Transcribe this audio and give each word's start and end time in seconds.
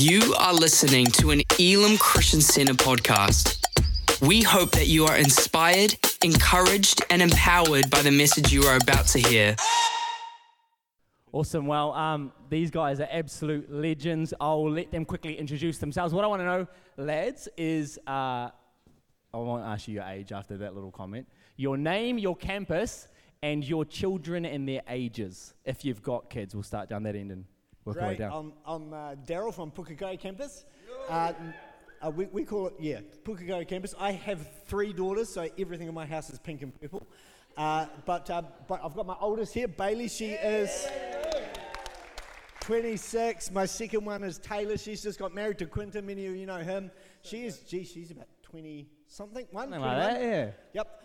You 0.00 0.34
are 0.38 0.54
listening 0.54 1.04
to 1.18 1.30
an 1.30 1.42
Elim 1.58 1.98
Christian 1.98 2.40
Center 2.40 2.72
podcast. 2.72 3.62
We 4.26 4.40
hope 4.40 4.70
that 4.70 4.86
you 4.86 5.04
are 5.04 5.14
inspired, 5.14 5.94
encouraged, 6.24 7.04
and 7.10 7.20
empowered 7.20 7.90
by 7.90 8.00
the 8.00 8.10
message 8.10 8.50
you 8.50 8.62
are 8.62 8.78
about 8.78 9.08
to 9.08 9.18
hear. 9.18 9.56
Awesome. 11.32 11.66
Well, 11.66 11.92
um, 11.92 12.32
these 12.48 12.70
guys 12.70 12.98
are 13.00 13.08
absolute 13.10 13.70
legends. 13.70 14.32
I'll 14.40 14.70
let 14.70 14.90
them 14.90 15.04
quickly 15.04 15.38
introduce 15.38 15.76
themselves. 15.76 16.14
What 16.14 16.24
I 16.24 16.28
want 16.28 16.40
to 16.40 16.46
know, 16.46 16.66
lads, 16.96 17.50
is 17.58 17.98
uh, 18.06 18.10
I 18.10 18.52
won't 19.34 19.66
ask 19.66 19.86
you 19.86 19.96
your 19.96 20.04
age 20.04 20.32
after 20.32 20.56
that 20.56 20.74
little 20.74 20.92
comment. 20.92 21.28
Your 21.58 21.76
name, 21.76 22.16
your 22.16 22.36
campus, 22.36 23.08
and 23.42 23.62
your 23.62 23.84
children 23.84 24.46
and 24.46 24.66
their 24.66 24.80
ages. 24.88 25.52
If 25.66 25.84
you've 25.84 26.02
got 26.02 26.30
kids, 26.30 26.54
we'll 26.54 26.62
start 26.62 26.88
down 26.88 27.02
that 27.02 27.16
end 27.16 27.32
and 27.32 27.44
work 27.90 28.02
our 28.02 28.08
way 28.08 28.16
Great. 28.16 28.28
down. 28.28 28.52
I'm, 28.66 28.92
I'm 28.92 28.92
uh, 28.92 29.14
Daryl 29.26 29.54
from 29.54 29.70
Pukekohe 29.70 30.18
campus. 30.18 30.64
Uh, 31.08 31.32
uh, 32.02 32.10
we, 32.10 32.26
we 32.26 32.44
call 32.44 32.68
it, 32.68 32.74
yeah, 32.78 33.00
Pukekohe 33.24 33.66
campus. 33.68 33.94
I 33.98 34.12
have 34.12 34.46
three 34.66 34.92
daughters, 34.92 35.28
so 35.28 35.48
everything 35.58 35.88
in 35.88 35.94
my 35.94 36.06
house 36.06 36.30
is 36.30 36.38
pink 36.38 36.62
and 36.62 36.78
purple. 36.80 37.06
Uh, 37.56 37.86
but, 38.06 38.30
uh, 38.30 38.42
but 38.68 38.80
I've 38.82 38.94
got 38.94 39.06
my 39.06 39.16
oldest 39.20 39.52
here, 39.52 39.68
Bailey. 39.68 40.08
She 40.08 40.30
is 40.30 40.86
26. 42.60 43.50
My 43.50 43.66
second 43.66 44.04
one 44.04 44.22
is 44.22 44.38
Taylor. 44.38 44.76
She's 44.78 45.02
just 45.02 45.18
got 45.18 45.34
married 45.34 45.58
to 45.58 45.66
Quinton. 45.66 46.06
Many 46.06 46.26
of 46.26 46.36
you 46.36 46.46
know 46.46 46.58
him. 46.58 46.90
She 47.22 47.44
is, 47.44 47.58
gee, 47.60 47.84
she's 47.84 48.10
about 48.10 48.28
20 48.42 48.88
something. 49.06 49.46
One, 49.50 49.64
Something 49.64 49.80
like 49.80 49.96
that, 49.98 50.22
yeah. 50.22 50.50
Yep, 50.74 51.02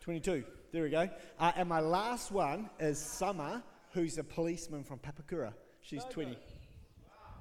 22. 0.00 0.44
There 0.72 0.82
we 0.82 0.90
go. 0.90 1.08
Uh, 1.38 1.52
and 1.56 1.68
my 1.68 1.80
last 1.80 2.32
one 2.32 2.68
is 2.80 2.98
Summer, 2.98 3.62
who's 3.92 4.18
a 4.18 4.24
policeman 4.24 4.82
from 4.82 4.98
Papakura. 4.98 5.52
She's 5.86 6.02
20. 6.10 6.36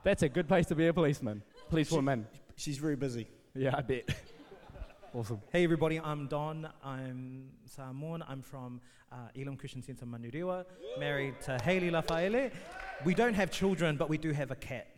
That's 0.04 0.22
a 0.22 0.30
good 0.30 0.48
place 0.48 0.67
to 0.67 0.76
be 0.76 0.86
a 0.86 0.94
policeman. 0.94 1.41
Police 1.67 1.89
woman. 1.89 2.28
She's 2.56 2.78
very 2.78 2.95
busy. 2.95 3.28
Yeah, 3.56 3.75
I 3.75 3.81
bet. 3.81 4.08
awesome. 5.16 5.42
Hey 5.52 5.64
everybody, 5.64 6.00
I'm 6.00 6.28
Don. 6.28 6.69
I'm 6.84 7.50
Samoan. 7.66 8.23
I'm 8.28 8.44
from 8.44 8.81
uh, 9.11 9.16
Elim 9.34 9.58
Christian 9.58 9.81
Centre 9.81 10.06
Manurewa, 10.06 10.64
married 11.00 11.42
to 11.45 11.58
Hayley 11.64 11.89
Lafaele. 11.89 12.52
We 13.03 13.16
don't 13.16 13.34
have 13.34 13.50
children, 13.50 13.97
but 13.97 14.09
we 14.09 14.19
do 14.19 14.31
have 14.31 14.52
a 14.52 14.56
cat. 14.56 14.89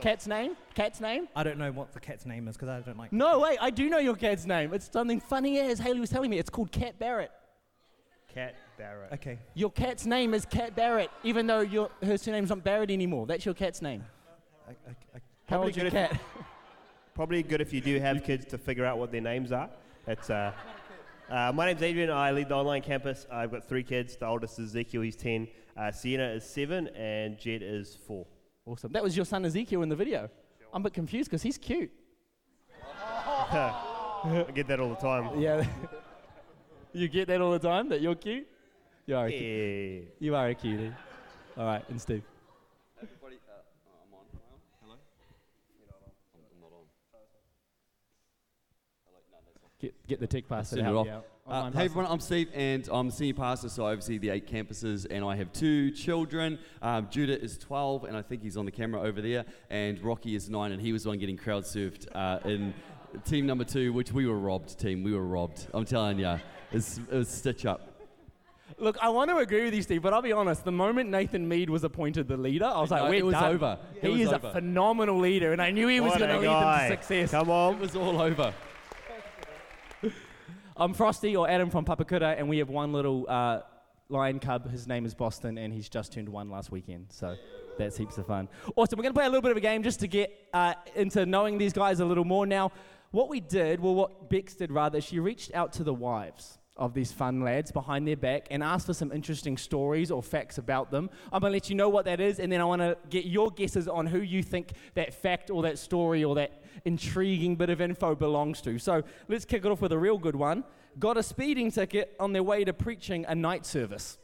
Cat's 0.00 0.26
name? 0.26 0.56
Cat's 0.74 1.02
name? 1.02 1.28
I 1.36 1.42
don't 1.42 1.58
know 1.58 1.72
what 1.72 1.92
the 1.92 2.00
cat's 2.00 2.24
name 2.24 2.48
is 2.48 2.56
because 2.56 2.70
I 2.70 2.80
don't 2.80 2.96
like. 2.96 3.12
No, 3.12 3.40
wait, 3.40 3.58
I 3.60 3.68
do 3.68 3.90
know 3.90 3.98
your 3.98 4.16
cat's 4.16 4.46
name. 4.46 4.72
It's 4.72 4.90
something 4.90 5.20
funny 5.20 5.58
as 5.58 5.78
Haley 5.78 6.00
was 6.00 6.08
telling 6.08 6.30
me. 6.30 6.38
It's 6.38 6.48
called 6.48 6.72
Cat 6.72 6.98
Barrett. 6.98 7.32
Cat 8.32 8.54
Barrett. 8.78 9.12
Okay. 9.12 9.38
Your 9.54 9.70
cat's 9.70 10.06
name 10.06 10.32
is 10.32 10.46
Cat 10.46 10.74
Barrett, 10.76 11.10
even 11.24 11.46
though 11.46 11.60
your, 11.60 11.90
her 12.02 12.16
surname's 12.16 12.50
not 12.50 12.62
Barrett 12.62 12.90
anymore. 12.90 13.26
That's 13.26 13.44
your 13.44 13.54
cat's 13.54 13.82
name. 13.82 14.04
I, 14.66 14.70
I, 14.70 14.74
I, 14.90 14.94
How 15.14 15.20
Probably 15.48 15.64
old's 15.66 15.76
your 15.76 15.90
good 15.90 15.94
if- 15.94 16.10
cat? 16.10 16.20
Probably 17.14 17.42
good 17.42 17.60
if 17.60 17.72
you 17.72 17.80
do 17.80 17.98
have 17.98 18.22
kids 18.22 18.44
to 18.46 18.58
figure 18.58 18.84
out 18.84 18.96
what 18.98 19.10
their 19.10 19.20
names 19.20 19.50
are. 19.50 19.68
It's, 20.06 20.30
uh, 20.30 20.52
uh, 21.28 21.50
my 21.52 21.66
name's 21.66 21.82
Adrian. 21.82 22.10
I 22.10 22.30
lead 22.30 22.48
the 22.48 22.54
online 22.54 22.80
campus. 22.80 23.26
I've 23.28 23.50
got 23.50 23.68
three 23.68 23.82
kids. 23.82 24.16
The 24.16 24.26
oldest 24.26 24.60
is 24.60 24.66
Ezekiel. 24.66 25.02
He's 25.02 25.16
10. 25.16 25.48
Uh, 25.76 25.90
Sienna 25.90 26.28
is 26.28 26.44
7. 26.44 26.86
And 26.88 27.36
Jed 27.36 27.62
is 27.64 27.98
4. 28.06 28.24
Awesome. 28.66 28.92
That 28.92 29.02
was 29.02 29.16
your 29.16 29.26
son 29.26 29.44
Ezekiel 29.44 29.82
in 29.82 29.88
the 29.88 29.96
video. 29.96 30.30
I'm 30.72 30.82
a 30.82 30.84
bit 30.84 30.94
confused 30.94 31.28
because 31.28 31.42
he's 31.42 31.58
cute. 31.58 31.90
I 33.50 34.46
get 34.54 34.68
that 34.68 34.78
all 34.78 34.90
the 34.90 34.94
time. 34.94 35.40
Yeah. 35.40 35.66
you 36.92 37.08
get 37.08 37.26
that 37.26 37.40
all 37.40 37.50
the 37.50 37.58
time, 37.58 37.88
that 37.88 38.00
you're 38.00 38.14
cute? 38.14 38.46
You 39.08 39.16
are 39.16 39.26
a, 39.26 39.30
cu- 39.30 39.36
Yeah. 39.38 40.00
you 40.18 40.34
are 40.36 40.48
a 40.48 40.54
cutie. 40.54 40.92
All 41.56 41.64
right, 41.64 41.82
and 41.88 41.98
Steve. 41.98 42.22
Everybody, 43.02 43.36
uh, 43.48 43.52
oh, 43.88 44.04
I'm 44.04 44.12
on. 44.12 44.20
Am 44.34 44.38
I 44.38 44.52
on? 44.52 44.60
Hello? 44.82 44.94
I'm, 46.34 46.40
I'm 46.52 46.60
not 46.60 46.72
on. 46.76 46.84
Hello? 47.10 47.24
No, 49.06 49.12
that's 49.16 49.30
not. 49.32 49.80
Get, 49.80 50.06
get 50.06 50.20
the 50.20 50.26
tick 50.26 50.46
pass 50.46 50.68
Send 50.68 50.82
it 50.82 50.90
it 50.90 50.94
off. 50.94 51.06
yeah. 51.06 51.20
Uh, 51.46 51.70
hey 51.70 51.86
everyone, 51.86 52.04
I'm 52.12 52.20
Steve 52.20 52.50
and 52.52 52.86
I'm 52.92 53.10
senior 53.10 53.32
pastor, 53.32 53.70
so 53.70 53.86
I 53.86 53.92
oversee 53.92 54.18
the 54.18 54.28
eight 54.28 54.46
campuses 54.46 55.06
and 55.10 55.24
I 55.24 55.36
have 55.36 55.50
two 55.54 55.90
children. 55.92 56.58
Um, 56.82 57.08
Judah 57.10 57.40
is 57.40 57.56
12 57.56 58.04
and 58.04 58.14
I 58.14 58.20
think 58.20 58.42
he's 58.42 58.58
on 58.58 58.66
the 58.66 58.70
camera 58.70 59.00
over 59.00 59.22
there, 59.22 59.46
and 59.70 59.98
Rocky 60.04 60.34
is 60.34 60.50
9 60.50 60.72
and 60.72 60.82
he 60.82 60.92
was 60.92 61.04
the 61.04 61.08
one 61.08 61.18
getting 61.18 61.38
crowd 61.38 61.62
surfed 61.64 62.06
uh, 62.14 62.40
in 62.46 62.74
team 63.24 63.46
number 63.46 63.64
two, 63.64 63.94
which 63.94 64.12
we 64.12 64.26
were 64.26 64.38
robbed, 64.38 64.78
team. 64.78 65.02
We 65.02 65.14
were 65.14 65.24
robbed. 65.24 65.66
I'm 65.72 65.86
telling 65.86 66.18
you, 66.18 66.38
it's, 66.72 66.98
it 66.98 67.10
was 67.10 67.28
stitch 67.30 67.64
up. 67.64 67.87
Look, 68.80 68.96
I 69.02 69.08
want 69.08 69.28
to 69.30 69.38
agree 69.38 69.64
with 69.64 69.74
you, 69.74 69.82
Steve, 69.82 70.02
but 70.02 70.12
I'll 70.14 70.22
be 70.22 70.32
honest. 70.32 70.64
The 70.64 70.70
moment 70.72 71.10
Nathan 71.10 71.48
Mead 71.48 71.68
was 71.68 71.82
appointed 71.82 72.28
the 72.28 72.36
leader, 72.36 72.66
I 72.66 72.80
was 72.80 72.90
like, 72.92 73.02
No, 73.02 73.08
we're 73.10 73.14
it 73.16 73.26
was 73.26 73.32
done. 73.34 73.54
over. 73.54 73.78
It 73.96 74.02
He 74.04 74.08
was 74.10 74.20
is 74.20 74.28
over. 74.32 74.46
a 74.48 74.52
phenomenal 74.52 75.18
leader, 75.18 75.52
and 75.52 75.60
I 75.60 75.70
knew 75.72 75.88
he 75.88 75.98
was 76.00 76.16
going 76.16 76.30
to 76.30 76.38
lead 76.38 76.44
guy. 76.46 76.88
them 76.88 76.96
to 76.96 77.02
success. 77.02 77.30
Come 77.32 77.50
on, 77.50 77.74
It 77.74 77.80
was 77.80 77.96
all 77.96 78.20
over. 78.20 78.54
I'm 80.76 80.94
Frosty 80.94 81.34
or 81.34 81.48
Adam 81.48 81.70
from 81.70 81.84
Papakura, 81.84 82.36
and 82.38 82.48
we 82.48 82.58
have 82.58 82.68
one 82.70 82.92
little 82.92 83.26
uh, 83.28 83.60
lion 84.08 84.38
cub. 84.38 84.70
His 84.70 84.86
name 84.86 85.04
is 85.04 85.14
Boston, 85.14 85.58
and 85.58 85.72
he's 85.72 85.88
just 85.88 86.12
turned 86.12 86.28
one 86.28 86.48
last 86.48 86.70
weekend. 86.70 87.06
So 87.10 87.34
that's 87.78 87.96
heaps 87.96 88.16
of 88.18 88.26
fun. 88.26 88.48
Awesome. 88.76 88.96
We're 88.96 89.02
going 89.02 89.14
to 89.14 89.18
play 89.18 89.26
a 89.26 89.28
little 89.28 89.42
bit 89.42 89.50
of 89.50 89.56
a 89.56 89.60
game 89.60 89.82
just 89.82 89.98
to 90.00 90.06
get 90.06 90.32
uh, 90.52 90.74
into 90.94 91.26
knowing 91.26 91.58
these 91.58 91.72
guys 91.72 91.98
a 91.98 92.04
little 92.04 92.24
more. 92.24 92.46
Now, 92.46 92.70
what 93.10 93.28
we 93.28 93.40
did, 93.40 93.80
well, 93.80 93.94
what 93.96 94.30
Bex 94.30 94.54
did 94.54 94.70
rather, 94.70 95.00
she 95.00 95.18
reached 95.18 95.52
out 95.52 95.72
to 95.74 95.82
the 95.84 95.94
wives 95.94 96.58
of 96.78 96.94
these 96.94 97.10
fun 97.10 97.40
lads 97.40 97.72
behind 97.72 98.06
their 98.06 98.16
back 98.16 98.46
and 98.50 98.62
ask 98.62 98.86
for 98.86 98.94
some 98.94 99.10
interesting 99.12 99.56
stories 99.56 100.10
or 100.10 100.22
facts 100.22 100.58
about 100.58 100.90
them. 100.90 101.10
I'm 101.32 101.40
going 101.40 101.50
to 101.50 101.56
let 101.56 101.68
you 101.68 101.74
know 101.74 101.88
what 101.88 102.04
that 102.04 102.20
is, 102.20 102.38
and 102.38 102.52
then 102.52 102.60
I 102.60 102.64
want 102.64 102.82
to 102.82 102.96
get 103.10 103.24
your 103.24 103.50
guesses 103.50 103.88
on 103.88 104.06
who 104.06 104.20
you 104.20 104.42
think 104.42 104.72
that 104.94 105.12
fact 105.12 105.50
or 105.50 105.62
that 105.62 105.78
story 105.78 106.24
or 106.24 106.36
that 106.36 106.62
intriguing 106.84 107.56
bit 107.56 107.70
of 107.70 107.80
info 107.80 108.14
belongs 108.14 108.60
to. 108.62 108.78
So 108.78 109.02
let's 109.28 109.44
kick 109.44 109.64
it 109.64 109.70
off 109.70 109.80
with 109.80 109.92
a 109.92 109.98
real 109.98 110.18
good 110.18 110.36
one. 110.36 110.64
Got 110.98 111.16
a 111.16 111.22
speeding 111.22 111.70
ticket 111.70 112.14
on 112.20 112.32
their 112.32 112.42
way 112.42 112.64
to 112.64 112.72
preaching 112.72 113.24
a 113.28 113.34
night 113.34 113.66
service. 113.66 114.18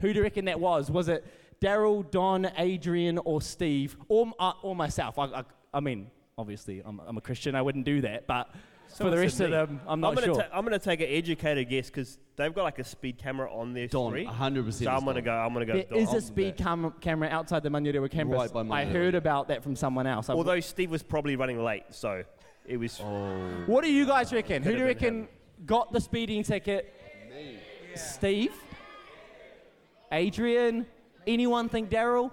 Who 0.00 0.12
do 0.12 0.18
you 0.18 0.22
reckon 0.22 0.44
that 0.46 0.60
was? 0.60 0.90
Was 0.90 1.08
it 1.08 1.24
Daryl, 1.60 2.08
Don, 2.10 2.50
Adrian, 2.58 3.18
or 3.18 3.40
Steve, 3.40 3.96
or, 4.08 4.32
uh, 4.38 4.52
or 4.62 4.76
myself? 4.76 5.18
I, 5.18 5.24
I, 5.24 5.44
I 5.72 5.80
mean, 5.80 6.10
obviously, 6.36 6.82
I'm, 6.84 7.00
I'm 7.06 7.16
a 7.16 7.20
Christian. 7.20 7.54
I 7.54 7.62
wouldn't 7.62 7.86
do 7.86 8.02
that, 8.02 8.26
but 8.26 8.50
for 8.98 9.10
the 9.10 9.16
rest 9.18 9.36
said 9.38 9.52
of 9.52 9.68
them, 9.68 9.80
I'm 9.86 10.00
not 10.00 10.14
gonna 10.14 10.26
sure. 10.26 10.36
ta- 10.36 10.48
I'm 10.52 10.64
gonna 10.64 10.78
take 10.78 11.00
an 11.00 11.08
educated 11.08 11.68
guess 11.68 11.86
because 11.86 12.18
they've 12.36 12.54
got 12.54 12.62
like 12.64 12.78
a 12.78 12.84
speed 12.84 13.18
camera 13.18 13.52
on 13.52 13.72
their 13.72 13.86
Don, 13.88 14.10
street. 14.12 14.28
100% 14.28 14.72
So 14.84 14.90
I'm 14.90 15.04
gonna 15.04 15.22
go. 15.22 15.32
I'm 15.32 15.52
gonna 15.52 15.66
go. 15.66 15.72
There 15.74 15.82
Don. 15.84 15.98
is 15.98 16.12
a 16.12 16.20
speed 16.20 16.56
cam- 16.56 16.94
camera 17.00 17.28
outside 17.28 17.62
the 17.62 17.68
Manurewa 17.70 18.10
campus. 18.10 18.52
Right 18.52 18.66
by 18.68 18.80
I 18.82 18.84
heard 18.84 19.14
about 19.14 19.48
that 19.48 19.62
from 19.62 19.74
someone 19.76 20.06
else. 20.06 20.28
I- 20.30 20.34
Although 20.34 20.60
Steve 20.60 20.90
was 20.90 21.02
probably 21.02 21.36
running 21.36 21.62
late, 21.62 21.84
so 21.90 22.22
it 22.66 22.76
was. 22.76 23.00
Oh. 23.02 23.64
what 23.66 23.82
do 23.84 23.90
you 23.92 24.06
guys 24.06 24.32
reckon? 24.32 24.62
Who 24.62 24.70
do 24.72 24.78
you 24.78 24.84
Could've 24.86 24.98
been 25.00 25.18
reckon 25.20 25.28
got 25.66 25.92
the 25.92 26.00
speeding 26.00 26.42
ticket? 26.42 26.94
Me, 27.30 27.58
Steve? 27.94 28.52
Adrian? 30.12 30.86
Anyone 31.26 31.68
think 31.68 31.90
Daryl? 31.90 32.30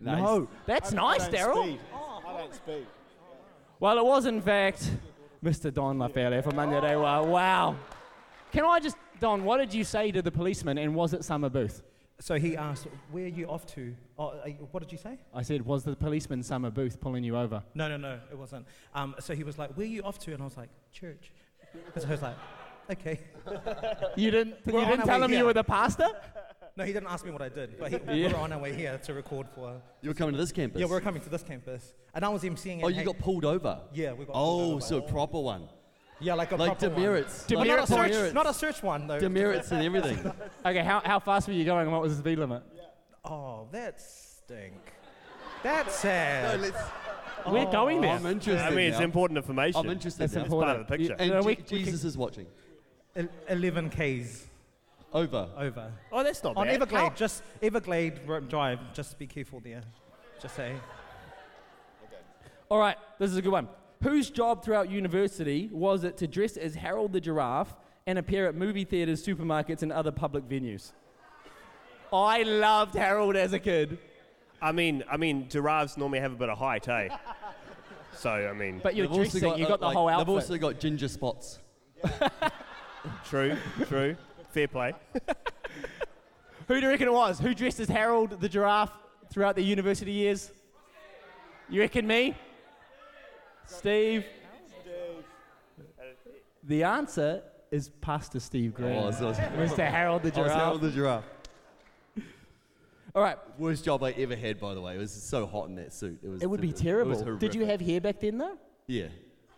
Nice. 0.00 0.20
No. 0.22 0.48
That's 0.66 0.92
I- 0.92 0.96
nice, 0.96 1.28
Daryl. 1.28 1.64
speed. 1.64 1.80
I 1.94 2.38
don't 2.38 2.54
speed. 2.54 2.86
Well, 3.80 3.98
it 3.98 4.04
was 4.04 4.26
in 4.26 4.40
fact 4.40 4.90
Mr. 5.42 5.72
Don 5.72 5.98
Lafaele 5.98 6.42
from 6.42 6.54
Manurewa. 6.54 7.26
Wow. 7.26 7.76
Can 8.52 8.64
I 8.64 8.80
just, 8.80 8.96
Don, 9.20 9.44
what 9.44 9.58
did 9.58 9.74
you 9.74 9.84
say 9.84 10.12
to 10.12 10.22
the 10.22 10.30
policeman 10.30 10.78
and 10.78 10.94
was 10.94 11.12
it 11.12 11.24
Summer 11.24 11.48
Booth? 11.48 11.82
so 12.22 12.36
he 12.36 12.56
asked, 12.56 12.86
"Where 13.10 13.24
are 13.24 13.28
you 13.28 13.48
off 13.48 13.66
to?" 13.74 13.94
Oh, 14.16 14.28
uh, 14.28 14.48
what 14.70 14.80
did 14.80 14.92
you 14.92 14.98
say? 14.98 15.18
I 15.34 15.42
said, 15.42 15.66
was 15.66 15.82
the 15.82 15.96
policeman 15.96 16.42
Summer 16.44 16.70
Booth 16.70 17.00
pulling 17.00 17.24
you 17.24 17.36
over? 17.36 17.62
No, 17.74 17.88
no, 17.88 17.96
no, 17.96 18.20
it 18.30 18.38
wasn't. 18.38 18.66
Um, 18.94 19.16
so 19.18 19.34
he 19.34 19.42
was 19.42 19.58
like, 19.58 19.76
"Where 19.76 19.86
are 19.86 19.90
you 19.90 20.02
off 20.02 20.18
to?" 20.20 20.32
And 20.32 20.40
I 20.40 20.44
was 20.44 20.56
like, 20.56 20.70
"Church." 20.92 21.32
So 21.98 22.06
I 22.06 22.10
was 22.10 22.22
like, 22.22 22.36
"Okay." 22.90 23.18
You 24.14 24.30
didn't, 24.30 24.56
you 24.66 24.72
didn't 24.72 25.06
tell 25.06 25.22
him 25.22 25.32
you 25.32 25.46
were 25.46 25.54
the 25.54 25.64
pastor? 25.64 26.08
No, 26.76 26.84
he 26.84 26.92
didn't 26.92 27.08
ask 27.08 27.24
me 27.24 27.30
what 27.30 27.42
I 27.42 27.48
did, 27.50 27.78
but 27.78 27.90
he, 27.90 27.98
Yeah. 27.98 28.12
we 28.28 28.32
we're 28.32 28.38
on 28.40 28.50
our 28.52 28.58
way 28.58 28.72
here 28.74 28.98
to 29.04 29.12
record 29.14 29.46
for. 29.54 29.80
You 30.00 30.08
were 30.10 30.14
coming 30.14 30.34
to 30.34 30.40
this 30.40 30.52
campus? 30.52 30.80
Yeah, 30.80 30.86
we're 30.86 31.02
coming 31.02 31.20
to 31.22 31.28
this 31.28 31.42
campus, 31.42 31.92
and 32.14 32.24
I 32.24 32.28
was 32.30 32.42
emceeing 32.44 32.78
it. 32.78 32.84
Oh, 32.84 32.88
you 32.88 32.96
Hey- 32.96 33.04
got 33.04 33.18
pulled 33.18 33.44
over? 33.44 33.80
Yeah, 33.92 34.12
we 34.12 34.24
got. 34.24 34.32
pulled 34.34 34.70
Oh, 34.70 34.72
over. 34.72 34.80
so 34.80 34.96
a 34.98 35.02
proper 35.02 35.38
one. 35.40 35.68
yeah, 36.18 36.32
like 36.34 36.50
a 36.52 36.56
Like 36.56 36.78
proper 36.78 36.88
one. 36.88 36.94
demerits. 36.98 37.50
Like 37.50 37.68
not 37.68 37.78
a 37.80 37.86
search, 37.86 38.10
demerits. 38.12 38.34
not 38.34 38.46
a 38.46 38.54
search 38.54 38.82
one 38.82 39.06
though. 39.06 39.18
Demerits 39.18 39.70
and 39.70 39.82
everything. 39.84 40.32
Okay, 40.64 40.82
how, 40.82 41.00
how 41.04 41.18
fast 41.18 41.46
were 41.48 41.52
you 41.54 41.64
going 41.64 41.82
and 41.82 41.92
what 41.92 42.00
was 42.00 42.14
the 42.16 42.22
speed 42.22 42.38
limit? 42.38 42.62
Oh, 43.24 43.68
that 43.72 44.00
stink. 44.00 44.74
That's 45.62 45.94
sad. 45.96 46.60
We're 47.46 47.66
oh, 47.68 47.70
going 47.72 48.00
there. 48.00 48.12
I'm 48.12 48.24
interested. 48.26 48.64
I 48.64 48.70
mean, 48.70 48.88
it's 48.90 48.98
now. 48.98 49.04
important 49.04 49.36
information. 49.36 49.80
I'm 49.80 49.90
interested. 49.90 50.22
That's 50.22 50.34
now. 50.34 50.42
It's 50.42 50.50
part 50.54 50.68
of 50.80 50.86
the 50.86 50.96
picture. 50.96 51.16
And 51.18 51.30
No, 51.30 51.40
Je- 51.42 51.46
we- 51.46 51.54
we 51.56 51.62
Jesus 51.84 52.00
can- 52.00 52.08
is 52.08 52.16
watching. 52.16 52.46
11 53.48 53.90
Ks 53.90 54.46
Over. 55.12 55.48
over. 55.58 55.92
Oh, 56.10 56.22
that's 56.24 56.42
not 56.42 56.56
On 56.56 56.66
bad. 56.66 56.74
Everglade, 56.74 57.02
How- 57.02 57.10
just 57.10 57.42
Everglade 57.62 58.20
Ro- 58.26 58.40
Drive. 58.40 58.78
Just 58.94 59.18
be 59.18 59.26
careful 59.26 59.60
there. 59.60 59.82
Just 60.40 60.56
say. 60.56 60.74
All 62.70 62.78
right, 62.78 62.96
this 63.18 63.30
is 63.30 63.36
a 63.36 63.42
good 63.42 63.52
one. 63.52 63.68
Whose 64.02 64.30
job 64.30 64.64
throughout 64.64 64.90
university 64.90 65.68
was 65.70 66.04
it 66.04 66.16
to 66.18 66.26
dress 66.26 66.56
as 66.56 66.74
Harold 66.74 67.12
the 67.12 67.20
Giraffe 67.20 67.74
and 68.06 68.18
appear 68.18 68.46
at 68.48 68.54
movie 68.54 68.84
theaters, 68.84 69.24
supermarkets, 69.24 69.82
and 69.82 69.92
other 69.92 70.10
public 70.10 70.48
venues? 70.48 70.92
I 72.12 72.42
loved 72.42 72.94
Harold 72.94 73.36
as 73.36 73.52
a 73.52 73.58
kid. 73.58 73.98
I 74.60 74.72
mean, 74.72 75.04
I 75.10 75.16
mean, 75.18 75.48
giraffes 75.48 75.96
normally 75.96 76.20
have 76.20 76.32
a 76.32 76.36
bit 76.36 76.48
of 76.48 76.58
height, 76.58 76.88
eh? 76.88 77.08
So 78.14 78.30
I 78.30 78.52
mean, 78.52 78.78
But 78.82 78.94
you're 78.94 79.06
They've 79.06 79.18
also 79.18 79.38
dressing, 79.40 79.48
got, 79.48 79.58
you 79.58 79.64
uh, 79.64 79.68
got 79.68 79.80
the 79.80 79.86
like- 79.86 79.96
whole 79.96 80.06
They've 80.06 80.16
outfit. 80.16 80.28
also 80.34 80.56
got 80.58 80.78
ginger 80.78 81.08
spots. 81.08 81.58
true, 83.24 83.56
true, 83.86 84.16
fair 84.52 84.68
play. 84.68 84.94
Who 86.68 86.74
do 86.74 86.80
you 86.80 86.88
reckon 86.88 87.08
it 87.08 87.12
was? 87.12 87.40
Who 87.40 87.54
dressed 87.54 87.80
as 87.80 87.88
Harold 87.88 88.40
the 88.40 88.48
giraffe 88.48 88.92
throughout 89.30 89.56
the 89.56 89.64
university 89.64 90.12
years? 90.12 90.50
You 91.68 91.80
reckon 91.80 92.06
me? 92.06 92.36
Steve? 93.66 94.24
The 96.64 96.84
answer 96.84 97.42
is 97.70 97.88
Pastor 98.00 98.38
Steve 98.38 98.74
oh, 98.76 98.80
Green. 98.80 98.96
Oh, 98.96 99.10
so 99.10 99.26
I 99.26 99.28
was, 99.28 99.38
I 99.38 99.42
Mr. 99.42 99.90
Harold 99.90 100.22
the 100.22 100.28
was 100.28 100.36
giraffe. 100.36 100.52
Harold 100.52 100.80
the 100.82 100.90
giraffe. 100.90 101.24
All 103.14 103.22
right, 103.22 103.38
Worst 103.58 103.84
job 103.84 104.04
I 104.04 104.12
ever 104.12 104.36
had, 104.36 104.60
by 104.60 104.74
the 104.74 104.80
way. 104.80 104.94
It 104.94 104.98
was 104.98 105.12
so 105.12 105.46
hot 105.46 105.68
in 105.68 105.74
that 105.76 105.92
suit. 105.92 106.18
It 106.22 106.28
was. 106.28 106.42
it 106.42 106.46
would 106.46 106.60
be 106.60 106.68
it 106.68 106.72
was 106.74 106.80
terrible. 106.80 107.36
Did 107.38 107.54
you 107.54 107.64
have 107.64 107.80
hair 107.80 108.00
back 108.00 108.20
then, 108.20 108.38
though? 108.38 108.56
Yeah. 108.86 109.08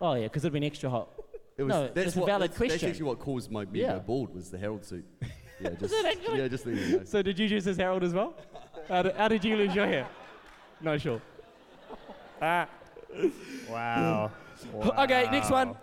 Oh, 0.01 0.15
yeah, 0.15 0.25
because 0.25 0.45
it'd 0.45 0.53
been 0.53 0.65
extra 0.65 0.89
hot. 0.89 1.09
It 1.57 1.63
was, 1.63 1.71
No, 1.71 1.89
that's 1.89 2.09
it's 2.09 2.17
a 2.17 2.25
valid 2.25 2.51
that's, 2.51 2.57
question. 2.57 2.79
That's 2.81 2.85
actually 2.85 3.05
what 3.07 3.19
caused 3.21 3.51
my 3.51 3.65
me 3.65 3.81
Yeah. 3.83 3.95
go 3.95 4.01
bald 4.01 4.35
was 4.35 4.51
the 4.51 4.59
Harold 4.59 4.85
suit. 4.85 5.05
Yeah, 5.61 5.71
just, 5.71 5.95
it 5.95 6.05
actually? 6.05 6.39
yeah, 6.41 6.49
just 6.49 6.67
letting 6.67 6.83
you 6.83 6.99
know. 6.99 7.05
So 7.05 7.23
did 7.23 7.39
you 7.39 7.49
dress 7.49 7.69
as 7.69 7.77
Harold 7.77 8.03
as 8.03 8.13
well? 8.13 8.35
how, 8.89 9.03
did, 9.03 9.15
how 9.15 9.29
did 9.29 9.45
you 9.45 9.57
lose 9.57 9.73
your 9.73 9.87
hair? 9.87 10.09
No, 10.81 10.99
sure. 10.99 11.23
Ah. 12.43 12.69
Wow. 13.71 14.33
Okay, 14.99 15.29
next 15.31 15.51
one. 15.51 15.77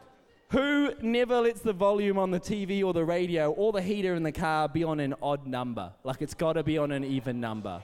Who 0.50 0.94
never 1.02 1.40
lets 1.40 1.62
the 1.62 1.72
volume 1.72 2.18
on 2.18 2.32
the 2.32 2.40
TV 2.40 2.84
or 2.84 2.94
the 2.94 3.06
radio 3.06 3.52
or 3.52 3.72
the 3.72 3.82
heater 3.82 4.16
in 4.16 4.24
the 4.24 4.32
car 4.34 4.68
be 4.68 4.84
on 4.84 5.00
an 5.00 5.14
odd 5.22 5.48
number? 5.48 5.94
Like 6.04 6.22
it's 6.22 6.34
got 6.34 6.54
to 6.54 6.64
be 6.64 6.78
on 6.78 6.92
an 6.92 7.04
even 7.06 7.40
number. 7.40 7.82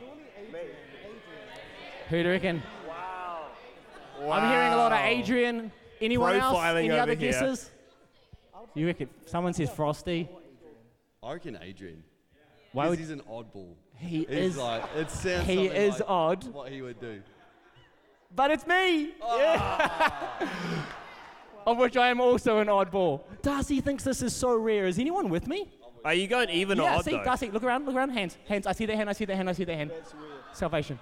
Who 2.09 2.17
do 2.17 2.23
you 2.23 2.29
reckon? 2.29 2.61
Wow. 2.87 3.47
I'm 4.31 4.49
hearing 4.49 4.73
a 4.73 4.77
lot 4.77 4.91
of 4.91 4.99
Adrian. 4.99 5.71
Anyone 6.01 6.35
else? 6.35 6.57
Any 6.63 6.91
over 6.91 7.01
other 7.01 7.13
here. 7.15 7.31
guesses? 7.31 7.71
You 8.77 8.85
reckon? 8.87 9.09
Someone 9.25 9.53
says 9.53 9.71
Frosty. 9.71 10.29
I 11.23 11.33
reckon 11.33 11.57
Adrian. 11.61 12.03
Why 12.73 12.83
Because 12.83 12.89
would 12.91 12.99
he's 12.99 13.09
an 13.09 13.21
oddball. 13.29 13.73
he 13.95 14.19
He's 14.19 14.27
is? 14.29 14.57
like, 14.57 14.83
it 14.95 15.09
sounds 15.09 15.47
he 15.47 15.65
is 15.65 15.93
like 15.93 16.03
odd, 16.07 16.43
what 16.53 16.71
he 16.71 16.81
would 16.83 16.99
do. 16.99 17.21
but 18.35 18.51
it's 18.51 18.67
me. 18.67 19.13
Ah. 19.23 20.37
Yeah. 20.39 20.47
of 21.65 21.77
which 21.77 21.97
I 21.97 22.09
am 22.09 22.21
also 22.21 22.59
an 22.59 22.67
oddball. 22.67 23.23
Darcy 23.41 23.81
thinks 23.81 24.03
this 24.03 24.21
is 24.21 24.35
so 24.35 24.55
rare. 24.55 24.85
Is 24.85 24.99
anyone 24.99 25.29
with 25.29 25.47
me? 25.47 25.69
Are 26.05 26.13
you 26.13 26.27
going 26.27 26.49
even 26.51 26.79
or 26.79 26.83
yeah, 26.83 26.97
odd 26.97 27.05
see, 27.05 27.11
though? 27.11 27.23
Darcy, 27.23 27.49
look 27.49 27.63
around, 27.63 27.85
look 27.87 27.95
around, 27.95 28.11
hands, 28.11 28.37
hands. 28.47 28.67
I 28.67 28.73
see 28.73 28.85
the 28.85 28.95
hand, 28.95 29.09
I 29.09 29.13
see 29.13 29.25
the 29.25 29.35
hand, 29.35 29.49
I 29.49 29.53
see 29.53 29.63
the 29.65 29.75
hand. 29.75 29.91
Salvation. 30.53 30.99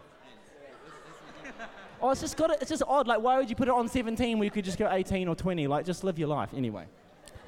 Oh, 2.02 2.12
it's 2.12 2.22
just 2.22 2.38
got 2.38 2.52
it. 2.52 2.58
It's 2.62 2.70
just 2.70 2.84
odd. 2.88 3.08
Like, 3.08 3.22
why 3.22 3.38
would 3.38 3.50
you 3.50 3.56
put 3.56 3.68
it 3.68 3.74
on 3.74 3.88
17 3.90 4.38
when 4.38 4.46
you 4.46 4.52
could 4.52 4.66
just 4.66 4.78
go 4.78 4.90
18 4.90 5.28
or 5.28 5.36
20? 5.36 5.68
Like, 5.68 5.86
just 5.86 6.04
live 6.04 6.18
your 6.20 6.28
life 6.28 6.50
anyway. 6.56 6.86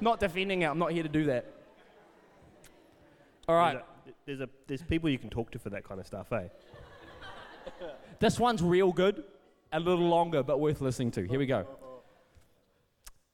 Not 0.00 0.20
defending 0.20 0.62
it. 0.62 0.66
I'm 0.66 0.78
not 0.78 0.92
here 0.92 1.02
to 1.02 1.08
do 1.08 1.24
that. 1.24 1.46
All 3.48 3.56
right, 3.56 3.82
There's 4.04 4.08
a, 4.08 4.14
there's 4.26 4.40
a 4.40 4.48
there's 4.66 4.82
people 4.82 5.08
you 5.08 5.18
can 5.18 5.30
talk 5.30 5.50
to 5.52 5.58
for 5.58 5.70
that 5.70 5.82
kind 5.82 5.98
of 5.98 6.06
stuff, 6.06 6.30
eh? 6.32 6.48
this 8.20 8.38
one's 8.38 8.62
real 8.62 8.92
good. 8.92 9.24
A 9.72 9.80
little 9.80 10.06
longer, 10.08 10.42
but 10.42 10.60
worth 10.60 10.80
listening 10.80 11.10
to. 11.12 11.26
Here 11.26 11.38
we 11.38 11.46
go. 11.46 11.66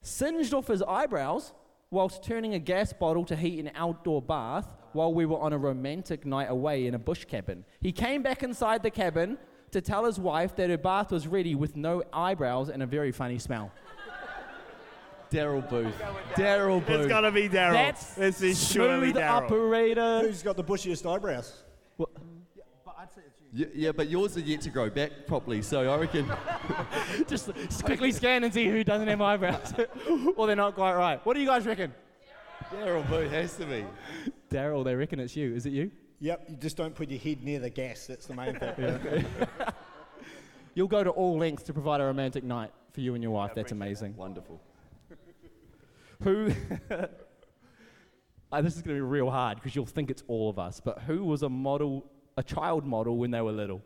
Singed 0.03 0.53
off 0.53 0.69
his 0.69 0.83
eyebrows 0.83 1.53
whilst 1.91 2.23
turning 2.23 2.55
a 2.55 2.59
gas 2.59 2.93
bottle 2.93 3.25
to 3.25 3.37
heat 3.37 3.59
an 3.61 3.71
outdoor 3.75 4.21
bath 4.21 4.69
while 4.93 5.15
we 5.15 5.27
were 5.27 5.39
on 5.39 5.53
a 5.53 5.59
romantic 5.59 6.27
night 6.27 6.51
away 6.51 6.87
in 6.87 6.95
a 6.95 6.99
bush 6.99 7.25
cabin. 7.25 7.65
He 7.81 7.93
came 7.93 8.23
back 8.23 8.43
inside 8.43 8.83
the 8.83 8.91
cabin 8.91 9.39
to 9.71 9.81
tell 9.81 10.05
his 10.05 10.19
wife 10.19 10.55
that 10.57 10.71
her 10.71 10.79
bath 10.79 11.11
was 11.11 11.27
ready 11.27 11.55
with 11.55 11.77
no 11.77 12.03
eyebrows 12.13 12.69
and 12.69 12.83
a 12.83 12.87
very 12.87 13.13
funny 13.13 13.39
smell. 13.39 13.73
Daryl 15.35 15.69
Booth. 15.69 15.95
Daryl 16.35 16.79
Booth. 16.79 16.91
It's 16.91 16.99
Booth. 16.99 17.09
gotta 17.09 17.33
be 17.33 17.49
Daryl. 17.49 17.73
That's 17.73 18.15
this 18.15 18.41
is 18.41 18.71
surely 18.73 19.11
smooth 19.11 19.23
Daryl. 19.23 19.31
operator. 19.31 20.21
Who's 20.21 20.43
got 20.43 20.57
the 20.57 20.63
bushiest 20.63 21.05
eyebrows? 21.13 21.65
Y- 23.57 23.67
yeah, 23.73 23.93
but 23.93 24.09
yours 24.09 24.37
are 24.37 24.41
yet 24.41 24.61
to 24.63 24.71
grow 24.71 24.91
back 24.91 25.27
properly, 25.27 25.63
so 25.63 25.93
I 25.93 25.97
reckon. 25.99 26.31
Just 27.29 27.51
quickly 27.85 28.11
scan 28.13 28.45
and 28.45 28.53
see 28.53 28.69
who 28.69 28.83
doesn't 28.85 29.07
have 29.09 29.21
eyebrows. 29.21 29.73
well, 30.37 30.47
they're 30.47 30.57
not 30.57 30.75
quite 30.75 30.95
right. 30.95 31.25
What 31.25 31.35
do 31.35 31.41
you 31.41 31.47
guys 31.47 31.67
reckon? 31.67 31.93
Daryl 32.73 33.09
Booth 33.09 33.31
has 33.31 33.57
to 33.57 33.67
be. 33.67 33.85
Daryl, 34.51 34.85
they 34.85 34.95
reckon 34.95 35.19
it's 35.21 35.37
you. 35.37 35.55
Is 35.55 35.67
it 35.67 35.73
you? 35.73 35.91
Yep, 36.21 36.47
you 36.49 36.57
just 36.57 36.77
don't 36.77 36.95
put 36.95 37.11
your 37.11 37.21
head 37.21 37.43
near 37.43 37.59
the 37.59 37.71
gas. 37.71 38.07
That's 38.07 38.27
the 38.27 38.35
main 38.35 38.55
thing. 38.55 39.25
You'll 40.75 40.89
go 40.89 41.05
to 41.05 41.11
all 41.11 41.39
lengths 41.39 41.65
to 41.65 41.73
provide 41.73 42.01
a 42.01 42.05
romantic 42.05 42.45
night 42.45 42.73
for 42.93 43.01
you 43.01 43.15
and 43.15 43.23
your 43.23 43.33
wife. 43.33 43.53
That's 43.55 43.73
amazing. 43.73 44.17
Wonderful. 44.17 44.61
Who? 46.23 46.51
Uh, 46.91 48.61
this 48.63 48.77
is 48.77 48.83
going 48.83 48.97
to 48.97 49.01
be 49.03 49.09
real 49.09 49.31
hard 49.31 49.57
because 49.59 49.75
you'll 49.75 49.87
think 49.87 50.11
it's 50.11 50.23
all 50.29 50.49
of 50.49 50.59
us. 50.59 50.81
But 50.81 51.01
who 51.01 51.25
was 51.25 51.43
a 51.43 51.49
model, 51.49 52.05
a 52.37 52.43
child 52.43 52.85
model 52.87 53.17
when 53.19 53.31
they 53.31 53.41
were 53.41 53.53
little? 53.53 53.83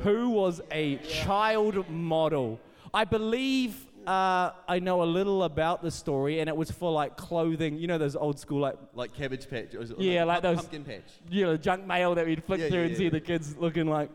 Who 0.00 0.30
was 0.30 0.60
a 0.70 0.96
child 0.96 1.88
model? 1.90 2.58
I 2.94 3.04
believe 3.04 3.86
uh, 4.06 4.50
I 4.66 4.78
know 4.80 5.02
a 5.02 5.04
little 5.04 5.44
about 5.44 5.82
the 5.82 5.90
story, 5.90 6.40
and 6.40 6.48
it 6.48 6.56
was 6.56 6.70
for 6.70 6.90
like 6.90 7.16
clothing. 7.18 7.76
You 7.76 7.86
know 7.88 7.98
those 7.98 8.16
old 8.16 8.38
school 8.40 8.60
like 8.60 8.76
Like 8.94 9.14
Cabbage 9.14 9.48
Patch. 9.50 9.74
or 9.74 9.82
is 9.82 9.92
Yeah, 9.98 10.24
like 10.24 10.42
pump- 10.42 10.56
those- 10.56 10.56
Pumpkin 10.64 10.84
Patch. 10.84 11.12
you 11.30 11.44
know 11.44 11.56
junk 11.58 11.86
mail 11.86 12.14
that 12.14 12.26
we'd 12.26 12.42
flick 12.42 12.60
Yeah, 12.60 12.68
through 12.68 12.78
yeah, 12.78 12.84
and 12.84 12.92
yeah, 12.92 12.98
see 12.98 13.08
the 13.10 13.20
kids 13.20 13.54
looking 13.58 13.86
like 13.86 14.10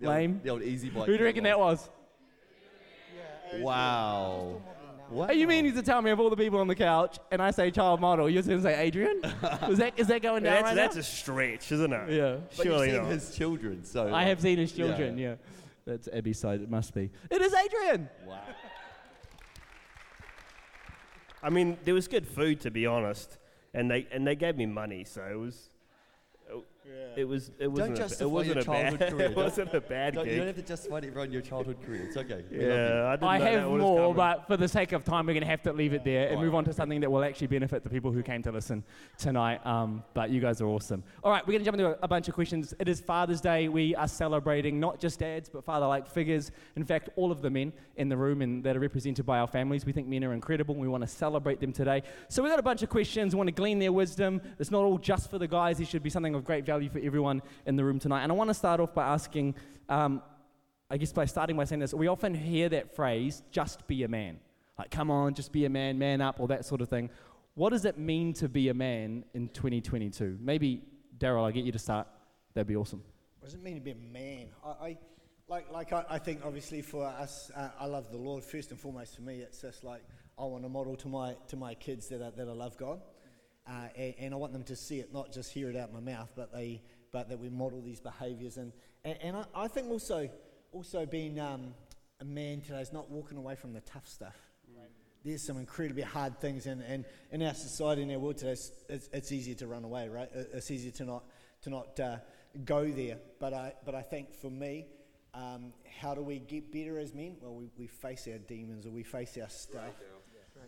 The 0.00 0.06
old- 0.06 0.16
lame. 0.16 0.40
The 0.42 0.48
old 0.50 0.62
EziBuy. 0.62 1.04
Who 1.04 1.12
do 1.12 1.18
you 1.18 1.24
reckon 1.24 1.44
that 1.44 1.58
was? 1.58 1.88
Wow. 3.58 4.60
Wow. 5.10 5.26
Oh, 5.30 5.32
you 5.32 5.46
mean 5.46 5.64
you 5.64 5.72
to 5.72 5.82
tell 5.82 6.02
me 6.02 6.10
of 6.10 6.20
all 6.20 6.28
the 6.28 6.36
people 6.36 6.58
on 6.60 6.66
the 6.66 6.74
couch, 6.74 7.18
and 7.30 7.40
I 7.40 7.50
say 7.50 7.70
child 7.70 8.00
model, 8.00 8.28
you're 8.28 8.42
going 8.42 8.58
to 8.58 8.62
say 8.62 8.78
Adrian? 8.78 9.20
is 9.68 9.78
that 9.78 9.94
is 9.96 10.06
that 10.08 10.20
going 10.22 10.42
down 10.42 10.52
That's, 10.54 10.64
right 10.64 10.74
that's 10.74 10.94
now? 10.96 11.00
a 11.00 11.02
stretch, 11.04 11.72
isn't 11.72 11.92
it? 11.92 12.10
yeah. 12.10 12.36
But 12.56 12.64
Surely 12.64 12.86
you've 12.88 12.94
seen 12.96 13.02
not. 13.04 13.12
his 13.12 13.34
children, 13.36 13.84
so. 13.84 14.14
I 14.14 14.24
have 14.24 14.40
seen 14.40 14.58
his 14.58 14.76
Yeah. 14.76 14.86
children, 14.86 15.18
yeah. 15.18 15.34
That's 15.86 16.08
Abby's 16.12 16.38
side, 16.38 16.60
it 16.60 16.70
must 16.70 16.92
be. 16.94 17.10
It 17.30 17.40
is 17.40 17.54
Adrian! 17.54 18.08
Wow. 18.26 18.40
I 21.42 21.50
mean, 21.50 21.78
there 21.84 21.94
was 21.94 22.08
good 22.08 22.26
food 22.26 22.60
to 22.62 22.70
be 22.70 22.84
honest, 22.86 23.38
and 23.72 23.90
they 23.90 24.06
and 24.10 24.26
they 24.26 24.34
gave 24.34 24.56
me 24.56 24.66
money, 24.66 25.04
so 25.04 25.22
it 25.22 25.36
was. 25.38 25.70
It 27.16 27.24
was. 27.26 27.50
It 27.58 27.66
wasn't. 27.66 27.94
a, 27.94 27.96
justify 27.96 28.24
it 28.24 28.30
wasn't 28.30 28.54
your 28.54 28.62
a 28.62 28.66
bad. 28.66 28.90
childhood 28.90 29.10
career. 29.18 29.26
it 29.30 29.36
wasn't 29.36 29.74
a 29.74 29.80
bad 29.80 30.14
Don't, 30.14 30.28
you 30.28 30.36
don't 30.36 30.46
have 30.46 30.56
to 30.56 30.62
justify 30.62 30.98
it 30.98 31.04
around 31.16 31.32
your 31.32 31.42
childhood 31.42 31.76
career. 31.84 32.02
It's 32.06 32.16
okay. 32.16 32.44
We 32.50 32.60
yeah, 32.64 33.08
I, 33.08 33.16
didn't 33.16 33.28
I 33.28 33.38
know 33.38 33.44
have 33.44 33.70
was 33.70 33.80
more, 33.82 34.14
but 34.14 34.46
for 34.46 34.56
the 34.56 34.68
sake 34.68 34.92
of 34.92 35.04
time, 35.04 35.26
we're 35.26 35.32
going 35.32 35.42
to 35.42 35.48
have 35.48 35.62
to 35.62 35.72
leave 35.72 35.92
it 35.94 36.04
there 36.04 36.28
and 36.28 36.36
Right. 36.36 36.44
move 36.44 36.54
on 36.54 36.64
to 36.66 36.72
something 36.72 37.00
that 37.00 37.10
will 37.10 37.24
actually 37.24 37.48
benefit 37.48 37.82
the 37.82 37.90
people 37.90 38.12
who 38.12 38.22
came 38.22 38.42
to 38.44 38.52
listen 38.52 38.84
tonight. 39.16 39.64
Um, 39.66 40.04
but 40.14 40.30
you 40.30 40.40
guys 40.40 40.60
are 40.60 40.66
awesome. 40.66 41.02
All 41.24 41.32
right, 41.32 41.44
we're 41.46 41.52
going 41.54 41.62
to 41.62 41.64
jump 41.64 41.78
into 41.78 41.90
a, 41.90 41.98
a 42.02 42.08
bunch 42.08 42.28
of 42.28 42.34
questions. 42.34 42.72
It 42.78 42.88
is 42.88 43.00
Father's 43.00 43.40
Day. 43.40 43.68
We 43.68 43.96
are 43.96 44.06
celebrating 44.06 44.78
not 44.78 45.00
just 45.00 45.18
dads, 45.18 45.48
but 45.48 45.64
father 45.64 45.86
like 45.86 46.06
figures. 46.08 46.52
In 46.76 46.84
fact, 46.84 47.08
all 47.16 47.32
of 47.32 47.42
the 47.42 47.50
men 47.50 47.72
in 47.96 48.08
the 48.08 48.16
room 48.16 48.42
and 48.42 48.62
that 48.62 48.76
are 48.76 48.80
represented 48.80 49.26
by 49.26 49.38
our 49.40 49.48
families. 49.48 49.84
We 49.84 49.92
think 49.92 50.06
men 50.06 50.22
are 50.22 50.32
incredible. 50.34 50.74
And 50.74 50.82
We 50.82 50.88
want 50.88 51.02
to 51.02 51.08
celebrate 51.08 51.58
them 51.60 51.72
today. 51.72 52.02
So 52.28 52.44
we've 52.44 52.52
got 52.52 52.60
a 52.60 52.62
bunch 52.62 52.82
of 52.84 52.90
questions. 52.90 53.34
We 53.34 53.38
want 53.38 53.48
to 53.48 53.52
glean 53.52 53.80
their 53.80 53.92
wisdom. 53.92 54.40
It's 54.60 54.70
not 54.70 54.84
all 54.84 54.98
just 54.98 55.30
for 55.30 55.38
the 55.38 55.48
guys, 55.48 55.78
there 55.78 55.86
should 55.86 56.02
be 56.04 56.10
something 56.10 56.34
of 56.36 56.44
great 56.44 56.64
value 56.64 56.77
for 56.86 57.00
everyone 57.00 57.42
in 57.66 57.74
the 57.74 57.84
room 57.84 57.98
tonight. 57.98 58.22
And 58.22 58.30
I 58.30 58.36
want 58.36 58.50
to 58.50 58.54
start 58.54 58.78
off 58.78 58.94
by 58.94 59.08
asking. 59.08 59.56
Um, 59.88 60.22
I 60.90 60.96
guess 60.96 61.12
by 61.12 61.26
starting 61.26 61.56
by 61.56 61.64
saying 61.64 61.80
this, 61.80 61.92
we 61.92 62.06
often 62.06 62.34
hear 62.34 62.68
that 62.70 62.94
phrase, 62.96 63.42
just 63.50 63.86
be 63.86 64.04
a 64.04 64.08
man. 64.08 64.38
Like, 64.78 64.90
come 64.90 65.10
on, 65.10 65.34
just 65.34 65.52
be 65.52 65.66
a 65.66 65.68
man, 65.68 65.98
man 65.98 66.20
up, 66.20 66.40
or 66.40 66.48
that 66.48 66.64
sort 66.64 66.80
of 66.80 66.88
thing. 66.88 67.10
What 67.54 67.70
does 67.70 67.84
it 67.84 67.98
mean 67.98 68.32
to 68.34 68.48
be 68.48 68.68
a 68.68 68.74
man 68.74 69.24
in 69.34 69.48
2022? 69.48 70.38
Maybe, 70.40 70.82
Daryl, 71.18 71.44
I'll 71.44 71.52
get 71.52 71.64
you 71.64 71.72
to 71.72 71.78
start. 71.78 72.06
That'd 72.54 72.68
be 72.68 72.76
awesome. 72.76 73.02
What 73.40 73.46
does 73.46 73.54
it 73.54 73.62
mean 73.62 73.74
to 73.74 73.80
be 73.80 73.90
a 73.90 73.96
man? 73.96 74.46
I, 74.64 74.68
I 74.68 74.98
like, 75.48 75.70
like 75.70 75.92
I, 75.92 76.04
I 76.08 76.18
think 76.18 76.40
obviously 76.44 76.80
for 76.80 77.04
us, 77.04 77.50
uh, 77.54 77.68
I 77.78 77.86
love 77.86 78.10
the 78.10 78.16
Lord 78.16 78.44
first 78.44 78.70
and 78.70 78.80
foremost. 78.80 79.16
For 79.16 79.22
me, 79.22 79.40
it's 79.40 79.60
just 79.60 79.84
like 79.84 80.02
I 80.38 80.44
want 80.44 80.62
to 80.62 80.68
model 80.68 80.96
to 80.96 81.08
my 81.08 81.34
to 81.48 81.56
my 81.56 81.74
kids 81.74 82.08
that 82.08 82.22
I, 82.22 82.30
that 82.30 82.48
I 82.48 82.52
love 82.52 82.76
God, 82.76 83.00
uh, 83.68 83.88
and, 83.96 84.14
and 84.18 84.34
I 84.34 84.36
want 84.36 84.52
them 84.52 84.64
to 84.64 84.76
see 84.76 85.00
it, 85.00 85.12
not 85.12 85.32
just 85.32 85.52
hear 85.52 85.70
it 85.70 85.76
out 85.76 85.92
my 85.92 86.00
mouth, 86.00 86.32
but 86.34 86.52
they 86.52 86.82
but 87.10 87.28
that 87.30 87.38
we 87.38 87.48
model 87.48 87.80
these 87.82 88.00
behaviours. 88.00 88.56
And 88.56 88.72
and, 89.04 89.18
and 89.22 89.36
I, 89.36 89.44
I 89.54 89.68
think 89.68 89.90
also 89.90 90.28
also 90.72 91.06
being 91.06 91.40
um, 91.40 91.74
a 92.20 92.24
man 92.24 92.60
today 92.60 92.80
is 92.80 92.92
not 92.92 93.10
walking 93.10 93.38
away 93.38 93.54
from 93.54 93.72
the 93.72 93.80
tough 93.80 94.06
stuff. 94.08 94.36
There's 95.24 95.42
some 95.42 95.58
incredibly 95.58 96.02
hard 96.02 96.40
things, 96.40 96.66
and, 96.66 96.80
and 96.80 97.04
in 97.32 97.42
our 97.42 97.52
society, 97.52 98.02
in 98.02 98.10
our 98.12 98.20
world 98.20 98.38
today, 98.38 98.52
it's, 98.52 98.70
it's, 98.88 99.10
it's 99.12 99.32
easier 99.32 99.56
to 99.56 99.66
run 99.66 99.84
away, 99.84 100.08
right? 100.08 100.28
It's 100.32 100.70
easier 100.70 100.92
to 100.92 101.04
not 101.04 101.24
to 101.62 101.70
not 101.70 102.00
uh, 102.00 102.16
go 102.64 102.86
there. 102.86 103.18
But 103.40 103.52
I 103.52 103.72
but 103.84 103.96
I 103.96 104.02
think 104.02 104.32
for 104.32 104.48
me, 104.48 104.86
um, 105.34 105.72
how 106.00 106.14
do 106.14 106.22
we 106.22 106.38
get 106.38 106.72
better 106.72 106.98
as 106.98 107.14
men? 107.14 107.36
Well, 107.42 107.54
we, 107.56 107.68
we 107.76 107.88
face 107.88 108.28
our 108.30 108.38
demons 108.38 108.86
or 108.86 108.90
we 108.90 109.02
face 109.02 109.36
our 109.42 109.48
stuff, 109.48 109.92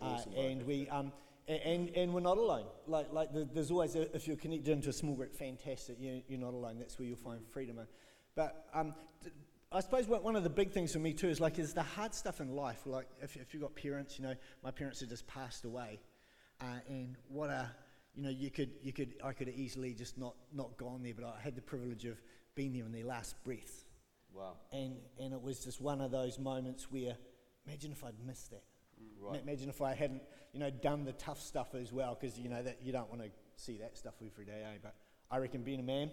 uh, 0.03 0.19
and 0.37 0.67
we 0.67 0.89
um, 0.89 1.13
and 1.51 1.91
and 1.97 2.15
we're 2.15 2.21
not 2.21 2.39
alone. 2.39 2.67
Like 2.87 3.13
like 3.13 3.33
the, 3.33 3.49
there's 3.53 3.71
always 3.71 3.97
a, 3.97 4.15
if 4.15 4.27
you're 4.27 4.37
connected 4.37 4.69
into 4.71 4.89
a 4.89 4.93
small 4.93 5.15
group, 5.15 5.35
fantastic. 5.35 5.97
You, 6.01 6.23
you're 6.29 6.41
not 6.41 6.55
alone. 6.55 6.79
That's 6.79 6.99
where 6.99 7.09
you'll 7.09 7.17
find 7.17 7.41
freedom. 7.51 7.79
But 8.37 8.67
um, 8.73 8.95
th- 9.23 9.35
I 9.73 9.81
suppose 9.81 10.07
one 10.07 10.23
one 10.23 10.37
of 10.37 10.45
the 10.45 10.51
big 10.51 10.71
things 10.71 10.93
for 10.93 10.99
me 10.99 11.13
too 11.13 11.29
is 11.29 11.41
like 11.41 11.59
is 11.59 11.75
the 11.75 11.83
hard 11.83 12.15
stuff 12.15 12.41
in 12.41 12.55
life. 12.55 12.87
Like 12.87 13.09
if, 13.23 13.37
if 13.37 13.53
you've 13.53 13.63
got 13.63 13.75
parents, 13.75 14.19
you 14.19 14.25
know, 14.25 14.35
my 14.63 14.71
parents 14.71 15.01
have 15.01 15.09
just 15.09 15.27
passed 15.27 15.65
away, 15.65 16.01
uh, 16.61 16.65
and 16.89 17.17
what 17.29 17.51
a 17.51 17.71
you 18.15 18.23
know 18.23 18.31
you 18.31 18.51
could 18.51 18.71
you 18.83 18.93
could 18.93 19.15
I 19.25 19.33
could 19.33 19.49
have 19.49 19.57
easily 19.57 19.95
just 19.95 20.19
not 20.19 20.35
not 20.53 20.77
gone 20.77 21.03
there, 21.03 21.15
but 21.15 21.25
I 21.25 21.41
had 21.43 21.57
the 21.57 21.63
privilege 21.63 22.05
of 22.05 22.21
being 22.55 22.73
there 22.73 22.85
in 22.85 22.93
their 22.93 23.05
last 23.05 23.43
breath, 23.45 23.85
Wow. 24.35 24.55
and 24.73 24.97
and 25.19 25.33
it 25.33 25.41
was 25.43 25.65
just 25.65 25.81
one 25.81 26.01
of 26.01 26.11
those 26.11 26.39
moments 26.39 26.91
where 26.91 27.17
imagine 27.67 27.93
if 27.93 28.05
I'd 28.05 28.19
missed 28.27 28.51
that. 28.51 28.63
Ma- 29.21 29.31
Right. 29.31 29.43
Imagine 29.43 29.69
if 29.69 29.83
I 29.83 29.95
hadn't, 29.95 30.23
you 30.53 30.61
know, 30.61 30.71
done 30.71 31.05
the 31.05 31.13
tough 31.13 31.41
stuff 31.41 31.75
as 31.75 31.93
well, 31.93 32.17
because 32.19 32.39
you 32.39 32.49
know 32.49 32.63
that 32.63 32.79
you 32.83 32.93
don't 32.93 33.09
want 33.11 33.23
to 33.23 33.31
see 33.57 33.79
that 33.79 33.97
stuff 33.97 34.15
every 34.25 34.45
day. 34.45 34.63
Eh? 34.65 34.79
But 34.83 34.95
I 35.31 35.39
reckon 35.39 35.63
being 35.63 35.81
a 35.81 35.83
man 35.85 36.11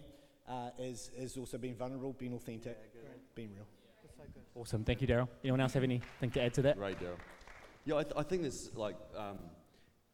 uh, 0.48 0.70
is 0.78 1.10
is 1.16 1.36
also 1.36 1.58
being 1.58 1.74
vulnerable, 1.74 2.12
being 2.12 2.34
authentic, 2.34 2.76
being 3.34 3.50
real. 3.54 3.66
Awesome. 4.54 4.84
Thank 4.84 5.00
you, 5.00 5.06
Daryl. 5.06 5.28
Anyone 5.44 5.60
else 5.60 5.72
have 5.74 5.84
anything 5.84 6.30
to 6.30 6.42
add 6.42 6.54
to 6.54 6.62
that? 6.62 6.78
Right, 6.78 6.98
Daryl. 6.98 7.16
Yeah, 7.84 7.96
I, 7.96 8.02
th- 8.02 8.14
I 8.16 8.22
think 8.22 8.42
this 8.42 8.70
like 8.74 8.96
um, 9.16 9.38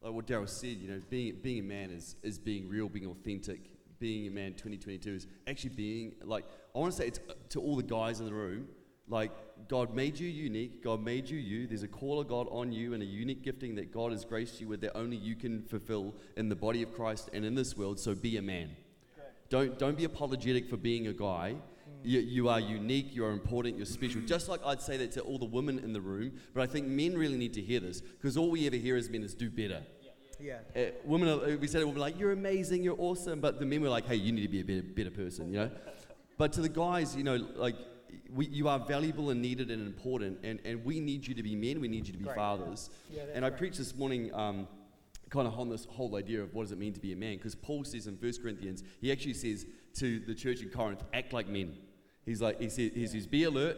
like 0.01 0.13
what 0.13 0.27
Daryl 0.27 0.47
said. 0.47 0.77
You 0.77 0.89
know, 0.91 1.01
being 1.09 1.37
being 1.41 1.59
a 1.59 1.63
man 1.63 1.89
is 1.89 2.15
is 2.23 2.37
being 2.39 2.69
real, 2.69 2.87
being 2.89 3.07
authentic. 3.07 3.59
Being 3.97 4.27
a 4.27 4.29
man, 4.31 4.51
2022 4.51 5.09
is 5.15 5.27
actually 5.47 5.69
being 5.71 6.13
like 6.23 6.45
I 6.75 6.79
want 6.79 6.91
to 6.91 6.97
say 6.97 7.07
it's 7.07 7.19
uh, 7.29 7.33
to 7.49 7.61
all 7.61 7.75
the 7.75 7.83
guys 7.83 8.19
in 8.19 8.25
the 8.25 8.33
room. 8.33 8.67
Like 9.07 9.31
God 9.67 9.93
made 9.93 10.19
you 10.19 10.27
unique. 10.27 10.83
God 10.83 11.03
made 11.03 11.29
you 11.29 11.37
you. 11.37 11.67
There's 11.67 11.83
a 11.83 11.87
call 11.87 12.19
of 12.19 12.27
God 12.27 12.47
on 12.49 12.71
you 12.71 12.93
and 12.93 13.03
a 13.03 13.05
unique 13.05 13.43
gifting 13.43 13.75
that 13.75 13.91
God 13.91 14.11
has 14.11 14.25
graced 14.25 14.59
you 14.59 14.67
with 14.67 14.81
that 14.81 14.97
only 14.97 15.17
you 15.17 15.35
can 15.35 15.61
fulfill 15.63 16.15
in 16.37 16.49
the 16.49 16.55
body 16.55 16.81
of 16.81 16.93
Christ 16.93 17.29
and 17.33 17.45
in 17.45 17.55
this 17.55 17.77
world. 17.77 17.99
So 17.99 18.15
be 18.15 18.37
a 18.37 18.41
man. 18.41 18.71
Don't, 19.49 19.77
don't 19.77 19.97
be 19.97 20.05
apologetic 20.05 20.67
for 20.67 20.77
being 20.77 21.07
a 21.07 21.13
guy. 21.13 21.55
You, 22.03 22.19
you 22.19 22.49
are 22.49 22.59
unique, 22.59 23.15
you 23.15 23.25
are 23.25 23.31
important, 23.31 23.77
you're 23.77 23.85
special. 23.85 24.21
Just 24.21 24.47
like 24.47 24.59
I'd 24.65 24.81
say 24.81 24.97
that 24.97 25.11
to 25.13 25.21
all 25.21 25.39
the 25.39 25.45
women 25.45 25.79
in 25.79 25.93
the 25.93 26.01
room, 26.01 26.33
but 26.53 26.61
I 26.61 26.67
think 26.67 26.87
men 26.87 27.17
really 27.17 27.37
need 27.37 27.53
to 27.53 27.61
hear 27.61 27.79
this 27.79 28.01
because 28.01 28.37
all 28.37 28.51
we 28.51 28.67
ever 28.67 28.75
hear 28.75 28.95
as 28.95 29.09
men 29.09 29.23
is 29.23 29.33
do 29.33 29.49
better. 29.49 29.83
Yeah. 30.39 30.57
Uh, 30.75 30.91
women, 31.03 31.29
are, 31.29 31.57
we 31.57 31.67
said 31.67 31.81
it, 31.81 31.85
we'll 31.85 31.93
be 31.93 31.99
like, 31.99 32.19
you're 32.19 32.31
amazing, 32.31 32.83
you're 32.83 32.99
awesome, 32.99 33.39
but 33.39 33.59
the 33.59 33.65
men 33.65 33.81
were 33.81 33.89
like, 33.89 34.05
hey, 34.05 34.15
you 34.15 34.31
need 34.31 34.41
to 34.41 34.47
be 34.47 34.61
a 34.61 34.65
better, 34.65 34.83
better 34.83 35.11
person, 35.11 35.49
you 35.49 35.57
know? 35.57 35.71
But 36.37 36.53
to 36.53 36.61
the 36.61 36.69
guys, 36.69 37.15
you 37.15 37.23
know, 37.23 37.37
like, 37.55 37.75
we, 38.29 38.47
you 38.47 38.67
are 38.67 38.79
valuable 38.79 39.29
and 39.29 39.41
needed 39.41 39.71
and 39.71 39.85
important, 39.85 40.39
and, 40.43 40.59
and 40.65 40.83
we 40.83 40.99
need 40.99 41.25
you 41.25 41.33
to 41.35 41.43
be 41.43 41.55
men, 41.55 41.79
we 41.79 41.87
need 41.87 42.07
you 42.07 42.13
to 42.13 42.19
be 42.19 42.25
fathers. 42.35 42.89
and 43.33 43.45
I 43.45 43.49
preached 43.49 43.77
this 43.77 43.95
morning 43.95 44.33
um, 44.33 44.67
kind 45.29 45.47
of 45.47 45.57
on 45.59 45.69
this 45.69 45.85
whole 45.85 46.15
idea 46.15 46.41
of 46.41 46.53
what 46.53 46.63
does 46.63 46.71
it 46.71 46.77
mean 46.77 46.93
to 46.93 46.99
be 46.99 47.13
a 47.13 47.15
man, 47.15 47.37
because 47.37 47.55
Paul 47.55 47.83
says 47.83 48.07
in 48.07 48.15
1 48.15 48.33
Corinthians, 48.41 48.83
he 49.01 49.11
actually 49.11 49.33
says 49.33 49.65
to 49.95 50.19
the 50.19 50.35
church 50.35 50.61
in 50.61 50.69
Corinth, 50.69 51.03
act 51.13 51.33
like 51.33 51.47
men. 51.47 51.75
He's 52.25 52.41
like, 52.41 52.59
he 52.59 52.69
says, 52.69 52.91
he 52.93 53.07
says 53.07 53.27
be 53.27 53.43
alert, 53.43 53.77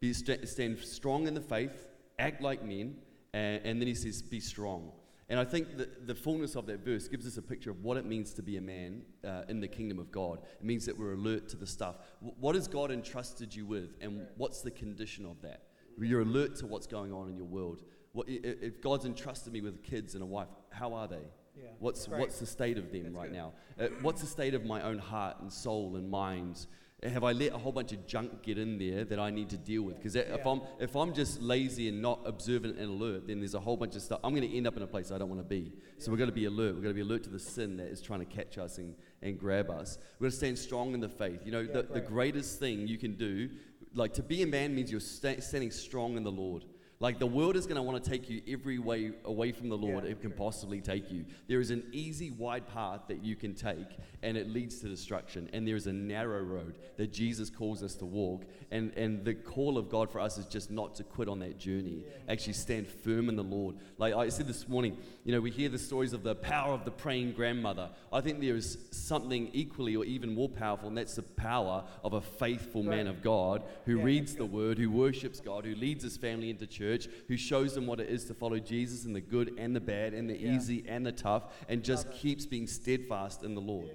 be 0.00 0.12
sta- 0.12 0.46
stand 0.46 0.78
strong 0.78 1.26
in 1.26 1.34
the 1.34 1.40
faith, 1.40 1.88
act 2.18 2.40
like 2.40 2.64
men, 2.64 2.96
and, 3.32 3.60
and 3.64 3.80
then 3.80 3.88
he 3.88 3.94
says, 3.94 4.22
be 4.22 4.40
strong. 4.40 4.92
And 5.30 5.38
I 5.38 5.44
think 5.44 5.78
that 5.78 6.08
the 6.08 6.14
fullness 6.14 6.56
of 6.56 6.66
that 6.66 6.84
verse 6.84 7.06
gives 7.06 7.24
us 7.24 7.36
a 7.36 7.42
picture 7.42 7.70
of 7.70 7.84
what 7.84 7.96
it 7.96 8.04
means 8.04 8.34
to 8.34 8.42
be 8.42 8.56
a 8.56 8.60
man 8.60 9.02
uh, 9.24 9.42
in 9.48 9.60
the 9.60 9.68
kingdom 9.68 10.00
of 10.00 10.10
God. 10.10 10.40
It 10.60 10.64
means 10.64 10.84
that 10.86 10.98
we're 10.98 11.14
alert 11.14 11.48
to 11.50 11.56
the 11.56 11.66
stuff. 11.66 11.96
W- 12.20 12.34
what 12.40 12.56
has 12.56 12.66
God 12.66 12.90
entrusted 12.90 13.54
you 13.54 13.64
with, 13.64 13.94
and 14.00 14.26
what's 14.36 14.60
the 14.60 14.72
condition 14.72 15.24
of 15.24 15.40
that? 15.42 15.62
You're 16.00 16.22
alert 16.22 16.56
to 16.56 16.66
what's 16.66 16.88
going 16.88 17.12
on 17.12 17.28
in 17.28 17.36
your 17.36 17.46
world. 17.46 17.84
What, 18.12 18.26
if 18.28 18.80
God's 18.80 19.04
entrusted 19.04 19.52
me 19.52 19.60
with 19.60 19.84
kids 19.84 20.14
and 20.14 20.22
a 20.22 20.26
wife, 20.26 20.48
how 20.70 20.94
are 20.94 21.06
they? 21.06 21.22
Yeah. 21.56 21.68
What's, 21.78 22.08
what's 22.08 22.40
the 22.40 22.46
state 22.46 22.76
of 22.78 22.90
them 22.90 23.14
right 23.14 23.30
now? 23.30 23.52
Uh, 23.78 23.88
what's 24.02 24.20
the 24.22 24.26
state 24.26 24.54
of 24.54 24.64
my 24.64 24.82
own 24.82 24.98
heart 24.98 25.40
and 25.40 25.52
soul 25.52 25.94
and 25.94 26.10
mind? 26.10 26.66
Have 27.02 27.24
I 27.24 27.32
let 27.32 27.54
a 27.54 27.58
whole 27.58 27.72
bunch 27.72 27.92
of 27.92 28.06
junk 28.06 28.42
get 28.42 28.58
in 28.58 28.78
there 28.78 29.04
that 29.04 29.18
I 29.18 29.30
need 29.30 29.48
to 29.50 29.56
deal 29.56 29.82
with? 29.82 29.96
Because 29.96 30.16
if 30.16 30.46
I'm 30.46 30.60
if 30.78 30.94
I'm 30.94 31.14
just 31.14 31.40
lazy 31.40 31.88
and 31.88 32.02
not 32.02 32.20
observant 32.26 32.78
and 32.78 32.90
alert, 32.90 33.26
then 33.26 33.38
there's 33.38 33.54
a 33.54 33.60
whole 33.60 33.78
bunch 33.78 33.96
of 33.96 34.02
stuff. 34.02 34.20
I'm 34.22 34.34
going 34.34 34.48
to 34.48 34.54
end 34.54 34.66
up 34.66 34.76
in 34.76 34.82
a 34.82 34.86
place 34.86 35.10
I 35.10 35.16
don't 35.16 35.30
want 35.30 35.40
to 35.40 35.48
be. 35.48 35.72
So 35.96 36.10
we've 36.10 36.18
got 36.18 36.26
to 36.26 36.32
be 36.32 36.44
alert. 36.44 36.74
We've 36.74 36.82
got 36.82 36.90
to 36.90 36.94
be 36.94 37.00
alert 37.00 37.22
to 37.24 37.30
the 37.30 37.38
sin 37.38 37.78
that 37.78 37.86
is 37.86 38.02
trying 38.02 38.20
to 38.20 38.26
catch 38.26 38.58
us 38.58 38.76
and, 38.76 38.94
and 39.22 39.38
grab 39.38 39.70
us. 39.70 39.96
We've 40.18 40.28
got 40.28 40.32
to 40.32 40.36
stand 40.36 40.58
strong 40.58 40.92
in 40.92 41.00
the 41.00 41.08
faith. 41.08 41.40
You 41.46 41.52
know, 41.52 41.64
the, 41.64 41.84
the 41.84 42.00
greatest 42.02 42.60
thing 42.60 42.86
you 42.86 42.98
can 42.98 43.14
do, 43.14 43.48
like 43.94 44.12
to 44.14 44.22
be 44.22 44.42
a 44.42 44.46
man 44.46 44.74
means 44.74 44.90
you're 44.90 45.00
sta- 45.00 45.40
standing 45.40 45.70
strong 45.70 46.18
in 46.18 46.22
the 46.22 46.30
Lord. 46.30 46.64
Like 47.02 47.18
the 47.18 47.26
world 47.26 47.56
is 47.56 47.64
going 47.64 47.76
to 47.76 47.82
want 47.82 48.04
to 48.04 48.10
take 48.10 48.28
you 48.28 48.42
every 48.46 48.78
way 48.78 49.12
away 49.24 49.52
from 49.52 49.70
the 49.70 49.76
Lord 49.76 50.04
it 50.04 50.20
can 50.20 50.32
possibly 50.32 50.82
take 50.82 51.10
you. 51.10 51.24
There 51.48 51.58
is 51.58 51.70
an 51.70 51.82
easy, 51.92 52.30
wide 52.30 52.68
path 52.68 53.00
that 53.08 53.24
you 53.24 53.36
can 53.36 53.54
take, 53.54 53.86
and 54.22 54.36
it 54.36 54.50
leads 54.50 54.80
to 54.80 54.88
destruction. 54.88 55.48
And 55.54 55.66
there 55.66 55.76
is 55.76 55.86
a 55.86 55.94
narrow 55.94 56.42
road 56.42 56.74
that 56.98 57.10
Jesus 57.10 57.48
calls 57.48 57.82
us 57.82 57.94
to 57.94 58.04
walk. 58.04 58.44
And, 58.70 58.92
and 58.98 59.24
the 59.24 59.32
call 59.32 59.78
of 59.78 59.88
God 59.88 60.10
for 60.10 60.20
us 60.20 60.36
is 60.36 60.44
just 60.44 60.70
not 60.70 60.94
to 60.96 61.04
quit 61.04 61.26
on 61.26 61.38
that 61.38 61.58
journey. 61.58 62.04
Actually, 62.28 62.52
stand 62.52 62.86
firm 62.86 63.30
in 63.30 63.36
the 63.36 63.42
Lord. 63.42 63.76
Like 63.96 64.12
I 64.12 64.28
said 64.28 64.46
this 64.46 64.68
morning, 64.68 64.98
you 65.24 65.32
know, 65.32 65.40
we 65.40 65.50
hear 65.50 65.70
the 65.70 65.78
stories 65.78 66.12
of 66.12 66.22
the 66.22 66.34
power 66.34 66.74
of 66.74 66.84
the 66.84 66.90
praying 66.90 67.32
grandmother. 67.32 67.88
I 68.12 68.20
think 68.20 68.40
there 68.40 68.56
is 68.56 68.76
something 68.90 69.48
equally 69.54 69.96
or 69.96 70.04
even 70.04 70.34
more 70.34 70.50
powerful, 70.50 70.88
and 70.88 70.98
that's 70.98 71.14
the 71.14 71.22
power 71.22 71.82
of 72.04 72.12
a 72.12 72.20
faithful 72.20 72.82
man 72.82 73.06
of 73.06 73.22
God 73.22 73.62
who 73.86 74.00
reads 74.00 74.34
the 74.34 74.44
word, 74.44 74.76
who 74.76 74.90
worships 74.90 75.40
God, 75.40 75.64
who 75.64 75.74
leads 75.74 76.04
his 76.04 76.18
family 76.18 76.50
into 76.50 76.66
church, 76.66 76.89
who 77.28 77.36
shows 77.36 77.74
them 77.74 77.86
what 77.86 78.00
it 78.00 78.08
is 78.08 78.24
to 78.26 78.34
follow 78.34 78.58
Jesus 78.58 79.04
in 79.04 79.12
the 79.12 79.20
good 79.20 79.54
and 79.58 79.74
the 79.74 79.80
bad, 79.80 80.14
and 80.14 80.28
the 80.28 80.36
easy 80.36 80.84
and 80.88 81.04
the 81.04 81.12
tough, 81.12 81.52
and 81.68 81.82
just 81.82 82.10
keeps 82.12 82.46
being 82.46 82.66
steadfast 82.66 83.42
in 83.42 83.54
the 83.54 83.60
Lord. 83.60 83.90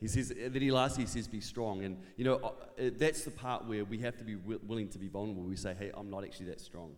He 0.00 0.08
says, 0.08 0.32
then 0.36 0.60
he 0.60 0.72
lastly 0.72 1.06
says, 1.06 1.28
be 1.28 1.40
strong. 1.40 1.84
And, 1.84 1.96
you 2.16 2.24
know, 2.24 2.34
uh, 2.34 2.48
uh, 2.48 2.90
that's 2.98 3.22
the 3.22 3.30
part 3.30 3.66
where 3.66 3.84
we 3.84 3.98
have 3.98 4.16
to 4.16 4.24
be 4.24 4.34
wi- 4.34 4.58
willing 4.66 4.88
to 4.88 4.98
be 4.98 5.06
vulnerable. 5.06 5.44
We 5.44 5.54
say, 5.54 5.76
hey, 5.78 5.92
I'm 5.94 6.10
not 6.10 6.24
actually 6.24 6.46
that 6.46 6.60
strong. 6.60 6.96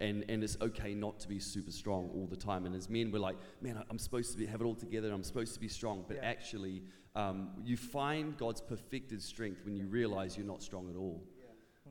And, 0.00 0.24
and 0.30 0.42
it's 0.42 0.56
okay 0.62 0.94
not 0.94 1.20
to 1.20 1.28
be 1.28 1.40
super 1.40 1.70
strong 1.70 2.08
all 2.14 2.26
the 2.26 2.36
time. 2.36 2.64
And 2.64 2.74
as 2.74 2.88
men, 2.88 3.10
we're 3.10 3.18
like, 3.18 3.36
man, 3.60 3.84
I'm 3.90 3.98
supposed 3.98 4.32
to 4.32 4.38
be, 4.38 4.46
have 4.46 4.62
it 4.62 4.64
all 4.64 4.74
together. 4.74 5.12
I'm 5.12 5.24
supposed 5.24 5.52
to 5.54 5.60
be 5.60 5.68
strong. 5.68 6.06
But 6.08 6.20
actually, 6.22 6.84
um, 7.14 7.50
you 7.62 7.76
find 7.76 8.34
God's 8.38 8.62
perfected 8.62 9.20
strength 9.20 9.60
when 9.66 9.76
you 9.76 9.86
realize 9.86 10.38
you're 10.38 10.46
not 10.46 10.62
strong 10.62 10.88
at 10.88 10.96
all. 10.96 11.22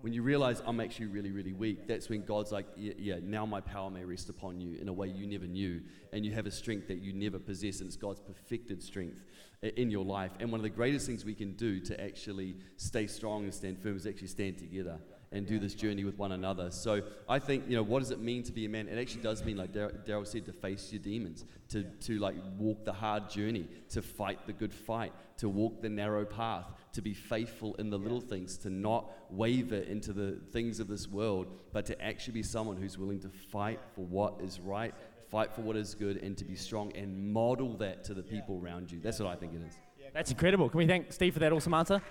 When 0.01 0.13
you 0.13 0.21
realize 0.21 0.61
I'm 0.65 0.79
actually 0.79 1.07
really, 1.07 1.31
really 1.31 1.53
weak, 1.53 1.87
that's 1.87 2.07
when 2.07 2.23
God's 2.23 2.51
like, 2.51 2.67
yeah, 2.75 2.93
yeah, 2.97 3.15
now 3.21 3.45
my 3.45 3.61
power 3.61 3.89
may 3.89 4.03
rest 4.03 4.29
upon 4.29 4.61
you 4.61 4.77
in 4.79 4.87
a 4.87 4.93
way 4.93 5.07
you 5.07 5.25
never 5.25 5.47
knew. 5.47 5.81
And 6.13 6.25
you 6.25 6.31
have 6.33 6.45
a 6.45 6.51
strength 6.51 6.87
that 6.87 6.99
you 6.99 7.13
never 7.13 7.39
possess, 7.39 7.79
and 7.79 7.87
it's 7.87 7.97
God's 7.97 8.19
perfected 8.19 8.81
strength 8.83 9.23
in 9.61 9.89
your 9.89 10.05
life. 10.05 10.31
And 10.39 10.51
one 10.51 10.59
of 10.59 10.63
the 10.63 10.69
greatest 10.69 11.07
things 11.07 11.25
we 11.25 11.33
can 11.33 11.53
do 11.53 11.79
to 11.81 11.99
actually 12.01 12.57
stay 12.77 13.07
strong 13.07 13.43
and 13.43 13.53
stand 13.53 13.79
firm 13.79 13.97
is 13.97 14.05
actually 14.05 14.27
stand 14.27 14.57
together 14.57 14.99
and 15.31 15.45
do 15.45 15.59
this 15.59 15.73
journey 15.73 16.03
with 16.03 16.17
one 16.17 16.31
another. 16.31 16.71
So 16.71 17.01
I 17.27 17.39
think, 17.39 17.65
you 17.67 17.75
know, 17.75 17.83
what 17.83 17.99
does 17.99 18.11
it 18.11 18.19
mean 18.19 18.43
to 18.43 18.51
be 18.51 18.65
a 18.65 18.69
man? 18.69 18.87
It 18.87 18.97
actually 18.97 19.23
does 19.23 19.43
mean, 19.43 19.57
like 19.57 19.73
Daryl 19.73 20.25
said, 20.25 20.45
to 20.45 20.53
face 20.53 20.91
your 20.91 21.01
demons, 21.01 21.45
to, 21.69 21.83
to 21.83 22.17
like 22.19 22.35
walk 22.57 22.85
the 22.85 22.93
hard 22.93 23.29
journey, 23.29 23.67
to 23.89 24.01
fight 24.01 24.45
the 24.47 24.53
good 24.53 24.73
fight, 24.73 25.11
to 25.37 25.49
walk 25.49 25.81
the 25.81 25.89
narrow 25.89 26.25
path, 26.25 26.65
to 26.93 27.01
be 27.01 27.13
faithful 27.13 27.75
in 27.75 27.89
the 27.89 27.97
little 27.97 28.21
things, 28.21 28.57
to 28.59 28.69
not 28.69 29.11
waver 29.29 29.75
into 29.75 30.13
the 30.13 30.39
things 30.51 30.79
of 30.79 30.87
this 30.87 31.07
world, 31.07 31.47
but 31.73 31.85
to 31.85 32.01
actually 32.01 32.33
be 32.33 32.43
someone 32.43 32.77
who's 32.77 32.97
willing 32.97 33.19
to 33.19 33.29
fight 33.29 33.79
for 33.95 34.05
what 34.05 34.39
is 34.41 34.59
right, 34.59 34.93
fight 35.29 35.53
for 35.53 35.61
what 35.61 35.75
is 35.75 35.93
good, 35.93 36.17
and 36.23 36.37
to 36.37 36.45
be 36.45 36.55
strong 36.55 36.95
and 36.95 37.33
model 37.33 37.75
that 37.77 38.03
to 38.05 38.13
the 38.13 38.23
people 38.23 38.61
around 38.63 38.91
you. 38.91 38.99
That's 39.01 39.19
what 39.19 39.27
I 39.27 39.35
think 39.35 39.53
it 39.53 39.61
is. 39.67 39.77
That's 40.13 40.31
incredible. 40.31 40.69
Can 40.69 40.77
we 40.77 40.87
thank 40.87 41.11
Steve 41.11 41.33
for 41.33 41.39
that 41.39 41.51
awesome 41.51 41.73
answer? 41.73 42.01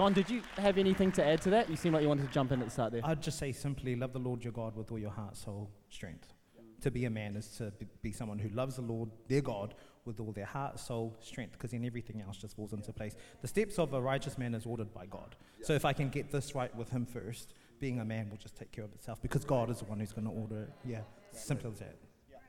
Don, 0.00 0.14
did 0.14 0.30
you 0.30 0.40
have 0.56 0.78
anything 0.78 1.12
to 1.12 1.22
add 1.22 1.42
to 1.42 1.50
that? 1.50 1.68
You 1.68 1.76
seem 1.76 1.92
like 1.92 2.00
you 2.00 2.08
wanted 2.08 2.26
to 2.26 2.32
jump 2.32 2.52
in 2.52 2.60
at 2.60 2.64
the 2.64 2.70
start 2.70 2.90
there. 2.90 3.02
I'd 3.04 3.20
just 3.20 3.38
say 3.38 3.52
simply 3.52 3.94
love 3.94 4.14
the 4.14 4.18
Lord 4.18 4.42
your 4.42 4.54
God 4.54 4.74
with 4.74 4.90
all 4.90 4.98
your 4.98 5.10
heart, 5.10 5.36
soul, 5.36 5.70
strength. 5.90 6.32
To 6.80 6.90
be 6.90 7.04
a 7.04 7.10
man 7.10 7.36
is 7.36 7.48
to 7.58 7.70
be- 7.72 7.86
be 8.00 8.10
someone 8.10 8.38
who 8.38 8.48
loves 8.48 8.76
the 8.76 8.80
Lord, 8.82 9.10
their 9.28 9.42
God, 9.42 9.74
with 10.06 10.18
all 10.18 10.32
their 10.32 10.46
heart, 10.46 10.80
soul, 10.80 11.14
strength, 11.20 11.52
because 11.52 11.72
then 11.72 11.84
everything 11.84 12.22
else 12.22 12.38
just 12.38 12.56
falls 12.56 12.72
into 12.72 12.94
place. 12.94 13.14
The 13.42 13.48
steps 13.48 13.78
of 13.78 13.92
a 13.92 14.00
righteous 14.00 14.38
man 14.38 14.54
is 14.54 14.64
ordered 14.64 14.94
by 14.94 15.04
God. 15.04 15.36
So 15.60 15.74
if 15.74 15.84
I 15.84 15.92
can 15.92 16.08
get 16.08 16.30
this 16.30 16.54
right 16.54 16.74
with 16.74 16.88
Him 16.88 17.04
first, 17.04 17.52
being 17.78 18.00
a 18.00 18.04
man 18.06 18.30
will 18.30 18.38
just 18.38 18.56
take 18.56 18.72
care 18.72 18.84
of 18.84 18.94
itself 18.94 19.20
because 19.20 19.44
God 19.44 19.68
is 19.68 19.80
the 19.80 19.84
one 19.84 20.00
who's 20.00 20.12
going 20.12 20.24
to 20.24 20.30
order 20.30 20.62
it. 20.62 20.70
Yeah, 20.82 21.00
simple 21.32 21.72
as 21.72 21.80
that. 21.80 21.96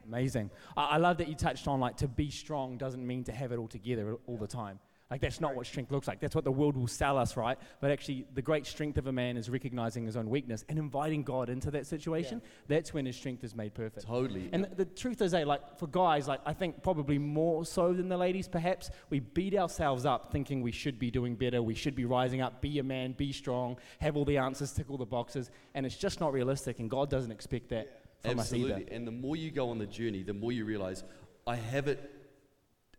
Amazing. 0.07 0.51
I, 0.77 0.91
I 0.91 0.97
love 0.99 1.17
that 1.17 1.27
you 1.27 1.35
touched 1.35 1.67
on 1.67 1.81
like 1.81 1.97
to 1.97 2.07
be 2.07 2.29
strong 2.29 2.77
doesn't 2.77 3.05
mean 3.05 3.25
to 3.25 3.33
have 3.33 3.51
it 3.51 3.57
all 3.57 3.67
together 3.67 4.19
all 4.25 4.37
the 4.37 4.47
time. 4.47 4.79
Like 5.11 5.19
that's 5.19 5.41
not 5.41 5.55
what 5.55 5.67
strength 5.67 5.91
looks 5.91 6.07
like. 6.07 6.21
That's 6.21 6.33
what 6.33 6.45
the 6.45 6.51
world 6.51 6.77
will 6.77 6.87
sell 6.87 7.17
us, 7.17 7.35
right? 7.35 7.57
But 7.81 7.91
actually, 7.91 8.25
the 8.33 8.41
great 8.41 8.65
strength 8.65 8.97
of 8.97 9.07
a 9.07 9.11
man 9.11 9.35
is 9.35 9.49
recognizing 9.49 10.05
his 10.05 10.15
own 10.15 10.29
weakness 10.29 10.63
and 10.69 10.79
inviting 10.79 11.23
God 11.23 11.49
into 11.49 11.69
that 11.71 11.85
situation. 11.85 12.41
That's 12.69 12.93
when 12.93 13.05
his 13.05 13.17
strength 13.17 13.43
is 13.43 13.53
made 13.53 13.73
perfect. 13.73 14.07
Totally. 14.07 14.49
And 14.53 14.63
the, 14.63 14.75
the 14.75 14.85
truth 14.85 15.21
is, 15.21 15.33
eh, 15.33 15.43
like 15.43 15.77
for 15.77 15.87
guys, 15.87 16.29
like 16.29 16.39
I 16.45 16.53
think 16.53 16.81
probably 16.81 17.17
more 17.17 17.65
so 17.65 17.91
than 17.91 18.07
the 18.07 18.15
ladies, 18.15 18.47
perhaps 18.47 18.89
we 19.09 19.19
beat 19.19 19.53
ourselves 19.53 20.05
up 20.05 20.31
thinking 20.31 20.61
we 20.61 20.71
should 20.71 20.97
be 20.97 21.11
doing 21.11 21.35
better, 21.35 21.61
we 21.61 21.75
should 21.75 21.95
be 21.95 22.05
rising 22.05 22.39
up, 22.39 22.61
be 22.61 22.79
a 22.79 22.83
man, 22.83 23.11
be 23.11 23.33
strong, 23.33 23.77
have 23.99 24.15
all 24.15 24.23
the 24.23 24.37
answers, 24.37 24.71
tick 24.71 24.89
all 24.89 24.97
the 24.97 25.05
boxes, 25.05 25.51
and 25.73 25.85
it's 25.85 25.97
just 25.97 26.21
not 26.21 26.31
realistic. 26.31 26.79
And 26.79 26.89
God 26.89 27.09
doesn't 27.09 27.31
expect 27.31 27.67
that 27.69 28.05
from 28.21 28.39
us 28.39 28.53
either. 28.53 28.75
Absolutely. 28.75 28.95
And 28.95 29.05
the 29.05 29.11
more 29.11 29.35
you 29.35 29.51
go 29.51 29.71
on 29.71 29.77
the 29.77 29.87
journey, 29.87 30.23
the 30.23 30.33
more 30.33 30.53
you 30.53 30.63
realize 30.63 31.03
I 31.45 31.57
have 31.57 31.89
it 31.89 32.09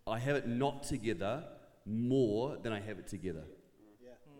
I 0.07 0.19
have 0.19 0.37
it 0.37 0.49
not 0.49 0.83
together 0.83 1.45
more 1.87 2.57
than 2.63 2.73
I 2.73 2.81
have 2.81 2.99
it 2.99 3.09
together. 3.09 3.45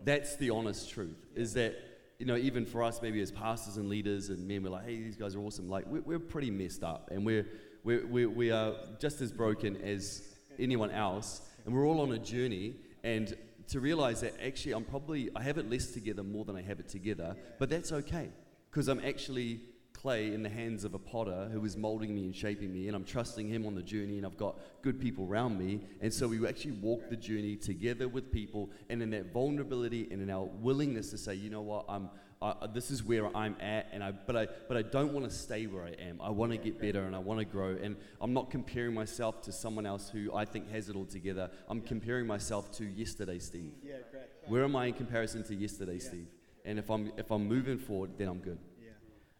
That's 0.03 0.35
the 0.35 0.49
honest 0.49 0.89
truth. 0.89 1.25
Is 1.35 1.53
that 1.53 1.75
you 2.19 2.25
know 2.25 2.35
even 2.35 2.65
for 2.65 2.83
us 2.83 3.01
maybe 3.01 3.21
as 3.21 3.31
pastors 3.31 3.77
and 3.77 3.89
leaders 3.89 4.29
and 4.29 4.47
men, 4.47 4.63
we're 4.63 4.69
like, 4.69 4.85
hey, 4.85 4.97
these 4.97 5.15
guys 5.15 5.35
are 5.35 5.39
awesome. 5.39 5.69
Like 5.69 5.85
we're, 5.87 6.01
we're 6.01 6.19
pretty 6.19 6.51
messed 6.51 6.83
up, 6.83 7.09
and 7.11 7.25
we're, 7.25 7.47
we're, 7.83 8.05
we're 8.05 8.29
we 8.29 8.51
are 8.51 8.73
just 8.99 9.21
as 9.21 9.31
broken 9.31 9.77
as 9.77 10.23
anyone 10.59 10.91
else, 10.91 11.41
and 11.65 11.73
we're 11.73 11.87
all 11.87 12.01
on 12.01 12.11
a 12.11 12.19
journey. 12.19 12.75
And 13.03 13.35
to 13.69 13.79
realize 13.79 14.21
that 14.21 14.33
actually 14.45 14.73
I'm 14.73 14.83
probably 14.83 15.29
I 15.35 15.41
have 15.41 15.57
it 15.57 15.69
less 15.69 15.87
together 15.91 16.23
more 16.23 16.45
than 16.45 16.55
I 16.55 16.61
have 16.61 16.79
it 16.79 16.89
together, 16.89 17.35
but 17.59 17.69
that's 17.69 17.91
okay 17.91 18.29
because 18.69 18.87
I'm 18.87 18.99
actually 19.05 19.61
clay 20.03 20.33
in 20.33 20.43
the 20.43 20.49
hands 20.49 20.83
of 20.83 20.93
a 20.93 20.99
potter 20.99 21.49
who 21.53 21.63
is 21.63 21.77
molding 21.77 22.13
me 22.13 22.25
and 22.25 22.35
shaping 22.35 22.73
me, 22.73 22.87
and 22.87 22.95
I'm 22.95 23.05
trusting 23.05 23.47
him 23.47 23.65
on 23.65 23.73
the 23.73 23.81
journey, 23.81 24.17
and 24.17 24.25
I've 24.25 24.35
got 24.35 24.59
good 24.81 24.99
people 24.99 25.25
around 25.25 25.57
me. 25.57 25.79
And 26.01 26.13
so 26.13 26.27
we 26.27 26.45
actually 26.45 26.73
walk 26.73 27.09
the 27.09 27.15
journey 27.15 27.55
together 27.55 28.09
with 28.09 28.29
people, 28.29 28.69
and 28.89 29.01
in 29.01 29.11
that 29.11 29.31
vulnerability 29.31 30.09
and 30.11 30.21
in 30.21 30.29
our 30.29 30.43
willingness 30.43 31.09
to 31.11 31.17
say, 31.17 31.35
you 31.35 31.49
know 31.49 31.61
what, 31.61 31.85
I'm, 31.87 32.09
I, 32.41 32.67
this 32.73 32.91
is 32.91 33.01
where 33.01 33.35
I'm 33.35 33.55
at, 33.61 33.87
and 33.93 34.03
I, 34.03 34.11
but, 34.11 34.35
I, 34.35 34.47
but 34.67 34.75
I 34.75 34.81
don't 34.81 35.13
want 35.13 35.25
to 35.25 35.31
stay 35.33 35.67
where 35.67 35.85
I 35.85 35.95
am. 36.09 36.19
I 36.21 36.31
want 36.31 36.51
to 36.51 36.57
get 36.57 36.81
better 36.81 37.05
and 37.05 37.15
I 37.15 37.19
want 37.19 37.39
to 37.39 37.45
grow. 37.45 37.77
And 37.81 37.95
I'm 38.19 38.33
not 38.33 38.51
comparing 38.51 38.93
myself 38.93 39.41
to 39.43 39.53
someone 39.53 39.85
else 39.85 40.09
who 40.09 40.35
I 40.35 40.43
think 40.43 40.69
has 40.69 40.89
it 40.89 40.97
all 40.97 41.05
together. 41.05 41.49
I'm 41.69 41.79
comparing 41.79 42.27
myself 42.27 42.73
to 42.73 42.83
yesterday, 42.83 43.39
Steve. 43.39 43.71
Yeah, 43.81 43.93
great. 44.11 44.23
Where 44.47 44.65
am 44.65 44.75
I 44.75 44.87
in 44.87 44.95
comparison 44.95 45.43
to 45.43 45.55
yesterday, 45.55 45.99
Steve? 45.99 46.27
And 46.65 46.77
if 46.77 46.89
I'm, 46.89 47.13
if 47.15 47.31
I'm 47.31 47.47
moving 47.47 47.77
forward, 47.77 48.17
then 48.17 48.27
I'm 48.27 48.39
good. 48.39 48.59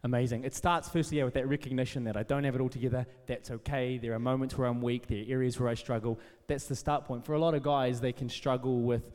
Amazing. 0.05 0.43
It 0.43 0.53
starts 0.53 0.89
firstly 0.89 1.19
yeah, 1.19 1.23
with 1.23 1.33
that 1.35 1.47
recognition 1.47 2.03
that 2.03 2.17
I 2.17 2.23
don't 2.23 2.43
have 2.43 2.55
it 2.55 2.61
all 2.61 2.67
together. 2.67 3.05
That's 3.25 3.51
okay. 3.51 3.97
There 3.97 4.13
are 4.13 4.19
moments 4.19 4.57
where 4.57 4.67
I'm 4.67 4.81
weak. 4.81 5.07
There 5.07 5.19
are 5.19 5.25
areas 5.29 5.57
where 5.57 5.69
I 5.69 5.75
struggle. 5.75 6.19
That's 6.47 6.65
the 6.65 6.75
start 6.75 7.05
point. 7.05 7.25
For 7.25 7.35
a 7.35 7.39
lot 7.39 7.53
of 7.53 7.63
guys, 7.63 8.01
they 8.01 8.11
can 8.11 8.27
struggle 8.27 8.81
with 8.81 9.11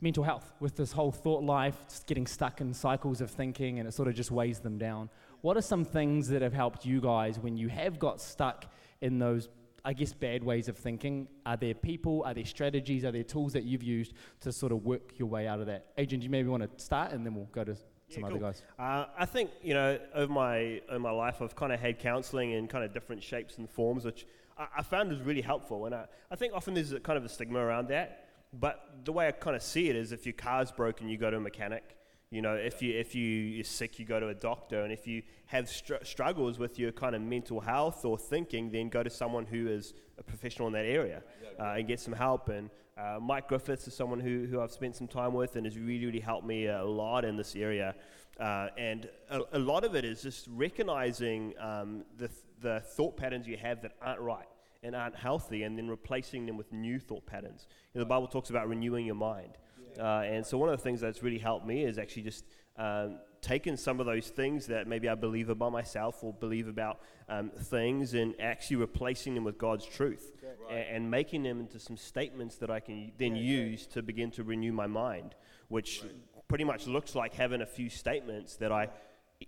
mental 0.00 0.22
health, 0.22 0.52
with 0.60 0.76
this 0.76 0.92
whole 0.92 1.10
thought 1.10 1.42
life, 1.42 1.76
just 1.88 2.06
getting 2.06 2.24
stuck 2.24 2.60
in 2.60 2.72
cycles 2.72 3.20
of 3.20 3.32
thinking, 3.32 3.80
and 3.80 3.88
it 3.88 3.92
sort 3.92 4.06
of 4.06 4.14
just 4.14 4.30
weighs 4.30 4.60
them 4.60 4.78
down. 4.78 5.10
What 5.40 5.56
are 5.56 5.62
some 5.62 5.84
things 5.84 6.28
that 6.28 6.40
have 6.40 6.52
helped 6.52 6.86
you 6.86 7.00
guys 7.00 7.40
when 7.40 7.56
you 7.56 7.68
have 7.68 7.98
got 7.98 8.20
stuck 8.20 8.66
in 9.00 9.18
those, 9.18 9.48
I 9.84 9.92
guess, 9.92 10.12
bad 10.12 10.44
ways 10.44 10.68
of 10.68 10.76
thinking? 10.76 11.26
Are 11.46 11.56
there 11.56 11.74
people, 11.74 12.22
are 12.24 12.34
there 12.34 12.44
strategies, 12.44 13.04
are 13.04 13.10
there 13.10 13.24
tools 13.24 13.54
that 13.54 13.64
you've 13.64 13.82
used 13.82 14.12
to 14.42 14.52
sort 14.52 14.70
of 14.70 14.84
work 14.84 15.18
your 15.18 15.26
way 15.26 15.48
out 15.48 15.58
of 15.58 15.66
that? 15.66 15.96
Do 15.96 16.16
you 16.16 16.30
maybe 16.30 16.48
want 16.48 16.62
to 16.62 16.84
start 16.84 17.10
and 17.10 17.26
then 17.26 17.34
we'll 17.34 17.46
go 17.46 17.64
to 17.64 17.76
some 18.08 18.24
Yeah, 18.24 18.28
other 18.28 18.38
guys? 18.38 18.62
Uh, 18.78 19.06
I 19.16 19.26
think 19.26 19.50
you 19.62 19.74
know 19.74 19.98
over 20.14 20.32
my 20.32 20.80
over 20.88 20.98
my 20.98 21.10
life, 21.10 21.42
I've 21.42 21.56
kind 21.56 21.72
of 21.72 21.80
had 21.80 21.98
counselling 21.98 22.52
in 22.52 22.68
kind 22.68 22.84
of 22.84 22.92
different 22.92 23.22
shapes 23.22 23.58
and 23.58 23.68
forms, 23.68 24.04
which 24.04 24.26
I, 24.56 24.66
I 24.78 24.82
found 24.82 25.10
was 25.10 25.20
really 25.20 25.42
helpful. 25.42 25.86
And 25.86 25.94
I, 25.94 26.06
I 26.30 26.36
think 26.36 26.54
often 26.54 26.74
there's 26.74 26.92
a 26.92 27.00
kind 27.00 27.16
of 27.16 27.24
a 27.24 27.28
stigma 27.28 27.58
around 27.58 27.88
that. 27.88 28.24
But 28.52 29.04
the 29.04 29.12
way 29.12 29.28
I 29.28 29.32
kind 29.32 29.54
of 29.54 29.62
see 29.62 29.90
it 29.90 29.96
is, 29.96 30.12
if 30.12 30.24
your 30.24 30.32
car's 30.32 30.72
broken, 30.72 31.08
you 31.08 31.18
go 31.18 31.30
to 31.30 31.36
a 31.36 31.40
mechanic. 31.40 31.97
You 32.30 32.42
know, 32.42 32.54
if 32.54 32.82
you 32.82 32.98
if 32.98 33.14
you 33.14 33.24
you're 33.24 33.64
sick, 33.64 33.98
you 33.98 34.04
go 34.04 34.20
to 34.20 34.28
a 34.28 34.34
doctor. 34.34 34.82
And 34.82 34.92
if 34.92 35.06
you 35.06 35.22
have 35.46 35.68
str- 35.68 36.02
struggles 36.02 36.58
with 36.58 36.78
your 36.78 36.92
kind 36.92 37.14
of 37.14 37.22
mental 37.22 37.60
health 37.60 38.04
or 38.04 38.18
thinking, 38.18 38.70
then 38.70 38.90
go 38.90 39.02
to 39.02 39.10
someone 39.10 39.46
who 39.46 39.68
is 39.68 39.94
a 40.18 40.22
professional 40.22 40.68
in 40.68 40.74
that 40.74 40.84
area 40.84 41.22
uh, 41.58 41.78
and 41.78 41.88
get 41.88 42.00
some 42.00 42.12
help. 42.12 42.50
And 42.50 42.68
uh, 42.98 43.18
Mike 43.20 43.48
Griffiths 43.48 43.88
is 43.88 43.94
someone 43.94 44.20
who, 44.20 44.46
who 44.50 44.60
I've 44.60 44.72
spent 44.72 44.96
some 44.96 45.08
time 45.08 45.32
with 45.32 45.56
and 45.56 45.64
has 45.64 45.78
really, 45.78 46.04
really 46.04 46.20
helped 46.20 46.46
me 46.46 46.66
a 46.66 46.84
lot 46.84 47.24
in 47.24 47.36
this 47.36 47.56
area. 47.56 47.94
Uh, 48.38 48.68
and 48.76 49.08
a, 49.30 49.40
a 49.52 49.58
lot 49.58 49.84
of 49.84 49.94
it 49.94 50.04
is 50.04 50.20
just 50.22 50.46
recognizing 50.50 51.54
um, 51.58 52.04
the, 52.18 52.28
th- 52.28 52.40
the 52.60 52.80
thought 52.80 53.16
patterns 53.16 53.46
you 53.46 53.56
have 53.56 53.80
that 53.82 53.92
aren't 54.02 54.20
right 54.20 54.46
and 54.82 54.94
aren't 54.94 55.16
healthy, 55.16 55.64
and 55.64 55.76
then 55.76 55.88
replacing 55.88 56.46
them 56.46 56.56
with 56.56 56.72
new 56.72 57.00
thought 57.00 57.26
patterns. 57.26 57.66
You 57.92 57.98
know, 57.98 58.04
the 58.04 58.08
Bible 58.08 58.28
talks 58.28 58.50
about 58.50 58.68
renewing 58.68 59.06
your 59.06 59.16
mind. 59.16 59.58
Uh, 59.98 60.22
and 60.24 60.46
so, 60.46 60.56
one 60.58 60.68
of 60.68 60.76
the 60.76 60.82
things 60.82 61.00
that's 61.00 61.22
really 61.22 61.38
helped 61.38 61.66
me 61.66 61.84
is 61.84 61.98
actually 61.98 62.22
just 62.22 62.44
um, 62.76 63.18
taking 63.40 63.76
some 63.76 64.00
of 64.00 64.06
those 64.06 64.28
things 64.28 64.66
that 64.66 64.86
maybe 64.86 65.08
I 65.08 65.14
believe 65.14 65.48
about 65.48 65.72
myself 65.72 66.22
or 66.22 66.32
believe 66.32 66.68
about 66.68 67.00
um, 67.28 67.50
things 67.50 68.14
and 68.14 68.34
actually 68.40 68.76
replacing 68.76 69.34
them 69.34 69.44
with 69.44 69.58
God's 69.58 69.84
truth 69.84 70.32
a- 70.70 70.72
and, 70.72 71.10
making 71.10 71.42
them 71.42 71.60
into 71.60 71.78
some 71.78 71.96
statements 71.96 72.56
that 72.56 72.70
I 72.70 72.80
can 72.80 73.12
then 73.18 73.34
use 73.36 73.86
to 73.88 74.02
begin 74.02 74.30
to 74.32 74.44
renew 74.44 74.72
my 74.72 74.86
mind, 74.86 75.34
which 75.68 76.02
pretty 76.48 76.64
much 76.64 76.86
looks 76.86 77.14
like 77.14 77.34
having 77.34 77.60
a 77.60 77.66
few 77.66 77.90
statements 77.90 78.56
that 78.56 78.72
I 78.72 78.88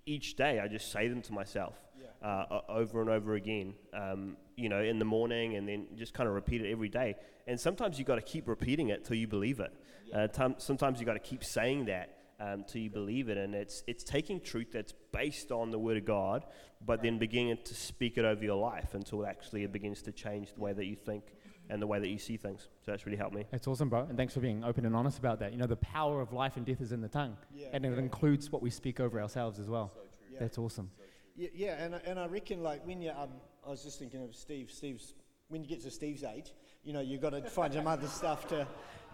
each 0.06 0.36
day 0.36 0.60
I 0.60 0.68
just 0.68 0.92
say 0.92 1.08
them 1.08 1.20
to 1.22 1.32
myself 1.32 1.74
uh, 2.22 2.60
over 2.68 3.00
and 3.00 3.10
over 3.10 3.34
again. 3.34 3.74
Um, 3.92 4.36
you 4.56 4.68
know, 4.68 4.82
in 4.82 4.98
the 4.98 5.06
morning, 5.06 5.56
and 5.56 5.66
then 5.66 5.86
just 5.96 6.12
kind 6.12 6.28
of 6.28 6.34
repeat 6.34 6.60
it 6.60 6.70
every 6.70 6.90
day. 6.90 7.16
And 7.46 7.58
sometimes 7.58 7.98
you've 7.98 8.06
got 8.06 8.16
to 8.16 8.20
keep 8.20 8.46
repeating 8.46 8.90
it 8.90 9.06
till 9.06 9.16
you 9.16 9.26
believe 9.26 9.58
it. 9.58 9.72
Uh, 10.12 10.26
time, 10.26 10.54
sometimes 10.58 11.00
you 11.00 11.06
got 11.06 11.14
to 11.14 11.18
keep 11.20 11.44
saying 11.44 11.86
that 11.86 12.18
um, 12.40 12.64
till 12.66 12.80
you 12.80 12.90
believe 12.90 13.28
it. 13.28 13.36
And 13.36 13.54
it's 13.54 13.82
it's 13.86 14.02
taking 14.02 14.40
truth 14.40 14.72
that's 14.72 14.94
based 15.12 15.52
on 15.52 15.70
the 15.70 15.78
Word 15.78 15.96
of 15.96 16.04
God, 16.04 16.44
but 16.84 17.02
then 17.02 17.18
beginning 17.18 17.58
to 17.64 17.74
speak 17.74 18.18
it 18.18 18.24
over 18.24 18.42
your 18.42 18.56
life 18.56 18.94
until 18.94 19.26
actually 19.26 19.64
it 19.64 19.72
begins 19.72 20.02
to 20.02 20.12
change 20.12 20.54
the 20.54 20.60
way 20.60 20.72
that 20.72 20.86
you 20.86 20.96
think 20.96 21.24
and 21.68 21.80
the 21.80 21.86
way 21.86 22.00
that 22.00 22.08
you 22.08 22.18
see 22.18 22.36
things. 22.36 22.68
So 22.84 22.90
that's 22.90 23.06
really 23.06 23.18
helped 23.18 23.34
me. 23.34 23.44
That's 23.52 23.68
awesome, 23.68 23.88
bro. 23.88 24.00
And 24.08 24.16
thanks 24.16 24.34
for 24.34 24.40
being 24.40 24.64
open 24.64 24.84
and 24.84 24.96
honest 24.96 25.18
about 25.18 25.38
that. 25.38 25.52
You 25.52 25.58
know, 25.58 25.68
the 25.68 25.76
power 25.76 26.20
of 26.20 26.32
life 26.32 26.56
and 26.56 26.66
death 26.66 26.80
is 26.80 26.90
in 26.90 27.00
the 27.00 27.08
tongue. 27.08 27.36
Yeah, 27.54 27.68
and 27.72 27.86
it 27.86 27.96
includes 27.96 28.50
what 28.50 28.62
we 28.62 28.70
speak 28.70 28.98
over 28.98 29.20
ourselves 29.20 29.60
as 29.60 29.68
well. 29.68 29.92
That's 30.38 30.58
awesome. 30.58 30.90
Yeah, 31.36 31.48
yeah 31.54 31.84
and, 31.84 31.94
I- 31.94 32.02
and 32.06 32.18
I 32.18 32.26
reckon 32.26 32.62
like 32.62 32.84
when 32.86 33.00
you, 33.00 33.10
um, 33.10 33.28
I 33.64 33.70
was 33.70 33.82
just 33.84 33.98
thinking 33.98 34.22
of 34.24 34.34
Steve. 34.34 34.70
Steve's 34.70 35.14
when 35.48 35.62
you 35.62 35.68
get 35.68 35.82
to 35.82 35.90
Steve's 35.90 36.22
age, 36.22 36.52
you 36.84 36.92
know, 36.92 37.00
you've 37.00 37.20
got 37.20 37.30
to 37.30 37.42
find 37.42 37.74
some 37.74 37.86
other 37.86 38.06
stuff 38.06 38.46
to, 38.48 38.66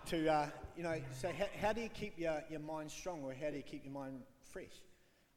to 0.07 0.33
uh, 0.33 0.47
you 0.77 0.83
know. 0.83 1.01
So 1.21 1.31
how, 1.37 1.47
how 1.61 1.73
do 1.73 1.81
you 1.81 1.89
keep 1.89 2.19
your, 2.19 2.43
your 2.49 2.61
mind 2.61 2.91
strong, 2.91 3.23
or 3.23 3.35
how 3.35 3.51
do 3.51 3.57
you 3.57 3.63
keep 3.63 3.85
your 3.85 3.93
mind 3.93 4.21
fresh? 4.53 4.83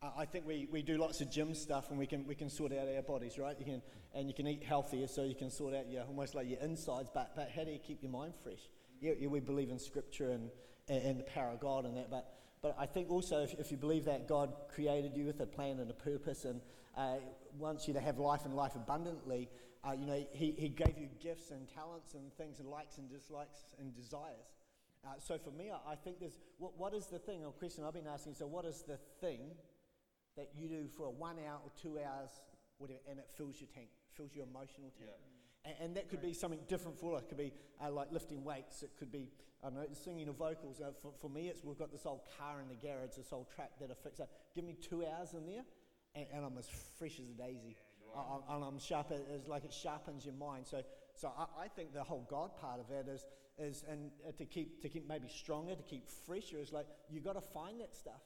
Uh, 0.01 0.11
I 0.17 0.25
think 0.25 0.45
we, 0.45 0.67
we 0.71 0.81
do 0.81 0.97
lots 0.97 1.21
of 1.21 1.31
gym 1.31 1.53
stuff, 1.55 1.89
and 1.89 1.97
we 1.97 2.05
can 2.05 2.25
we 2.27 2.35
can 2.35 2.49
sort 2.49 2.71
out 2.71 2.87
our 2.87 3.01
bodies, 3.01 3.37
right? 3.37 3.55
You 3.57 3.65
can 3.65 3.81
and 4.13 4.27
you 4.27 4.33
can 4.33 4.47
eat 4.47 4.63
healthier, 4.63 5.07
so 5.07 5.23
you 5.23 5.35
can 5.35 5.49
sort 5.49 5.73
out 5.73 5.89
your 5.89 6.03
almost 6.03 6.35
like 6.35 6.47
your 6.47 6.59
insides. 6.59 7.09
But 7.13 7.35
but 7.35 7.49
how 7.55 7.63
do 7.63 7.71
you 7.71 7.79
keep 7.79 8.03
your 8.03 8.11
mind 8.11 8.33
fresh? 8.43 8.69
Yeah, 9.01 9.13
yeah 9.19 9.27
we 9.27 9.39
believe 9.39 9.69
in 9.69 9.79
Scripture 9.79 10.31
and, 10.31 10.49
and, 10.87 11.03
and 11.03 11.19
the 11.19 11.23
power 11.23 11.51
of 11.51 11.59
God 11.59 11.85
and 11.85 11.97
that, 11.97 12.11
but 12.11 12.33
but 12.61 12.75
I 12.77 12.85
think 12.85 13.09
also 13.09 13.41
if, 13.43 13.53
if 13.53 13.71
you 13.71 13.77
believe 13.77 14.05
that 14.05 14.27
God 14.27 14.53
created 14.73 15.15
you 15.15 15.25
with 15.25 15.39
a 15.39 15.45
plan 15.45 15.79
and 15.79 15.89
a 15.89 15.93
purpose 15.93 16.45
and 16.45 16.61
uh, 16.95 17.15
wants 17.57 17.87
you 17.87 17.93
to 17.93 18.01
have 18.01 18.19
life 18.19 18.45
and 18.45 18.53
life 18.53 18.75
abundantly, 18.75 19.49
uh, 19.87 19.93
you 19.93 20.05
know, 20.05 20.25
he, 20.33 20.51
he 20.51 20.67
gave 20.67 20.97
you 20.97 21.07
gifts 21.21 21.51
and 21.51 21.67
talents 21.73 22.13
and 22.13 22.33
things 22.37 22.59
and 22.59 22.69
likes 22.69 22.97
and 22.97 23.09
dislikes 23.09 23.59
and 23.79 23.95
desires. 23.95 24.58
Uh, 25.05 25.13
so 25.19 25.37
for 25.37 25.51
me, 25.51 25.71
I, 25.71 25.93
I 25.93 25.95
think 25.95 26.19
there's, 26.19 26.37
what, 26.57 26.77
what 26.77 26.93
is 26.93 27.07
the 27.07 27.19
thing, 27.19 27.45
a 27.45 27.51
question 27.51 27.83
I've 27.85 27.93
been 27.93 28.07
asking, 28.07 28.35
so 28.35 28.47
what 28.47 28.65
is 28.65 28.83
the 28.87 28.97
thing 29.21 29.39
that 30.35 30.49
you 30.55 30.67
do 30.67 30.87
for 30.97 31.07
a 31.07 31.09
one 31.09 31.37
hour 31.47 31.59
or 31.63 31.71
two 31.81 31.97
hours, 31.99 32.29
whatever, 32.77 32.99
and 33.09 33.19
it 33.19 33.27
fills 33.37 33.59
your 33.59 33.69
tank, 33.73 33.87
fills 34.15 34.35
your 34.35 34.45
emotional 34.45 34.91
tank? 34.97 35.11
And, 35.65 35.75
and 35.81 35.97
that 35.97 36.09
could 36.09 36.21
be 36.21 36.33
something 36.33 36.59
different 36.67 36.99
for 36.99 37.15
us. 37.15 37.23
It 37.23 37.29
could 37.29 37.37
be 37.37 37.53
uh, 37.83 37.91
like 37.91 38.11
lifting 38.11 38.43
weights. 38.43 38.83
It 38.83 38.91
could 38.97 39.11
be, 39.11 39.29
I 39.63 39.67
don't 39.67 39.75
know, 39.75 39.85
singing 39.93 40.27
or 40.27 40.33
vocals. 40.33 40.81
Uh, 40.81 40.91
for, 41.01 41.11
for 41.19 41.29
me, 41.29 41.47
it's 41.47 41.63
we've 41.63 41.77
got 41.77 41.91
this 41.91 42.05
old 42.05 42.21
car 42.37 42.61
in 42.61 42.67
the 42.67 42.75
garage, 42.75 43.15
this 43.17 43.31
old 43.31 43.47
track 43.53 43.71
that 43.79 43.89
I 43.91 43.93
fix 44.03 44.19
up. 44.19 44.29
Give 44.55 44.65
me 44.65 44.75
two 44.81 45.05
hours 45.05 45.33
in 45.33 45.45
there, 45.45 45.63
and, 46.15 46.25
and 46.33 46.45
I'm 46.45 46.57
as 46.57 46.67
fresh 46.97 47.19
as 47.19 47.29
a 47.29 47.33
daisy. 47.33 47.75
I, 48.15 48.19
I, 48.19 48.55
and 48.55 48.63
I'm 48.63 48.79
sharp. 48.79 49.11
It's 49.11 49.47
like 49.47 49.63
it 49.65 49.73
sharpens 49.73 50.25
your 50.25 50.35
mind. 50.35 50.65
So, 50.67 50.81
so 51.15 51.31
I, 51.37 51.65
I 51.65 51.67
think 51.67 51.93
the 51.93 52.03
whole 52.03 52.25
God 52.29 52.57
part 52.59 52.79
of 52.79 52.91
it 52.91 53.09
is, 53.09 53.25
is 53.59 53.83
and 53.89 54.11
uh, 54.27 54.31
to 54.37 54.45
keep 54.45 54.81
to 54.81 54.89
keep 54.89 55.07
maybe 55.07 55.27
stronger, 55.27 55.75
to 55.75 55.83
keep 55.83 56.07
fresher 56.25 56.57
is 56.57 56.71
like 56.71 56.87
you've 57.09 57.23
got 57.23 57.33
to 57.33 57.41
find 57.41 57.79
that 57.81 57.95
stuff. 57.95 58.21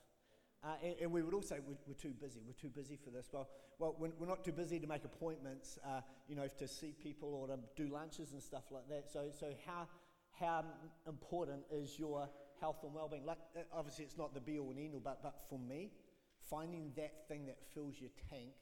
Uh, 0.64 0.76
and, 0.82 0.96
and 1.02 1.12
we 1.12 1.22
would 1.22 1.34
all 1.34 1.42
say 1.42 1.58
we're, 1.68 1.76
we're 1.86 1.94
too 1.94 2.14
busy. 2.22 2.40
We're 2.46 2.54
too 2.54 2.70
busy 2.70 2.96
for 2.96 3.10
this. 3.10 3.28
Well, 3.34 3.50
well, 3.80 3.96
we're, 4.00 4.12
we're 4.18 4.28
not 4.28 4.46
too 4.46 4.54
busy 4.54 4.80
to 4.80 4.88
make 4.88 5.04
appointments. 5.04 5.78
Uh, 5.86 6.00
you 6.28 6.36
know, 6.36 6.48
to 6.58 6.68
see 6.68 6.94
people 7.04 7.34
or 7.34 7.48
to 7.48 7.60
do 7.76 7.92
lunches 7.92 8.32
and 8.32 8.42
stuff 8.42 8.64
like 8.72 8.88
that. 8.88 9.10
So, 9.12 9.26
so 9.38 9.48
how 9.66 9.88
how 10.40 10.64
important 11.06 11.64
is 11.70 12.00
your 12.00 12.30
health 12.62 12.78
and 12.84 12.94
well-being? 12.94 13.26
Like, 13.26 13.40
uh, 13.58 13.62
obviously, 13.74 14.06
it's 14.06 14.18
not 14.18 14.34
the 14.34 14.40
be 14.40 14.58
all 14.58 14.70
and 14.70 14.80
end 14.80 14.94
all, 14.94 15.02
but 15.04 15.22
but 15.22 15.36
for 15.50 15.60
me, 15.60 15.92
finding 16.50 16.94
that 16.96 17.28
thing 17.28 17.46
that 17.48 17.58
fills 17.74 17.96
your 18.00 18.12
tank, 18.30 18.54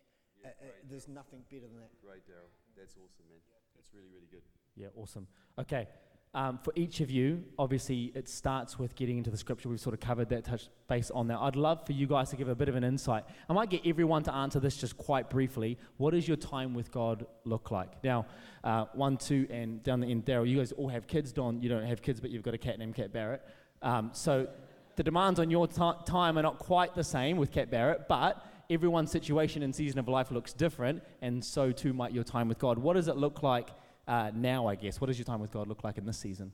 uh, 0.44 0.48
uh, 0.48 0.52
there's 0.90 1.08
nothing 1.08 1.44
better 1.52 1.68
than 1.68 1.82
that. 1.82 1.92
Great, 2.04 2.26
Daryl. 2.28 2.50
That's 2.76 2.96
awesome, 2.96 3.26
man. 3.30 3.42
That's 3.76 3.94
really, 3.94 4.10
really 4.12 4.28
good. 4.32 4.44
Yeah, 4.76 4.88
awesome. 4.96 5.28
Okay. 5.60 5.88
Um, 6.34 6.60
for 6.64 6.72
each 6.78 7.02
of 7.02 7.12
you, 7.12 7.44
obviously, 7.60 8.14
it 8.16 8.30
starts 8.30 8.80
with 8.80 8.96
getting 8.96 9.18
into 9.18 9.30
the 9.30 9.38
scripture. 9.38 9.68
We've 9.68 9.82
sort 9.82 9.94
of 9.94 10.00
covered 10.00 10.30
that, 10.30 10.46
touch 10.46 10.70
base 10.88 11.12
on 11.12 11.28
that. 11.28 11.40
I'd 11.40 11.58
love 11.58 11.86
for 11.86 11.92
you 11.92 12.08
guys 12.08 12.30
to 12.30 12.38
give 12.38 12.48
a 12.48 12.56
bit 12.56 12.70
of 12.70 12.76
an 12.76 12.86
insight. 12.86 13.26
I 13.50 13.54
might 13.54 13.70
get 13.70 13.82
everyone 13.86 14.24
to 14.24 14.34
answer 14.34 14.62
this 14.62 14.78
just 14.78 14.96
quite 14.96 15.30
briefly. 15.30 15.78
What 15.98 16.12
does 16.12 16.30
your 16.30 16.38
time 16.38 16.74
with 16.74 16.90
God 16.90 17.26
look 17.44 17.70
like? 17.70 18.02
Now, 18.02 18.28
uh, 18.64 18.86
one, 18.94 19.18
two, 19.18 19.46
and 19.50 19.84
down 19.84 20.00
the 20.00 20.08
end, 20.08 20.26
Daryl, 20.26 20.48
you 20.48 20.58
guys 20.58 20.72
all 20.72 20.88
have 20.88 21.06
kids. 21.06 21.34
Don, 21.34 21.62
you 21.62 21.68
don't 21.68 21.86
have 21.86 22.02
kids, 22.02 22.22
but 22.22 22.30
you've 22.30 22.44
got 22.44 22.54
a 22.54 22.58
cat 22.58 22.80
named 22.80 22.96
Cat 22.96 23.12
Barrett. 23.12 23.42
Um, 23.82 24.12
so 24.14 24.48
the 24.96 25.04
demands 25.04 25.38
on 25.38 25.52
your 25.52 25.68
ti 25.68 25.92
time 26.06 26.38
are 26.38 26.44
not 26.44 26.60
quite 26.60 26.96
the 26.96 27.04
same 27.04 27.36
with 27.36 27.52
Cat 27.52 27.70
Barrett, 27.70 28.08
but 28.08 28.46
everyone's 28.70 29.12
situation 29.12 29.64
and 29.64 29.76
season 29.76 30.00
of 30.00 30.08
life 30.08 30.32
looks 30.32 30.54
different, 30.54 31.04
and 31.22 31.44
so 31.44 31.74
too 31.74 31.92
might 31.92 32.14
your 32.14 32.24
time 32.24 32.48
with 32.48 32.58
God. 32.58 32.78
What 32.78 32.94
does 32.94 33.10
it 33.10 33.18
look 33.18 33.44
like 33.44 33.70
uh, 34.08 34.32
now, 34.34 34.68
I 34.68 34.76
guess? 34.76 35.00
What 35.00 35.08
does 35.08 35.18
your 35.18 35.26
time 35.26 35.40
with 35.40 35.52
God 35.52 35.68
look 35.68 35.84
like 35.84 35.98
in 35.98 36.06
this 36.06 36.18
season? 36.18 36.52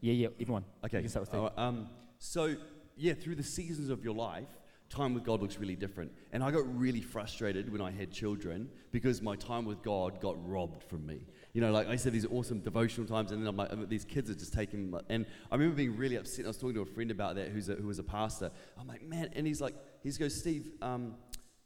Yeah, 0.00 0.12
yeah, 0.12 0.28
everyone. 0.40 0.64
Okay. 0.84 0.98
You 0.98 1.02
can 1.02 1.10
start 1.10 1.22
with 1.22 1.28
Steve. 1.30 1.42
Uh, 1.56 1.60
um, 1.60 1.88
so 2.18 2.56
yeah, 2.96 3.14
through 3.14 3.36
the 3.36 3.42
seasons 3.42 3.90
of 3.90 4.04
your 4.04 4.14
life, 4.14 4.48
time 4.90 5.14
with 5.14 5.24
God 5.24 5.40
looks 5.40 5.58
really 5.58 5.76
different. 5.76 6.12
And 6.32 6.42
I 6.42 6.50
got 6.50 6.62
really 6.78 7.00
frustrated 7.00 7.72
when 7.72 7.80
I 7.80 7.90
had 7.90 8.12
children 8.12 8.68
because 8.92 9.22
my 9.22 9.36
time 9.36 9.64
with 9.64 9.82
God 9.82 10.20
got 10.20 10.36
robbed 10.48 10.82
from 10.84 11.06
me. 11.06 11.26
You 11.52 11.60
know, 11.60 11.72
like 11.72 11.88
I 11.88 11.96
said, 11.96 12.12
these 12.12 12.26
awesome 12.26 12.60
devotional 12.60 13.06
times, 13.06 13.30
and 13.30 13.40
then 13.40 13.48
I'm 13.48 13.56
like, 13.56 13.88
these 13.88 14.04
kids 14.04 14.28
are 14.28 14.34
just 14.34 14.52
taking. 14.52 14.90
My, 14.90 15.00
and 15.08 15.24
I 15.50 15.54
remember 15.54 15.76
being 15.76 15.96
really 15.96 16.16
upset. 16.16 16.44
I 16.44 16.48
was 16.48 16.58
talking 16.58 16.74
to 16.74 16.82
a 16.82 16.86
friend 16.86 17.10
about 17.10 17.36
that, 17.36 17.48
who's 17.48 17.68
a, 17.68 17.74
who 17.74 17.86
was 17.86 17.98
a 17.98 18.04
pastor. 18.04 18.50
I'm 18.78 18.86
like, 18.86 19.02
man, 19.02 19.30
and 19.34 19.46
he's 19.46 19.60
like, 19.60 19.74
he 20.02 20.10
goes, 20.10 20.34
Steve, 20.34 20.70
um, 20.82 21.14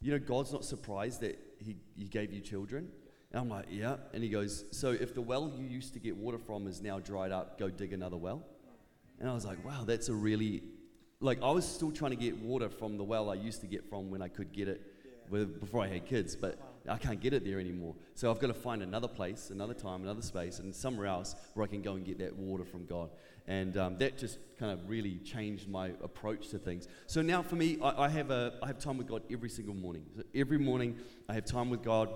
you 0.01 0.13
know, 0.13 0.19
God's 0.19 0.53
not 0.53 0.65
surprised 0.65 1.23
that 1.23 1.39
he, 1.59 1.77
he 1.97 2.05
gave 2.05 2.33
you 2.33 2.41
children. 2.41 2.89
And 3.33 3.41
I'm 3.41 3.49
like, 3.49 3.67
yeah. 3.71 3.97
And 4.15 4.23
he 4.23 4.31
goes, 4.31 4.65
so 4.71 4.91
if 4.91 5.15
the 5.15 5.21
well 5.21 5.53
you 5.57 5.67
used 5.67 5.93
to 5.95 6.01
get 6.01 6.17
water 6.17 6.39
from 6.39 6.67
is 6.67 6.81
now 6.81 6.99
dried 6.99 7.33
up, 7.33 7.59
go 7.59 7.69
dig 7.69 7.93
another 7.93 8.17
well. 8.17 8.43
And 9.21 9.29
I 9.29 9.35
was 9.35 9.45
like, 9.45 9.65
wow, 9.65 9.85
that's 9.85 10.09
a 10.09 10.15
really, 10.15 10.63
like, 11.21 11.43
I 11.43 11.51
was 11.51 11.67
still 11.67 11.91
trying 11.91 12.13
to 12.13 12.17
get 12.17 12.39
water 12.39 12.69
from 12.71 12.97
the 12.97 13.05
well 13.05 13.31
I 13.31 13.35
used 13.35 13.61
to 13.63 13.67
get 13.67 13.89
from 13.89 14.11
when 14.11 14.23
I 14.23 14.29
could 14.29 14.53
get 14.53 14.69
it 14.69 14.81
with, 15.29 15.61
before 15.61 15.83
I 15.83 15.89
had 15.89 16.07
kids, 16.07 16.37
but 16.37 16.59
I 16.89 16.97
can't 16.97 17.21
get 17.21 17.33
it 17.35 17.45
there 17.45 17.61
anymore. 17.61 17.95
So 18.15 18.31
I've 18.31 18.39
got 18.39 18.47
to 18.47 18.55
find 18.55 18.83
another 18.83 19.09
place, 19.09 19.51
another 19.51 19.75
time, 19.75 20.03
another 20.03 20.23
space, 20.23 20.59
and 20.59 20.75
somewhere 20.75 21.07
else 21.07 21.35
where 21.55 21.65
I 21.65 21.67
can 21.67 21.83
go 21.83 21.95
and 21.95 22.05
get 22.05 22.19
that 22.19 22.35
water 22.37 22.65
from 22.65 22.87
God. 22.87 23.11
And 23.47 23.77
um, 23.77 23.99
that 23.99 24.19
just 24.19 24.39
kind 24.59 24.73
of 24.73 24.89
really 24.89 25.19
changed 25.19 25.69
my 25.69 25.89
approach 26.03 26.49
to 26.51 26.59
things. 26.59 26.89
So 27.07 27.23
now 27.23 27.43
for 27.43 27.57
me, 27.57 27.79
I, 27.83 28.05
I, 28.05 28.09
have 28.09 28.31
a, 28.31 28.55
I 28.63 28.67
have 28.67 28.79
time 28.79 28.99
with 28.99 29.09
God 29.09 29.23
every 29.31 29.49
single 29.49 29.75
morning. 29.75 30.05
So 30.17 30.23
every 30.35 30.59
morning, 30.59 30.97
I 31.29 31.35
have 31.35 31.45
time 31.45 31.71
with 31.71 31.83
God. 31.83 32.11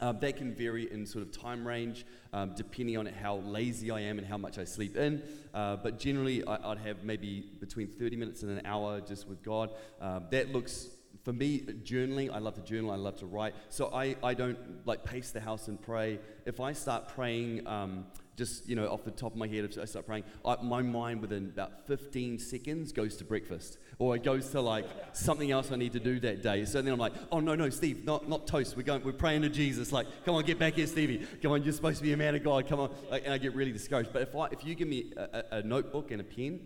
Um, 0.00 0.18
they 0.20 0.32
can 0.32 0.54
vary 0.54 0.90
in 0.92 1.06
sort 1.06 1.22
of 1.22 1.32
time 1.32 1.66
range 1.66 2.04
um, 2.32 2.52
depending 2.54 2.98
on 2.98 3.06
how 3.06 3.36
lazy 3.36 3.90
I 3.90 4.00
am 4.00 4.18
and 4.18 4.26
how 4.26 4.36
much 4.36 4.58
I 4.58 4.64
sleep 4.64 4.96
in. 4.96 5.22
Uh, 5.54 5.76
but 5.76 5.98
generally, 5.98 6.44
I, 6.46 6.68
would 6.68 6.78
have 6.78 7.02
maybe 7.02 7.44
between 7.60 7.88
30 7.88 8.16
minutes 8.16 8.42
and 8.42 8.58
an 8.58 8.66
hour 8.66 9.00
just 9.00 9.26
with 9.26 9.42
God. 9.42 9.70
Um, 10.00 10.26
that 10.30 10.52
looks 10.52 10.88
for 11.26 11.32
me, 11.32 11.60
journaling, 11.82 12.32
I 12.32 12.38
love 12.38 12.54
to 12.54 12.60
journal, 12.60 12.92
I 12.92 12.96
love 12.96 13.16
to 13.16 13.26
write. 13.26 13.54
So 13.68 13.90
I, 13.92 14.14
I 14.22 14.32
don't 14.32 14.86
like 14.86 15.02
pace 15.02 15.32
the 15.32 15.40
house 15.40 15.66
and 15.66 15.80
pray. 15.80 16.20
If 16.44 16.60
I 16.60 16.72
start 16.72 17.08
praying, 17.08 17.66
um, 17.66 18.06
just 18.36 18.68
you 18.68 18.76
know, 18.76 18.86
off 18.88 19.02
the 19.02 19.10
top 19.10 19.32
of 19.32 19.38
my 19.38 19.48
head, 19.48 19.64
if 19.64 19.76
I 19.76 19.86
start 19.86 20.06
praying, 20.06 20.22
I, 20.44 20.56
my 20.62 20.82
mind 20.82 21.20
within 21.20 21.46
about 21.46 21.86
15 21.88 22.38
seconds 22.38 22.92
goes 22.92 23.16
to 23.16 23.24
breakfast, 23.24 23.78
or 23.98 24.14
it 24.14 24.22
goes 24.22 24.50
to 24.50 24.60
like 24.60 24.86
something 25.12 25.50
else 25.50 25.72
I 25.72 25.76
need 25.76 25.92
to 25.92 26.00
do 26.00 26.20
that 26.20 26.42
day. 26.42 26.64
So 26.64 26.82
then 26.82 26.92
I'm 26.92 26.98
like, 26.98 27.14
oh 27.32 27.40
no, 27.40 27.54
no, 27.54 27.70
Steve, 27.70 28.04
not 28.04 28.28
not 28.28 28.46
toast. 28.46 28.76
We're 28.76 28.82
going, 28.82 29.02
we're 29.04 29.12
praying 29.12 29.42
to 29.42 29.48
Jesus. 29.48 29.92
Like, 29.92 30.06
come 30.24 30.34
on, 30.34 30.44
get 30.44 30.58
back 30.58 30.74
here, 30.74 30.86
Stevie. 30.86 31.26
Come 31.42 31.52
on, 31.52 31.62
you're 31.62 31.72
supposed 31.72 31.98
to 31.98 32.02
be 32.02 32.12
a 32.12 32.16
man 32.16 32.34
of 32.34 32.42
God. 32.42 32.68
Come 32.68 32.80
on, 32.80 32.90
like, 33.10 33.24
and 33.24 33.32
I 33.32 33.38
get 33.38 33.54
really 33.54 33.72
discouraged. 33.72 34.12
But 34.12 34.22
if 34.22 34.36
I, 34.36 34.46
if 34.46 34.64
you 34.64 34.74
give 34.74 34.88
me 34.88 35.12
a, 35.16 35.22
a, 35.22 35.58
a 35.58 35.62
notebook 35.62 36.10
and 36.10 36.20
a 36.20 36.24
pen, 36.24 36.60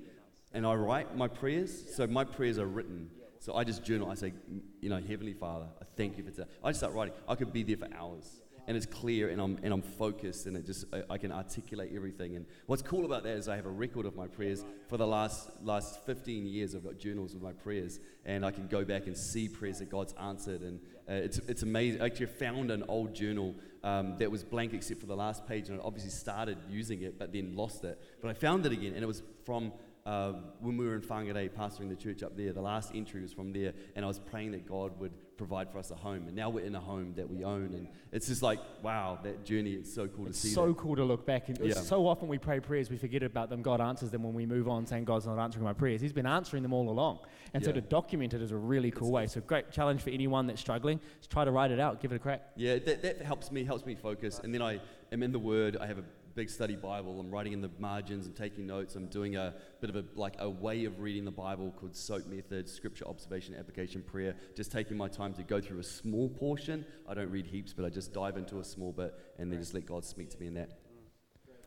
and 0.52 0.66
I 0.66 0.74
write 0.74 1.16
my 1.16 1.28
prayers, 1.28 1.94
so 1.94 2.06
my 2.06 2.24
prayers 2.24 2.58
are 2.58 2.66
written 2.66 3.10
so 3.40 3.54
I 3.54 3.64
just 3.64 3.82
journal. 3.82 4.10
I 4.10 4.14
say, 4.14 4.34
you 4.80 4.90
know, 4.90 5.00
Heavenly 5.00 5.32
Father, 5.32 5.66
I 5.80 5.84
thank 5.96 6.18
you 6.18 6.24
for 6.24 6.30
that. 6.30 6.48
I 6.62 6.70
just 6.70 6.80
start 6.80 6.92
writing. 6.92 7.14
I 7.26 7.34
could 7.34 7.52
be 7.52 7.62
there 7.62 7.78
for 7.78 7.88
hours. 7.96 8.42
And 8.70 8.76
it's 8.76 8.86
clear 8.86 9.30
and 9.30 9.40
I'm, 9.40 9.58
and 9.64 9.74
I'm 9.74 9.82
focused 9.82 10.46
and 10.46 10.56
it 10.56 10.64
just, 10.64 10.84
I, 10.92 11.02
I, 11.10 11.18
can 11.18 11.32
articulate 11.32 11.90
everything. 11.92 12.36
And 12.36 12.46
what's 12.66 12.82
cool 12.82 13.04
about 13.04 13.24
that 13.24 13.36
is 13.36 13.48
I 13.48 13.56
have 13.56 13.66
a 13.66 13.70
record 13.70 14.06
of 14.06 14.14
my 14.14 14.28
prayers 14.28 14.64
for 14.86 14.96
the 14.96 15.08
last, 15.08 15.50
last 15.64 16.06
15 16.06 16.46
years. 16.46 16.76
I've 16.76 16.84
got 16.84 16.96
journals 16.96 17.34
with 17.34 17.42
my 17.42 17.50
prayers 17.50 17.98
and 18.24 18.46
I 18.46 18.52
can 18.52 18.68
go 18.68 18.84
back 18.84 19.08
and 19.08 19.16
see 19.16 19.48
prayers 19.48 19.80
that 19.80 19.90
God's 19.90 20.14
answered. 20.22 20.60
And 20.60 20.78
uh, 21.08 21.14
it's, 21.14 21.38
it's 21.48 21.64
amazing. 21.64 22.00
I 22.00 22.06
actually 22.06 22.26
found 22.26 22.70
an 22.70 22.84
old 22.86 23.12
journal 23.12 23.56
um, 23.82 24.16
that 24.18 24.30
was 24.30 24.44
blank 24.44 24.72
except 24.72 25.00
for 25.00 25.06
the 25.06 25.16
last 25.16 25.48
page 25.48 25.68
and 25.68 25.80
I 25.80 25.82
obviously 25.82 26.12
started 26.12 26.56
using 26.70 27.02
it 27.02 27.18
but 27.18 27.32
then 27.32 27.56
lost 27.56 27.82
it. 27.82 28.00
But 28.22 28.30
I 28.30 28.34
found 28.34 28.66
it 28.66 28.70
again 28.70 28.92
and 28.94 29.02
it 29.02 29.08
was 29.08 29.24
from 29.44 29.72
uh, 30.06 30.32
when 30.60 30.76
we 30.76 30.86
were 30.86 30.94
in 30.94 31.02
Whangarei 31.02 31.50
pastoring 31.50 31.88
the 31.88 31.96
church 31.96 32.22
up 32.22 32.36
there, 32.36 32.52
the 32.52 32.60
last 32.60 32.92
entry 32.94 33.20
was 33.20 33.32
from 33.32 33.52
there, 33.52 33.72
and 33.94 34.04
I 34.04 34.08
was 34.08 34.18
praying 34.18 34.52
that 34.52 34.66
God 34.66 34.98
would 34.98 35.12
provide 35.40 35.70
for 35.70 35.78
us 35.78 35.90
a 35.90 35.94
home. 35.94 36.26
And 36.26 36.36
now 36.36 36.50
we're 36.50 36.66
in 36.66 36.74
a 36.74 36.80
home 36.80 37.14
that 37.16 37.28
we 37.28 37.44
own, 37.44 37.72
and 37.72 37.88
it's 38.12 38.26
just 38.26 38.42
like, 38.42 38.58
wow, 38.82 39.18
that 39.24 39.42
journey 39.42 39.72
is 39.72 39.92
so 39.92 40.06
cool 40.06 40.26
it's 40.26 40.38
to 40.42 40.48
see. 40.48 40.54
so 40.54 40.66
that. 40.66 40.76
cool 40.76 40.94
to 40.96 41.04
look 41.04 41.24
back. 41.24 41.48
And 41.48 41.58
yeah. 41.58 41.72
So 41.72 42.06
often 42.06 42.28
we 42.28 42.36
pray 42.36 42.60
prayers, 42.60 42.90
we 42.90 42.98
forget 42.98 43.22
about 43.22 43.48
them. 43.48 43.62
God 43.62 43.80
answers 43.80 44.10
them 44.10 44.22
when 44.22 44.34
we 44.34 44.44
move 44.44 44.68
on, 44.68 44.84
saying 44.86 45.06
God's 45.06 45.26
not 45.26 45.38
answering 45.38 45.64
my 45.64 45.72
prayers. 45.72 46.02
He's 46.02 46.12
been 46.12 46.26
answering 46.26 46.62
them 46.62 46.74
all 46.74 46.90
along. 46.90 47.20
And 47.54 47.62
yeah. 47.62 47.68
so 47.68 47.72
to 47.72 47.80
document 47.80 48.34
it 48.34 48.42
is 48.42 48.50
a 48.50 48.56
really 48.56 48.90
cool 48.90 49.08
it's 49.08 49.12
way. 49.12 49.26
So 49.28 49.40
great 49.40 49.70
challenge 49.70 50.02
for 50.02 50.10
anyone 50.10 50.46
that's 50.46 50.60
struggling. 50.60 51.00
Just 51.18 51.30
try 51.30 51.46
to 51.46 51.50
write 51.50 51.70
it 51.70 51.80
out, 51.80 52.02
give 52.02 52.12
it 52.12 52.16
a 52.16 52.18
crack. 52.18 52.42
Yeah, 52.54 52.78
that, 52.78 53.02
that 53.02 53.22
helps 53.22 53.50
me, 53.50 53.64
helps 53.64 53.86
me 53.86 53.94
focus. 53.94 54.42
And 54.44 54.54
then 54.54 54.60
I 54.60 54.78
am 55.10 55.22
in 55.22 55.32
the 55.32 55.38
Word. 55.38 55.78
I 55.80 55.86
have 55.86 55.98
a 55.98 56.04
big 56.34 56.50
study 56.50 56.76
Bible. 56.76 57.18
I'm 57.20 57.30
writing 57.30 57.52
in 57.52 57.60
the 57.60 57.70
margins 57.78 58.26
and 58.26 58.34
taking 58.34 58.66
notes. 58.66 58.94
I'm 58.96 59.06
doing 59.06 59.36
a 59.36 59.54
bit 59.80 59.90
of 59.90 59.96
a 59.96 60.04
like 60.14 60.34
a 60.38 60.48
way 60.48 60.84
of 60.84 61.00
reading 61.00 61.24
the 61.24 61.30
Bible 61.30 61.74
called 61.78 61.96
SOAP 61.96 62.26
method, 62.26 62.68
scripture 62.68 63.06
observation, 63.06 63.54
application, 63.58 64.02
prayer. 64.02 64.34
Just 64.54 64.72
taking 64.72 64.96
my 64.96 65.08
time 65.08 65.32
to 65.34 65.42
go 65.42 65.60
through 65.60 65.80
a 65.80 65.84
small 65.84 66.28
portion. 66.28 66.84
I 67.08 67.14
don't 67.14 67.30
read 67.30 67.46
heaps, 67.46 67.72
but 67.72 67.84
I 67.84 67.88
just 67.88 68.12
dive 68.12 68.36
into 68.36 68.60
a 68.60 68.64
small 68.64 68.92
bit 68.92 69.14
and 69.38 69.52
then 69.52 69.58
just 69.58 69.74
let 69.74 69.86
God 69.86 70.04
speak 70.04 70.30
to 70.30 70.38
me 70.38 70.46
in 70.46 70.54
that. 70.54 70.70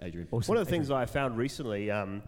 Adrian. 0.01 0.27
Awesome. 0.31 0.53
One 0.53 0.57
of 0.57 0.65
the 0.65 0.71
things 0.71 0.91
I 0.91 1.05
found 1.05 1.37
recently 1.37 1.89
um, 1.89 2.21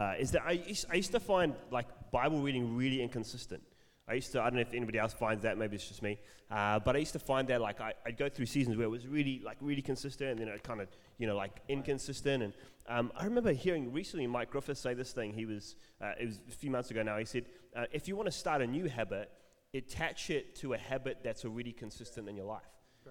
uh, 0.00 0.14
is 0.18 0.32
that 0.32 0.42
I 0.44 0.52
used, 0.52 0.86
I 0.90 0.94
used 0.94 1.12
to 1.12 1.20
find 1.20 1.54
like 1.70 1.86
Bible 2.10 2.40
reading 2.40 2.76
really 2.76 3.02
inconsistent. 3.02 3.62
I 4.10 4.14
used 4.14 4.32
to, 4.32 4.40
I 4.40 4.46
don't 4.46 4.56
know 4.56 4.62
if 4.62 4.74
anybody 4.74 4.98
else 4.98 5.12
finds 5.12 5.44
that, 5.44 5.56
maybe 5.56 5.76
it's 5.76 5.86
just 5.86 6.02
me, 6.02 6.18
uh, 6.50 6.80
but 6.80 6.96
I 6.96 6.98
used 6.98 7.12
to 7.12 7.20
find 7.20 7.46
that 7.48 7.60
like 7.60 7.80
I, 7.80 7.94
would 8.04 8.16
go 8.16 8.28
through 8.28 8.46
seasons 8.46 8.76
where 8.76 8.86
it 8.86 8.90
was 8.90 9.06
really, 9.06 9.40
like 9.44 9.56
really 9.60 9.82
consistent 9.82 10.30
and 10.30 10.40
then 10.40 10.48
it 10.48 10.64
kind 10.64 10.80
of, 10.80 10.88
you 11.18 11.28
know, 11.28 11.36
like 11.36 11.52
inconsistent. 11.68 12.42
And 12.42 12.52
um, 12.88 13.12
I 13.16 13.24
remember 13.24 13.52
hearing 13.52 13.92
recently 13.92 14.26
Mike 14.26 14.50
Griffiths 14.50 14.80
say 14.80 14.94
this 14.94 15.12
thing. 15.12 15.32
He 15.32 15.46
was, 15.46 15.76
uh, 16.02 16.12
it 16.20 16.26
was 16.26 16.40
a 16.48 16.52
few 16.52 16.72
months 16.72 16.90
ago 16.90 17.04
now, 17.04 17.18
he 17.18 17.24
said, 17.24 17.44
uh, 17.76 17.84
if 17.92 18.08
you 18.08 18.16
want 18.16 18.26
to 18.26 18.32
start 18.32 18.62
a 18.62 18.66
new 18.66 18.88
habit, 18.88 19.30
attach 19.72 20.30
it 20.30 20.56
to 20.56 20.72
a 20.72 20.78
habit 20.78 21.18
that's 21.22 21.44
already 21.44 21.72
consistent 21.72 22.28
in 22.28 22.34
your 22.34 22.46
life. 22.46 22.62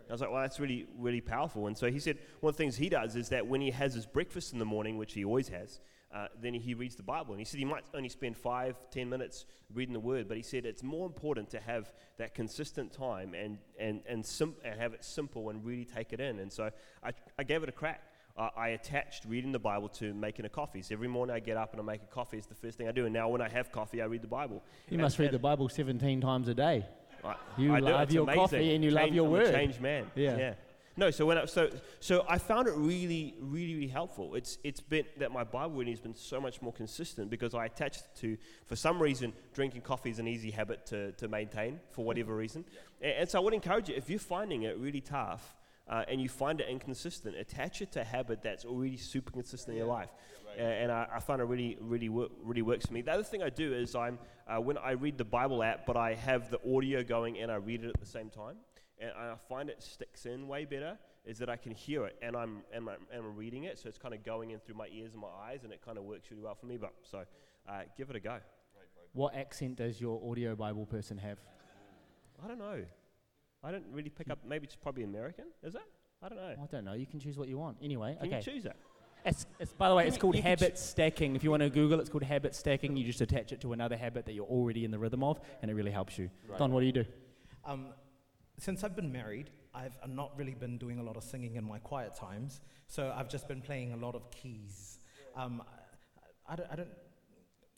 I 0.09 0.13
was 0.13 0.21
like, 0.21 0.31
well, 0.31 0.41
that's 0.41 0.59
really, 0.59 0.87
really 0.97 1.21
powerful. 1.21 1.67
And 1.67 1.77
so 1.77 1.91
he 1.91 1.99
said, 1.99 2.17
one 2.39 2.49
of 2.49 2.57
the 2.57 2.63
things 2.63 2.75
he 2.75 2.89
does 2.89 3.15
is 3.15 3.29
that 3.29 3.45
when 3.45 3.61
he 3.61 3.69
has 3.71 3.93
his 3.93 4.05
breakfast 4.07 4.53
in 4.53 4.59
the 4.59 4.65
morning, 4.65 4.97
which 4.97 5.13
he 5.13 5.23
always 5.23 5.49
has, 5.49 5.79
uh, 6.13 6.27
then 6.41 6.55
he 6.55 6.73
reads 6.73 6.95
the 6.95 7.03
Bible. 7.03 7.33
And 7.33 7.39
he 7.39 7.45
said 7.45 7.59
he 7.59 7.65
might 7.65 7.83
only 7.93 8.09
spend 8.09 8.35
five, 8.35 8.75
ten 8.89 9.07
minutes 9.09 9.45
reading 9.71 9.93
the 9.93 9.99
Word, 9.99 10.27
but 10.27 10.37
he 10.37 10.41
said 10.41 10.65
it's 10.65 10.81
more 10.81 11.05
important 11.05 11.51
to 11.51 11.59
have 11.59 11.93
that 12.17 12.33
consistent 12.33 12.91
time 12.91 13.35
and, 13.35 13.59
and, 13.79 14.01
and, 14.07 14.25
sim- 14.25 14.55
and 14.65 14.79
have 14.79 14.93
it 14.93 15.03
simple 15.03 15.51
and 15.51 15.63
really 15.63 15.85
take 15.85 16.11
it 16.11 16.19
in. 16.19 16.39
And 16.39 16.51
so 16.51 16.71
I, 17.03 17.11
I 17.37 17.43
gave 17.43 17.61
it 17.61 17.69
a 17.69 17.73
crack. 17.73 18.01
Uh, 18.35 18.49
I 18.57 18.69
attached 18.69 19.25
reading 19.25 19.51
the 19.51 19.59
Bible 19.59 19.89
to 19.89 20.13
making 20.13 20.45
a 20.45 20.49
coffee. 20.49 20.81
So 20.81 20.95
every 20.95 21.09
morning 21.09 21.35
I 21.35 21.39
get 21.39 21.57
up 21.57 21.73
and 21.73 21.81
I 21.81 21.83
make 21.83 22.01
a 22.01 22.07
coffee. 22.07 22.37
It's 22.37 22.47
the 22.47 22.55
first 22.55 22.77
thing 22.77 22.87
I 22.87 22.91
do. 22.91 23.05
And 23.05 23.13
now 23.13 23.29
when 23.29 23.41
I 23.41 23.49
have 23.49 23.71
coffee, 23.71 24.01
I 24.01 24.05
read 24.05 24.23
the 24.23 24.27
Bible. 24.27 24.63
You 24.87 24.95
and, 24.95 25.01
must 25.01 25.19
read 25.19 25.31
the 25.31 25.39
Bible 25.39 25.69
17 25.69 26.21
times 26.21 26.47
a 26.47 26.55
day. 26.55 26.85
I, 27.23 27.35
you 27.57 27.73
I 27.73 27.79
love 27.79 28.11
your 28.11 28.23
amazing. 28.23 28.41
coffee 28.41 28.75
and 28.75 28.83
you 28.83 28.91
change, 28.91 29.01
love 29.01 29.13
your 29.13 29.25
I'm 29.25 29.31
word. 29.31 29.47
A 29.47 29.51
changed 29.51 29.81
man. 29.81 30.05
Yeah. 30.15 30.37
yeah. 30.37 30.53
No, 30.97 31.11
so 31.11 31.25
when 31.25 31.37
I, 31.37 31.45
so 31.45 31.69
so 32.01 32.25
I 32.27 32.37
found 32.37 32.67
it 32.67 32.73
really, 32.75 33.33
really, 33.39 33.73
really 33.75 33.87
helpful. 33.87 34.35
It's 34.35 34.57
it's 34.65 34.81
been 34.81 35.05
that 35.17 35.31
my 35.31 35.45
Bible 35.45 35.75
reading 35.75 35.93
has 35.93 36.01
been 36.01 36.15
so 36.15 36.41
much 36.41 36.61
more 36.61 36.73
consistent 36.73 37.29
because 37.29 37.53
I 37.53 37.65
attached 37.65 38.03
to, 38.17 38.37
for 38.65 38.75
some 38.75 39.01
reason, 39.01 39.31
drinking 39.53 39.81
coffee 39.81 40.09
is 40.09 40.19
an 40.19 40.27
easy 40.27 40.51
habit 40.51 40.85
to, 40.87 41.13
to 41.13 41.29
maintain 41.29 41.79
for 41.91 42.03
whatever 42.03 42.35
reason. 42.35 42.65
And, 43.01 43.13
and 43.13 43.29
so 43.29 43.39
I 43.39 43.43
would 43.43 43.53
encourage 43.53 43.87
you 43.87 43.95
if 43.95 44.09
you're 44.09 44.19
finding 44.19 44.63
it 44.63 44.77
really 44.77 44.99
tough 44.99 45.55
uh, 45.89 46.03
and 46.07 46.21
you 46.21 46.29
find 46.29 46.61
it 46.61 46.67
inconsistent, 46.69 47.35
attach 47.35 47.81
it 47.81 47.91
to 47.93 48.01
a 48.01 48.03
habit 48.03 48.41
that's 48.43 48.65
already 48.65 48.97
super 48.97 49.31
consistent 49.31 49.75
in 49.75 49.77
your 49.77 49.87
life. 49.87 50.09
Uh, 50.57 50.61
and 50.61 50.91
I, 50.91 51.07
I, 51.15 51.19
find 51.19 51.41
it 51.41 51.45
really, 51.45 51.77
really, 51.79 52.09
wor- 52.09 52.29
really 52.43 52.61
works 52.61 52.85
for 52.85 52.93
me. 52.93 53.01
The 53.01 53.13
other 53.13 53.23
thing 53.23 53.43
I 53.43 53.49
do 53.49 53.73
is 53.73 53.95
I'm 53.95 54.19
uh, 54.47 54.59
when 54.59 54.77
I 54.77 54.91
read 54.91 55.17
the 55.17 55.23
Bible 55.23 55.63
app, 55.63 55.85
but 55.85 55.95
I 55.95 56.15
have 56.15 56.49
the 56.49 56.59
audio 56.75 57.03
going 57.03 57.39
and 57.39 57.51
I 57.51 57.55
read 57.55 57.83
it 57.83 57.89
at 57.89 57.99
the 57.99 58.05
same 58.05 58.29
time 58.29 58.57
and 58.99 59.11
I 59.11 59.35
find 59.47 59.69
it 59.69 59.81
sticks 59.81 60.25
in 60.25 60.47
way 60.47 60.65
better 60.65 60.97
is 61.25 61.37
that 61.39 61.49
I 61.49 61.55
can 61.55 61.71
hear 61.71 62.05
it 62.05 62.17
and 62.21 62.35
I'm, 62.35 62.63
and 62.73 62.89
I'm, 62.89 62.97
and 63.11 63.25
I'm 63.25 63.35
reading 63.35 63.63
it, 63.65 63.79
so 63.79 63.87
it's 63.87 63.97
kind 63.97 64.13
of 64.13 64.23
going 64.23 64.51
in 64.51 64.59
through 64.59 64.75
my 64.75 64.87
ears 64.91 65.13
and 65.13 65.21
my 65.21 65.29
eyes, 65.47 65.63
and 65.63 65.71
it 65.71 65.81
kind 65.83 65.97
of 65.97 66.03
works 66.03 66.29
really 66.31 66.43
well 66.43 66.55
for 66.55 66.65
me. 66.65 66.77
But 66.77 66.93
so 67.03 67.23
uh, 67.67 67.81
give 67.97 68.09
it 68.09 68.15
a 68.15 68.19
go. 68.19 68.37
What 69.13 69.35
accent 69.35 69.77
does 69.77 69.99
your 69.99 70.21
audio 70.29 70.55
Bible 70.55 70.85
person 70.85 71.17
have? 71.17 71.39
I 72.43 72.47
don't 72.47 72.59
know. 72.59 72.83
I 73.63 73.71
don't 73.71 73.85
really 73.91 74.09
pick 74.09 74.29
up. 74.29 74.39
Maybe 74.47 74.65
it's 74.65 74.75
probably 74.75 75.03
American. 75.03 75.45
Is 75.63 75.75
it? 75.75 75.81
I 76.21 76.29
don't 76.29 76.37
know. 76.37 76.55
I 76.61 76.65
don't 76.71 76.85
know. 76.85 76.93
You 76.93 77.05
can 77.05 77.19
choose 77.19 77.37
what 77.37 77.47
you 77.47 77.57
want. 77.57 77.77
Anyway, 77.81 78.15
can 78.19 78.27
okay. 78.27 78.37
you 78.37 78.43
can 78.43 78.53
choose 78.53 78.65
it? 78.65 78.75
It's, 79.25 79.45
it's, 79.59 79.73
by 79.73 79.89
the 79.89 79.95
way, 79.95 80.07
it's 80.07 80.17
called 80.17 80.35
habit 80.35 80.77
stacking. 80.77 81.35
If 81.35 81.43
you 81.43 81.51
want 81.51 81.61
to 81.61 81.69
Google, 81.69 81.99
it's 81.99 82.09
called 82.09 82.23
habit 82.23 82.55
stacking. 82.55 82.95
You 82.95 83.05
just 83.05 83.19
attach 83.19 83.51
it 83.51 83.59
to 83.61 83.73
another 83.73 83.97
habit 83.97 84.25
that 84.25 84.33
you're 84.33 84.45
already 84.45 84.85
in 84.85 84.91
the 84.91 84.99
rhythm 84.99 85.23
of, 85.23 85.39
and 85.61 85.69
it 85.69 85.73
really 85.73 85.91
helps 85.91 86.17
you. 86.17 86.29
Right. 86.47 86.57
Don, 86.57 86.71
what 86.71 86.79
do 86.79 86.85
you 86.85 86.93
do? 86.93 87.05
Um, 87.65 87.87
since 88.57 88.83
I've 88.83 88.95
been 88.95 89.11
married, 89.11 89.49
I've 89.73 89.97
not 90.07 90.37
really 90.37 90.55
been 90.55 90.77
doing 90.77 90.99
a 90.99 91.03
lot 91.03 91.17
of 91.17 91.23
singing 91.23 91.55
in 91.55 91.65
my 91.65 91.79
quiet 91.79 92.15
times, 92.15 92.61
so 92.87 93.13
I've 93.15 93.29
just 93.29 93.47
been 93.47 93.61
playing 93.61 93.91
a 93.93 93.97
lot 93.97 94.15
of 94.15 94.31
keys. 94.31 94.99
Um, 95.35 95.61
I, 96.47 96.53
I, 96.53 96.55
don't, 96.55 96.71
I 96.71 96.75
don't 96.75 96.89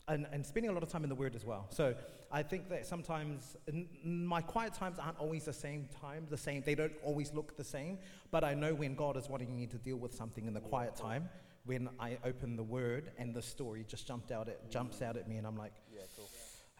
and, 0.08 0.26
and, 0.32 0.44
spending 0.44 0.70
a 0.70 0.74
lot 0.74 0.82
of 0.82 0.88
time 0.88 1.04
in 1.04 1.08
the 1.08 1.14
Word 1.14 1.34
as 1.34 1.44
well. 1.44 1.66
So 1.70 1.94
I 2.30 2.42
think 2.42 2.68
that 2.70 2.86
sometimes 2.86 3.56
my 4.04 4.40
quiet 4.40 4.74
times 4.74 4.98
aren't 4.98 5.18
always 5.18 5.44
the 5.44 5.52
same 5.52 5.88
time, 6.00 6.26
the 6.28 6.36
same. 6.36 6.62
They 6.64 6.74
don't 6.74 6.92
always 7.02 7.32
look 7.32 7.56
the 7.56 7.64
same. 7.64 7.98
But 8.30 8.44
I 8.44 8.54
know 8.54 8.74
when 8.74 8.94
God 8.94 9.16
is 9.16 9.28
wanting 9.28 9.54
me 9.54 9.66
to 9.66 9.78
deal 9.78 9.96
with 9.96 10.14
something 10.14 10.46
in 10.46 10.54
the 10.54 10.60
quiet 10.60 10.96
time, 10.96 11.28
when 11.64 11.88
I 12.00 12.18
open 12.24 12.56
the 12.56 12.62
Word 12.62 13.12
and 13.18 13.34
the 13.34 13.42
story 13.42 13.84
just 13.86 14.06
jumped 14.06 14.32
out, 14.32 14.48
at, 14.48 14.70
jumps 14.70 15.02
out 15.02 15.16
at 15.16 15.28
me, 15.28 15.36
and 15.36 15.46
I'm 15.46 15.56
like, 15.56 15.72
yeah, 15.94 16.02
cool. 16.16 16.28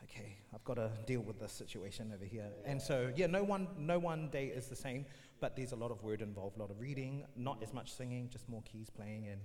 okay, 0.05 0.39
I've 0.53 0.65
got 0.65 0.75
to 0.75 0.91
deal 1.07 1.21
with 1.21 1.39
this 1.39 1.53
situation 1.53 2.11
over 2.13 2.25
here. 2.25 2.49
And 2.65 2.83
so, 2.83 3.13
yeah, 3.15 3.27
no 3.27 3.45
one, 3.45 3.69
no 3.79 3.99
one 3.99 4.29
day 4.31 4.47
is 4.47 4.67
the 4.67 4.77
same, 4.77 5.07
but 5.41 5.55
there's 5.55 5.73
a 5.73 5.77
lot 5.77 5.93
of 5.93 6.03
word 6.03 6.23
involved, 6.23 6.57
a 6.57 6.61
lot 6.61 6.71
of 6.71 6.81
reading, 6.81 7.25
not 7.37 7.63
as 7.63 7.73
much 7.73 7.95
singing, 7.95 8.29
just 8.29 8.49
more 8.49 8.63
keys 8.63 8.91
playing, 8.91 9.29
and 9.29 9.41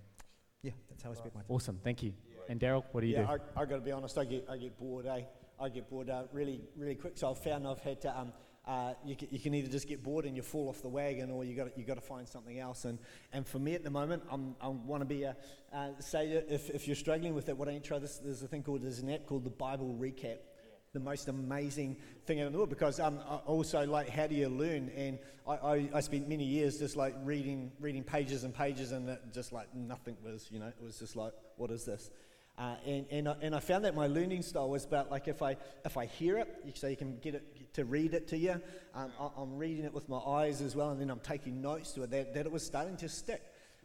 yeah, 0.63 0.71
that's 0.89 1.03
how 1.03 1.11
I 1.11 1.13
spend 1.13 1.35
my 1.35 1.41
time. 1.41 1.49
Awesome, 1.49 1.79
thank 1.83 2.01
you. 2.01 2.13
And 2.49 2.59
Daryl, 2.59 2.83
what 2.91 3.01
do 3.01 3.07
you 3.07 3.15
yeah, 3.15 3.23
do? 3.23 3.41
I, 3.55 3.61
I 3.61 3.65
got 3.65 3.75
to 3.75 3.81
be 3.81 3.91
honest. 3.91 4.17
I 4.17 4.25
get 4.25 4.47
I 4.49 4.57
get 4.57 4.77
bored. 4.79 5.05
Eh? 5.05 5.21
I 5.59 5.69
get 5.69 5.89
bored 5.89 6.09
uh, 6.09 6.23
really 6.31 6.61
really 6.75 6.95
quick. 6.95 7.17
So 7.17 7.31
I've 7.31 7.39
found 7.39 7.67
I've 7.67 7.79
had 7.79 8.01
to. 8.01 8.17
Um, 8.17 8.31
uh, 8.67 8.93
you, 9.05 9.15
can, 9.15 9.29
you 9.31 9.39
can 9.39 9.53
either 9.53 9.69
just 9.69 9.87
get 9.87 10.03
bored 10.03 10.25
and 10.25 10.35
you 10.35 10.41
fall 10.41 10.67
off 10.67 10.81
the 10.81 10.89
wagon, 10.89 11.31
or 11.31 11.45
you 11.45 11.55
got 11.55 11.77
you 11.77 11.85
got 11.85 11.95
to 11.95 12.01
find 12.01 12.27
something 12.27 12.59
else. 12.59 12.83
And 12.83 12.99
and 13.31 13.47
for 13.47 13.59
me 13.59 13.75
at 13.75 13.83
the 13.83 13.89
moment, 13.89 14.23
I'm, 14.29 14.55
I 14.59 14.67
want 14.67 15.01
to 15.01 15.05
be 15.05 15.23
a 15.23 15.37
uh, 15.73 15.89
say 15.99 16.27
if, 16.27 16.69
if 16.69 16.85
you're 16.85 16.95
struggling 16.95 17.33
with 17.33 17.47
it, 17.47 17.57
why 17.57 17.65
don't 17.65 17.75
you 17.75 17.79
try 17.79 17.97
this? 17.97 18.17
There's 18.17 18.43
a 18.43 18.47
thing 18.47 18.63
called 18.63 18.81
there's 18.81 18.99
an 18.99 19.09
app 19.09 19.25
called 19.25 19.45
the 19.45 19.49
Bible 19.49 19.95
Recap. 19.97 20.37
The 20.93 20.99
most 20.99 21.27
amazing 21.27 21.97
thing 22.25 22.39
in 22.39 22.51
the 22.51 22.57
world 22.57 22.69
because 22.69 22.99
um, 22.99 23.19
I 23.29 23.35
also 23.45 23.85
like 23.85 24.09
how 24.09 24.25
do 24.25 24.33
you 24.33 24.49
learn 24.49 24.89
and 24.95 25.19
I, 25.47 25.53
I, 25.53 25.89
I 25.95 25.99
spent 25.99 26.27
many 26.27 26.45
years 26.45 26.79
just 26.79 26.95
like 26.95 27.13
reading 27.23 27.71
reading 27.79 28.03
pages 28.03 28.45
and 28.45 28.55
pages 28.55 28.93
and 28.93 29.07
it 29.07 29.21
just 29.31 29.51
like 29.51 29.67
nothing 29.75 30.17
was 30.23 30.47
you 30.49 30.59
know 30.59 30.67
it 30.67 30.81
was 30.81 30.97
just 30.97 31.15
like 31.15 31.33
what 31.57 31.69
is 31.69 31.85
this 31.85 32.09
uh, 32.57 32.75
and, 32.85 33.05
and, 33.11 33.29
I, 33.29 33.35
and 33.41 33.55
I 33.55 33.59
found 33.59 33.85
that 33.85 33.93
my 33.93 34.07
learning 34.07 34.41
style 34.41 34.69
was 34.69 34.83
about 34.83 35.11
like 35.11 35.27
if 35.27 35.43
I, 35.43 35.57
if 35.85 35.95
I 35.95 36.07
hear 36.07 36.39
it, 36.39 36.47
so 36.73 36.87
you 36.87 36.95
can 36.95 37.17
get 37.19 37.35
it 37.35 37.73
to 37.73 37.85
read 37.85 38.15
it 38.15 38.27
to 38.29 38.37
you, 38.37 38.59
um, 38.95 39.11
I, 39.19 39.41
am 39.41 39.57
reading 39.57 39.85
it 39.85 39.93
with 39.93 40.09
my 40.09 40.17
eyes 40.17 40.61
as 40.61 40.75
well, 40.75 40.89
and 40.89 40.99
then 40.99 41.11
I'm 41.11 41.19
taking 41.19 41.61
notes 41.61 41.91
to 41.93 42.03
it, 42.03 42.09
that, 42.09 42.33
that 42.33 42.45
it 42.47 42.51
was 42.51 42.65
starting 42.65 42.97
to 42.97 43.09
stick. 43.09 43.43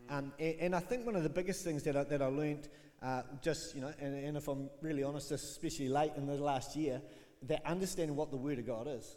Um, 0.09 0.33
and, 0.39 0.55
and, 0.61 0.75
I 0.75 0.81
think 0.81 1.05
one 1.05 1.17
of 1.17 1.23
the 1.23 1.29
biggest 1.29 1.65
things 1.65 1.83
that 1.83 1.97
I, 1.97 2.05
that 2.05 2.23
I 2.23 2.27
learned, 2.27 2.69
uh, 3.03 3.23
just, 3.43 3.75
you 3.75 3.83
know, 3.83 3.93
and, 4.01 4.25
and 4.25 4.37
if 4.37 4.49
I'm 4.49 4.71
really 4.81 5.03
honest, 5.03 5.31
especially 5.33 5.89
late 5.89 6.13
in 6.17 6.27
the 6.27 6.35
last 6.35 6.75
year, 6.75 7.03
that 7.43 7.65
understanding 7.67 8.17
what 8.17 8.31
the 8.31 8.37
Word 8.37 8.59
of 8.59 8.67
God 8.67 8.89
is. 8.89 9.17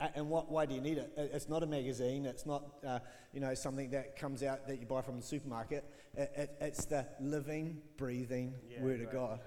And 0.00 0.30
what, 0.30 0.50
why 0.50 0.64
do 0.64 0.74
you 0.74 0.80
need 0.80 0.96
it? 0.96 1.12
It's 1.16 1.48
not 1.48 1.62
a 1.62 1.66
magazine. 1.66 2.24
It's 2.24 2.46
not, 2.46 2.64
uh, 2.86 3.00
you 3.34 3.40
know, 3.40 3.52
something 3.52 3.90
that 3.90 4.18
comes 4.18 4.42
out 4.42 4.66
that 4.66 4.80
you 4.80 4.86
buy 4.86 5.02
from 5.02 5.16
the 5.16 5.22
supermarket. 5.22 5.84
It, 6.16 6.32
it, 6.36 6.56
it's 6.60 6.86
the 6.86 7.06
living, 7.20 7.82
breathing 7.98 8.54
yeah, 8.66 8.82
Word 8.82 9.00
right. 9.00 9.08
of 9.08 9.12
God. 9.12 9.40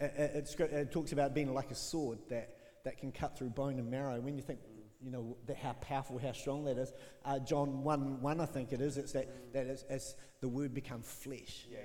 Mm. 0.00 0.18
It, 0.18 0.72
it, 0.72 0.92
talks 0.92 1.12
about 1.12 1.32
being 1.32 1.54
like 1.54 1.70
a 1.70 1.76
sword 1.76 2.18
that, 2.28 2.56
that 2.84 2.98
can 2.98 3.12
cut 3.12 3.38
through 3.38 3.50
bone 3.50 3.78
and 3.78 3.88
marrow. 3.88 4.20
When 4.20 4.34
you 4.36 4.42
think, 4.42 4.58
you 5.00 5.12
know, 5.12 5.36
that 5.46 5.58
how 5.58 5.74
powerful, 5.74 6.18
how 6.18 6.32
strong 6.32 6.64
that 6.64 6.76
is, 6.76 6.92
uh, 7.24 7.38
John 7.38 7.84
1, 7.84 8.20
1, 8.20 8.40
I 8.40 8.46
think 8.46 8.72
it 8.72 8.80
is, 8.80 8.96
it's 8.96 9.12
that, 9.12 9.28
mm. 9.28 9.52
that 9.52 9.66
is, 9.66 9.84
as 9.88 10.16
the 10.40 10.48
Word 10.48 10.74
become 10.74 11.02
flesh 11.02 11.66
yeah, 11.70 11.78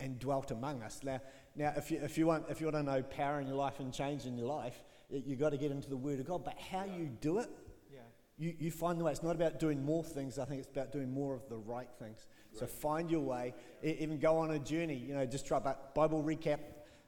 and 0.00 0.18
dwelt 0.18 0.50
among 0.50 0.82
us. 0.82 1.00
Now, 1.04 1.20
now 1.54 1.74
if, 1.76 1.90
you, 1.90 2.00
if, 2.02 2.16
you 2.16 2.26
want, 2.26 2.46
if 2.48 2.62
you 2.62 2.68
want 2.68 2.76
to 2.76 2.82
know 2.82 3.02
power 3.02 3.38
in 3.38 3.46
your 3.46 3.56
life 3.56 3.80
and 3.80 3.92
change 3.92 4.24
in 4.24 4.38
your 4.38 4.48
life, 4.48 4.82
you've 5.10 5.38
got 5.38 5.50
to 5.50 5.58
get 5.58 5.70
into 5.70 5.88
the 5.88 5.96
Word 5.96 6.20
of 6.20 6.26
God. 6.26 6.44
But 6.44 6.58
how 6.58 6.84
you 6.84 7.10
do 7.20 7.38
it, 7.38 7.50
yeah. 7.92 8.00
you, 8.38 8.54
you 8.58 8.70
find 8.70 8.98
the 9.00 9.04
way. 9.04 9.12
It's 9.12 9.22
not 9.22 9.36
about 9.36 9.58
doing 9.58 9.84
more 9.84 10.04
things, 10.04 10.38
I 10.38 10.44
think 10.44 10.60
it's 10.60 10.70
about 10.70 10.92
doing 10.92 11.12
more 11.12 11.34
of 11.34 11.48
the 11.48 11.56
right 11.56 11.88
things. 11.98 12.26
Right. 12.52 12.60
So 12.60 12.66
find 12.66 13.10
your 13.10 13.20
way, 13.20 13.54
even 13.82 14.18
go 14.18 14.38
on 14.38 14.50
a 14.52 14.58
journey. 14.58 14.96
You 14.96 15.14
know, 15.14 15.26
just 15.26 15.46
try 15.46 15.58
Bible 15.58 16.22
recap 16.22 16.60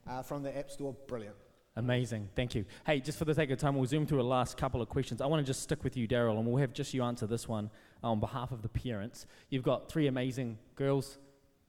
uh, 0.09 0.23
from 0.23 0.43
the 0.43 0.57
App 0.57 0.71
Store. 0.71 0.95
Brilliant. 1.07 1.37
Amazing, 1.77 2.29
thank 2.35 2.55
you. 2.55 2.65
Hey, 2.85 3.01
just 3.01 3.17
for 3.17 3.25
the 3.25 3.35
sake 3.35 3.51
of 3.51 3.59
time, 3.59 3.77
we'll 3.77 3.87
zoom 3.87 4.05
through 4.05 4.21
a 4.21 4.23
last 4.23 4.57
couple 4.57 4.83
of 4.83 4.89
questions. 4.89 5.21
I 5.21 5.27
want 5.27 5.41
to 5.41 5.47
just 5.47 5.63
stick 5.63 5.85
with 5.85 5.97
you, 5.97 6.09
Daryl, 6.09 6.37
and 6.37 6.47
we'll 6.47 6.57
have 6.57 6.73
just 6.73 6.93
you 6.93 7.05
answer 7.05 7.27
this 7.27 7.47
one 7.47 7.71
on 8.03 8.19
behalf 8.19 8.51
of 8.51 8.61
the 8.63 8.69
parents. 8.69 9.27
You've 9.51 9.63
got 9.63 9.89
three 9.89 10.09
amazing 10.09 10.59
girls, 10.75 11.19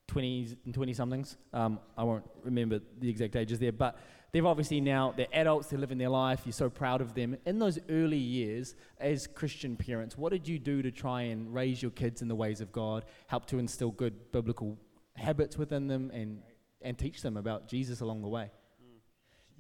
20s 0.08 0.58
and 0.66 0.74
20 0.74 0.94
somethings. 0.94 1.38
Um, 1.54 1.80
I 1.96 2.04
won't 2.04 2.28
remember 2.44 2.82
the 3.00 3.10
exact 3.10 3.36
ages 3.36 3.60
there, 3.60 3.72
but 3.72 3.98
they've 4.32 4.46
obviously 4.46 4.82
now, 4.82 5.14
they're 5.16 5.28
adults, 5.34 5.68
they're 5.68 5.80
living 5.80 5.98
their 5.98 6.10
life, 6.10 6.42
you're 6.46 6.54
so 6.54 6.70
proud 6.70 7.02
of 7.02 7.14
them. 7.14 7.38
In 7.46 7.60
those 7.60 7.80
early 7.90 8.18
years, 8.18 8.76
as 9.00 9.28
Christian 9.28 9.76
parents, 9.76 10.18
what 10.18 10.32
did 10.32 10.48
you 10.48 10.60
do 10.60 10.82
to 10.82 10.92
try 10.92 11.24
and 11.24 11.54
raise 11.54 11.82
your 11.82 11.92
kids 11.92 12.22
in 12.22 12.28
the 12.28 12.36
ways 12.36 12.62
of 12.62 12.72
God, 12.72 13.06
help 13.28 13.46
to 13.48 13.60
instill 13.60 13.92
good 13.92 14.32
biblical 14.32 14.78
habits 15.16 15.58
within 15.58 15.88
them, 15.88 16.12
and, 16.14 16.42
and 16.82 16.98
teach 16.98 17.22
them 17.22 17.38
about 17.38 17.68
Jesus 17.68 18.02
along 18.02 18.22
the 18.22 18.30
way? 18.30 18.50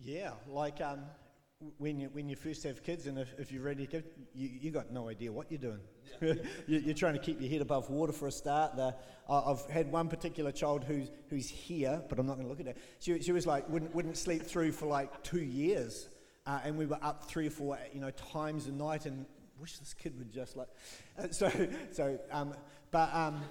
Yeah, 0.04 0.32
like 0.48 0.82
um, 0.82 1.02
when 1.78 2.00
you, 2.00 2.10
when 2.12 2.28
you 2.28 2.36
first 2.36 2.64
have 2.64 2.84
kids 2.84 3.08
and 3.08 3.18
if, 3.18 3.34
if 3.38 3.52
you're 3.52 3.64
ready 3.64 3.86
to 3.86 3.92
give, 3.92 4.04
you, 4.34 4.50
you 4.60 4.72
got 4.72 4.92
no 4.92 5.10
idea 5.10 5.32
what 5.32 5.52
you're 5.52 5.60
doing. 5.60 5.80
you, 6.68 6.92
are 6.92 6.94
trying 6.94 7.14
to 7.14 7.20
keep 7.20 7.40
your 7.40 7.50
head 7.50 7.62
above 7.62 7.90
water 7.90 8.14
for 8.14 8.28
a 8.28 8.32
start. 8.32 8.76
The, 8.76 8.96
I've 9.30 9.66
had 9.70 9.92
one 9.92 10.08
particular 10.08 10.52
child 10.52 10.84
who's, 10.84 11.10
who's 11.30 11.50
here, 11.50 12.02
but 12.10 12.20
I'm 12.20 12.26
not 12.26 12.36
going 12.36 12.46
to 12.46 12.50
look 12.50 12.60
at 12.60 12.68
her. 12.68 12.74
She, 13.00 13.22
she 13.22 13.32
was 13.32 13.46
like, 13.46 13.70
wouldn't, 13.70 13.94
wouldn't 13.94 14.18
sleep 14.18 14.44
through 14.44 14.72
for 14.72 14.88
like 14.88 15.24
two 15.24 15.42
years. 15.42 16.10
Uh, 16.46 16.60
and 16.64 16.78
we 16.78 16.86
were 16.86 17.00
up 17.02 17.26
three 17.26 17.48
or 17.48 17.52
four, 17.52 17.78
you 17.94 18.02
know, 18.02 18.12
times 18.12 18.68
a 18.68 18.72
night 18.72 19.06
and 19.06 19.26
wish 19.60 19.78
this 19.78 19.94
kid 19.94 20.18
would 20.18 20.32
just 20.32 20.58
like, 20.58 20.68
uh, 21.20 21.28
so, 21.30 21.52
so, 21.92 22.20
um, 22.32 22.54
but, 22.90 23.14
um, 23.14 23.42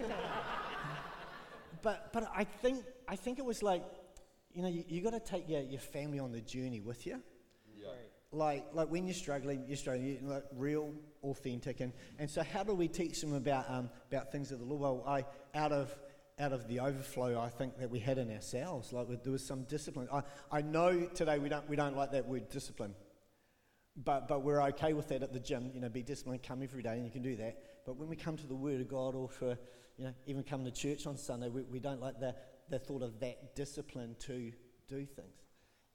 but, 1.82 2.12
but 2.12 2.28
I 2.34 2.44
think, 2.44 2.84
I 3.08 3.14
think 3.14 3.38
it 3.38 3.44
was 3.44 3.62
like, 3.62 3.84
you 4.52 4.62
know, 4.62 4.68
you, 4.68 4.84
you 4.88 5.00
got 5.00 5.12
to 5.12 5.20
take 5.20 5.48
your, 5.48 5.62
your 5.62 5.80
family 5.80 6.18
on 6.18 6.32
the 6.32 6.40
journey 6.40 6.80
with 6.80 7.06
you 7.06 7.22
like, 8.32 8.66
like 8.72 8.88
when 8.90 9.06
you're 9.06 9.14
struggling, 9.14 9.64
you're 9.66 9.76
struggling, 9.76 10.18
you're 10.20 10.34
like 10.34 10.44
real, 10.56 10.92
authentic. 11.22 11.80
And, 11.80 11.92
and 12.18 12.30
so, 12.30 12.42
how 12.42 12.62
do 12.62 12.74
we 12.74 12.88
teach 12.88 13.20
them 13.20 13.34
about, 13.34 13.68
um, 13.68 13.90
about 14.10 14.30
things 14.30 14.52
of 14.52 14.60
the 14.60 14.64
Lord? 14.64 14.80
Well, 14.80 15.04
I, 15.06 15.24
out 15.58 15.72
of, 15.72 15.94
out 16.38 16.52
of 16.52 16.68
the 16.68 16.80
overflow, 16.80 17.38
I 17.38 17.48
think 17.48 17.78
that 17.78 17.90
we 17.90 17.98
had 17.98 18.18
in 18.18 18.30
ourselves, 18.32 18.92
like 18.92 19.22
there 19.22 19.32
was 19.32 19.44
some 19.44 19.64
discipline. 19.64 20.08
I, 20.12 20.22
I 20.50 20.62
know 20.62 21.02
today 21.06 21.38
we 21.38 21.48
don't, 21.48 21.68
we 21.68 21.76
don't 21.76 21.96
like 21.96 22.12
that 22.12 22.26
word 22.26 22.48
discipline, 22.48 22.94
but, 23.96 24.28
but 24.28 24.42
we're 24.42 24.62
okay 24.68 24.92
with 24.92 25.08
that 25.08 25.22
at 25.22 25.32
the 25.32 25.40
gym. 25.40 25.70
You 25.74 25.80
know, 25.80 25.88
be 25.88 26.02
disciplined, 26.02 26.42
come 26.42 26.62
every 26.62 26.82
day, 26.82 26.94
and 26.94 27.04
you 27.04 27.10
can 27.10 27.22
do 27.22 27.36
that. 27.36 27.58
But 27.84 27.96
when 27.96 28.08
we 28.08 28.16
come 28.16 28.36
to 28.36 28.46
the 28.46 28.54
Word 28.54 28.80
of 28.80 28.88
God, 28.88 29.14
or 29.14 29.28
for, 29.28 29.58
you 29.96 30.04
know, 30.04 30.14
even 30.26 30.42
come 30.42 30.64
to 30.64 30.70
church 30.70 31.06
on 31.06 31.16
Sunday, 31.16 31.48
we, 31.48 31.62
we 31.62 31.80
don't 31.80 32.00
like 32.00 32.20
the, 32.20 32.34
the 32.68 32.78
thought 32.78 33.02
of 33.02 33.18
that 33.20 33.56
discipline 33.56 34.14
to 34.20 34.52
do 34.88 35.04
things. 35.04 35.39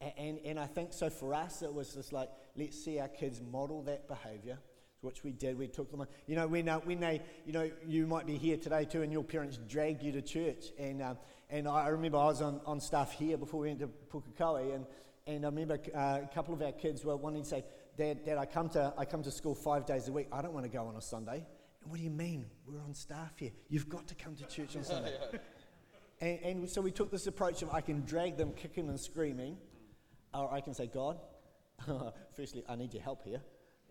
And, 0.01 0.39
and 0.45 0.59
I 0.59 0.65
think 0.65 0.93
so 0.93 1.09
for 1.09 1.33
us, 1.33 1.61
it 1.61 1.73
was 1.73 1.93
just 1.93 2.11
like, 2.11 2.29
let's 2.57 2.83
see 2.83 2.99
our 2.99 3.07
kids 3.07 3.41
model 3.41 3.81
that 3.83 4.07
behavior, 4.07 4.57
which 5.01 5.23
we 5.23 5.31
did. 5.31 5.57
We 5.57 5.67
took 5.67 5.89
them, 5.89 6.01
on. 6.01 6.07
you 6.27 6.35
know, 6.35 6.47
when, 6.47 6.67
uh, 6.67 6.79
when 6.79 6.99
they, 6.99 7.21
you 7.45 7.53
know, 7.53 7.69
you 7.87 8.05
might 8.05 8.25
be 8.25 8.37
here 8.37 8.57
today 8.57 8.85
too, 8.85 9.03
and 9.03 9.11
your 9.11 9.23
parents 9.23 9.57
dragged 9.69 10.03
you 10.03 10.11
to 10.11 10.21
church. 10.21 10.65
And, 10.77 11.01
um, 11.01 11.17
and 11.49 11.67
I 11.67 11.87
remember 11.87 12.17
I 12.17 12.25
was 12.25 12.41
on, 12.41 12.59
on 12.65 12.81
staff 12.81 13.13
here 13.13 13.37
before 13.37 13.61
we 13.61 13.67
went 13.67 13.79
to 13.79 13.89
Pukekohe, 14.11 14.75
and, 14.75 14.85
and 15.27 15.45
I 15.45 15.49
remember 15.49 15.79
uh, 15.95 16.19
a 16.23 16.29
couple 16.33 16.53
of 16.53 16.61
our 16.61 16.73
kids 16.73 17.05
were 17.05 17.15
wanting 17.15 17.43
to 17.43 17.49
say, 17.49 17.63
Dad, 17.97 18.25
Dad, 18.25 18.37
I 18.37 18.45
come, 18.45 18.67
to, 18.69 18.93
I 18.97 19.05
come 19.05 19.23
to 19.23 19.31
school 19.31 19.55
five 19.55 19.85
days 19.85 20.09
a 20.09 20.11
week. 20.11 20.27
I 20.31 20.41
don't 20.41 20.53
want 20.53 20.65
to 20.65 20.71
go 20.71 20.85
on 20.85 20.97
a 20.97 21.01
Sunday. 21.01 21.45
And 21.81 21.89
what 21.89 21.97
do 21.97 22.03
you 22.03 22.09
mean? 22.09 22.45
We're 22.67 22.81
on 22.81 22.93
staff 22.93 23.31
here. 23.37 23.51
You've 23.69 23.87
got 23.87 24.07
to 24.09 24.15
come 24.15 24.35
to 24.35 24.45
church 24.45 24.75
on 24.75 24.83
Sunday. 24.83 25.13
and, 26.19 26.39
and 26.43 26.69
so 26.69 26.81
we 26.81 26.91
took 26.91 27.09
this 27.09 27.27
approach 27.27 27.61
of 27.61 27.69
I 27.73 27.79
can 27.79 28.01
drag 28.01 28.35
them 28.35 28.51
kicking 28.51 28.89
and 28.89 28.99
screaming 28.99 29.57
or 30.35 30.53
I 30.53 30.61
can 30.61 30.73
say, 30.73 30.87
God, 30.87 31.19
firstly, 32.35 32.63
I 32.67 32.75
need 32.75 32.93
your 32.93 33.03
help 33.03 33.23
here. 33.23 33.41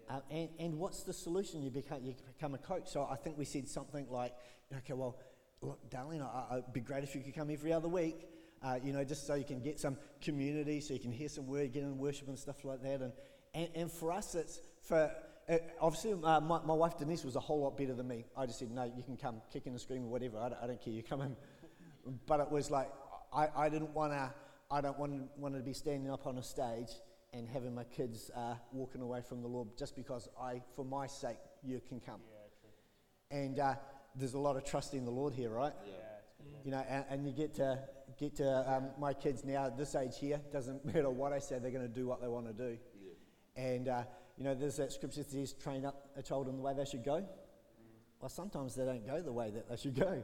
Uh, 0.08 0.20
and, 0.30 0.48
and 0.58 0.78
what's 0.78 1.02
the 1.02 1.12
solution? 1.12 1.62
You 1.62 1.70
become, 1.70 2.02
you 2.02 2.14
become 2.36 2.54
a 2.54 2.58
coach. 2.58 2.88
So 2.88 3.08
I 3.10 3.16
think 3.16 3.38
we 3.38 3.44
said 3.44 3.68
something 3.68 4.06
like, 4.10 4.34
okay, 4.78 4.92
well, 4.92 5.18
look, 5.62 5.90
darling, 5.90 6.22
I, 6.22 6.58
it'd 6.58 6.72
be 6.72 6.80
great 6.80 7.04
if 7.04 7.14
you 7.14 7.22
could 7.22 7.34
come 7.34 7.50
every 7.50 7.72
other 7.72 7.88
week, 7.88 8.28
uh, 8.62 8.78
you 8.82 8.92
know, 8.92 9.04
just 9.04 9.26
so 9.26 9.34
you 9.34 9.44
can 9.44 9.60
get 9.60 9.80
some 9.80 9.96
community, 10.20 10.80
so 10.80 10.94
you 10.94 11.00
can 11.00 11.12
hear 11.12 11.28
some 11.28 11.46
word, 11.46 11.72
get 11.72 11.82
in 11.82 11.98
worship 11.98 12.28
and 12.28 12.38
stuff 12.38 12.64
like 12.64 12.82
that. 12.82 13.00
And, 13.00 13.12
and, 13.54 13.68
and 13.74 13.92
for 13.92 14.12
us, 14.12 14.34
it's 14.34 14.60
for, 14.82 15.10
uh, 15.48 15.56
obviously, 15.80 16.12
uh, 16.12 16.40
my, 16.40 16.60
my 16.64 16.74
wife 16.74 16.98
Denise 16.98 17.24
was 17.24 17.36
a 17.36 17.40
whole 17.40 17.62
lot 17.62 17.76
better 17.76 17.94
than 17.94 18.08
me. 18.08 18.26
I 18.36 18.46
just 18.46 18.58
said, 18.58 18.70
no, 18.70 18.84
you 18.84 19.02
can 19.02 19.16
come, 19.16 19.40
kicking 19.52 19.72
and 19.72 19.80
screaming, 19.80 20.10
whatever. 20.10 20.38
I 20.38 20.50
don't, 20.50 20.62
I 20.62 20.66
don't 20.66 20.82
care, 20.82 20.92
you 20.92 21.02
come 21.02 21.22
in. 21.22 21.36
but 22.26 22.40
it 22.40 22.50
was 22.50 22.70
like, 22.70 22.90
I, 23.32 23.48
I 23.56 23.68
didn't 23.68 23.94
want 23.94 24.12
to 24.12 24.32
I 24.74 24.80
don't 24.80 24.98
want, 24.98 25.22
want 25.38 25.54
to 25.54 25.60
be 25.60 25.72
standing 25.72 26.10
up 26.10 26.26
on 26.26 26.36
a 26.36 26.42
stage 26.42 26.88
and 27.32 27.48
having 27.48 27.76
my 27.76 27.84
kids 27.84 28.32
uh, 28.34 28.54
walking 28.72 29.02
away 29.02 29.20
from 29.20 29.40
the 29.40 29.46
Lord 29.46 29.68
just 29.78 29.94
because 29.94 30.28
I, 30.40 30.62
for 30.74 30.84
my 30.84 31.06
sake, 31.06 31.36
you 31.62 31.80
can 31.88 32.00
come. 32.00 32.18
Yeah, 33.30 33.38
and 33.38 33.60
uh, 33.60 33.74
there's 34.16 34.34
a 34.34 34.38
lot 34.38 34.56
of 34.56 34.64
trust 34.64 34.92
in 34.94 35.04
the 35.04 35.12
Lord 35.12 35.32
here, 35.32 35.50
right? 35.50 35.72
Yeah. 35.86 35.92
You 36.64 36.72
know, 36.72 36.84
and, 36.88 37.04
and, 37.08 37.24
you 37.24 37.32
get 37.32 37.54
to 37.54 37.78
get 38.18 38.34
to 38.36 38.74
um, 38.74 38.88
my 38.98 39.14
kids 39.14 39.44
now 39.44 39.66
at 39.66 39.78
this 39.78 39.94
age 39.94 40.18
here. 40.18 40.40
Doesn't 40.52 40.84
matter 40.92 41.08
what 41.08 41.32
I 41.32 41.38
say, 41.38 41.60
they're 41.60 41.70
going 41.70 41.86
to 41.86 41.94
do 41.94 42.08
what 42.08 42.20
they 42.20 42.26
want 42.26 42.48
to 42.48 42.52
do. 42.52 42.76
Yeah. 43.00 43.64
And 43.64 43.88
uh, 43.88 44.02
you 44.36 44.42
know, 44.42 44.56
there's 44.56 44.76
that 44.78 44.92
scripture 44.92 45.22
that 45.22 45.30
says, 45.30 45.52
"Train 45.52 45.84
up 45.84 46.10
a 46.16 46.22
child 46.22 46.48
in 46.48 46.56
the 46.56 46.62
way 46.62 46.74
they 46.76 46.84
should 46.84 47.04
go." 47.04 47.18
Mm. 47.18 47.26
Well, 48.20 48.28
sometimes 48.28 48.74
they 48.74 48.84
don't 48.84 49.06
go 49.06 49.22
the 49.22 49.32
way 49.32 49.50
that 49.50 49.68
they 49.68 49.76
should 49.76 49.94
go. 49.94 50.20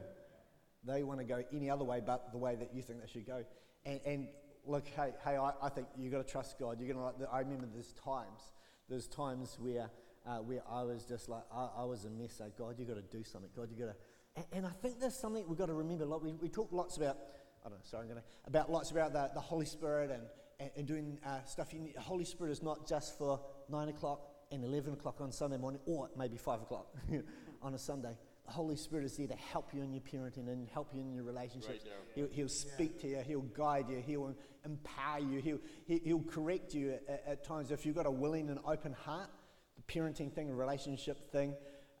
They 0.83 1.03
want 1.03 1.21
to 1.21 1.25
go 1.25 1.41
any 1.53 1.69
other 1.69 1.85
way 1.85 2.01
but 2.05 2.33
the 2.33 2.37
way 2.37 2.55
that 2.55 2.71
you 2.73 2.81
think 2.81 2.99
they 2.99 3.07
should 3.07 3.25
go. 3.25 3.45
And, 3.85 3.99
and 4.05 4.27
look, 4.65 4.87
hey, 4.87 5.11
hey, 5.23 5.37
I, 5.37 5.51
I 5.61 5.69
think 5.69 5.87
you've 5.97 6.11
got 6.11 6.25
to 6.25 6.31
trust 6.31 6.59
God. 6.59 6.79
You're 6.79 6.93
gonna. 6.93 7.11
I 7.31 7.39
remember 7.39 7.67
there's 7.73 7.93
times, 7.93 8.53
there's 8.89 9.07
times 9.07 9.57
where, 9.59 9.89
uh, 10.25 10.37
where 10.37 10.61
I 10.69 10.83
was 10.83 11.05
just 11.05 11.29
like, 11.29 11.43
I, 11.53 11.69
I 11.79 11.83
was 11.85 12.05
a 12.05 12.09
mess. 12.09 12.39
Like, 12.39 12.57
God, 12.57 12.75
you've 12.77 12.87
got 12.87 12.95
to 12.95 13.17
do 13.17 13.23
something. 13.23 13.49
God, 13.55 13.69
you've 13.69 13.79
got 13.79 13.93
to. 13.93 13.95
And, 14.35 14.45
and, 14.53 14.65
I 14.65 14.71
think 14.81 14.99
there's 14.99 15.15
something 15.15 15.43
we've 15.47 15.57
got 15.57 15.67
to 15.67 15.73
remember. 15.73 16.05
Like 16.05 16.21
we, 16.21 16.33
we 16.33 16.47
talk 16.47 16.71
lots 16.71 16.97
about, 16.97 17.17
I 17.65 17.69
don't 17.69 17.79
know, 17.79 17.83
sorry, 17.83 18.03
I'm 18.03 18.09
going 18.09 18.21
to, 18.21 18.27
about 18.47 18.71
lots 18.71 18.91
about 18.91 19.13
the, 19.13 19.29
the 19.33 19.41
Holy 19.41 19.65
Spirit 19.65 20.09
and, 20.09 20.23
and, 20.59 20.71
and 20.77 20.87
doing 20.87 21.17
uh, 21.25 21.43
stuff. 21.43 21.73
You 21.73 21.79
need, 21.79 21.95
the 21.95 22.01
Holy 22.01 22.23
Spirit 22.23 22.51
is 22.51 22.63
not 22.63 22.87
just 22.87 23.17
for 23.17 23.41
9 23.69 23.89
o'clock 23.89 24.21
and 24.51 24.63
11 24.63 24.93
o'clock 24.93 25.19
on 25.19 25.31
Sunday 25.31 25.57
morning, 25.57 25.81
or 25.85 26.09
maybe 26.17 26.37
5 26.37 26.61
o'clock 26.61 26.87
on 27.61 27.73
a 27.73 27.79
Sunday. 27.79 28.15
The 28.51 28.55
Holy 28.55 28.75
Spirit 28.75 29.05
is 29.05 29.15
there 29.15 29.27
to 29.27 29.35
help 29.35 29.73
you 29.73 29.81
in 29.81 29.93
your 29.93 30.01
parenting 30.01 30.49
and 30.49 30.67
help 30.67 30.93
you 30.93 30.99
in 30.99 31.13
your 31.13 31.23
relationships. 31.23 31.85
He'll, 32.15 32.27
he'll 32.29 32.49
speak 32.49 32.99
to 32.99 33.07
you, 33.07 33.19
He'll 33.25 33.39
guide 33.39 33.87
you, 33.87 34.03
He'll 34.05 34.35
empower 34.65 35.19
you, 35.19 35.39
He'll, 35.39 35.59
he- 35.85 36.01
he'll 36.03 36.23
correct 36.23 36.73
you 36.73 36.99
at, 37.07 37.23
at 37.25 37.43
times. 37.45 37.71
If 37.71 37.85
you've 37.85 37.95
got 37.95 38.07
a 38.07 38.11
willing 38.11 38.49
and 38.49 38.59
open 38.65 38.91
heart, 38.91 39.29
the 39.77 39.83
parenting 39.83 40.33
thing, 40.33 40.49
the 40.49 40.53
relationship 40.53 41.31
thing, 41.31 41.55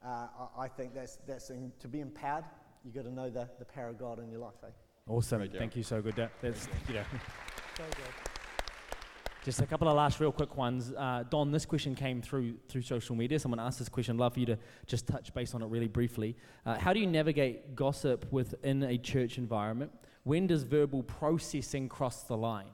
uh, 0.05 0.27
I, 0.57 0.63
I 0.63 0.67
think 0.67 0.93
that's, 0.93 1.19
that's 1.25 1.51
in, 1.51 1.71
to 1.79 1.87
be 1.87 2.01
empowered, 2.01 2.43
you've 2.83 2.95
got 2.95 3.05
to 3.05 3.13
know 3.13 3.29
the, 3.29 3.47
the 3.57 3.63
power 3.63 3.87
of 3.87 3.97
God 3.97 4.19
in 4.19 4.29
your 4.29 4.41
life. 4.41 4.55
Eh? 4.65 4.67
Awesome. 5.07 5.37
Great, 5.39 5.53
Darryl. 5.53 5.57
Thank 5.59 5.77
you 5.77 5.83
so 5.83 6.01
good. 6.01 6.17
That, 6.17 6.33
that's, 6.41 6.67
you 6.89 6.95
know. 6.95 7.03
Just 9.43 9.59
a 9.59 9.65
couple 9.65 9.87
of 9.87 9.95
last 9.95 10.19
real 10.19 10.31
quick 10.31 10.55
ones. 10.55 10.93
Uh, 10.95 11.23
Don, 11.27 11.51
this 11.51 11.65
question 11.65 11.95
came 11.95 12.21
through 12.21 12.57
through 12.69 12.83
social 12.83 13.15
media. 13.15 13.39
Someone 13.39 13.59
asked 13.59 13.79
this 13.79 13.89
question. 13.89 14.15
I'd 14.17 14.19
love 14.19 14.35
for 14.35 14.39
you 14.39 14.45
to 14.45 14.57
just 14.85 15.07
touch 15.07 15.33
base 15.33 15.55
on 15.55 15.63
it 15.63 15.65
really 15.65 15.87
briefly. 15.87 16.37
Uh, 16.63 16.77
how 16.77 16.93
do 16.93 16.99
you 16.99 17.07
navigate 17.07 17.73
gossip 17.75 18.31
within 18.31 18.83
a 18.83 18.99
church 18.99 19.39
environment? 19.39 19.91
When 20.25 20.45
does 20.45 20.61
verbal 20.61 21.01
processing 21.01 21.89
cross 21.89 22.21
the 22.21 22.37
line? 22.37 22.69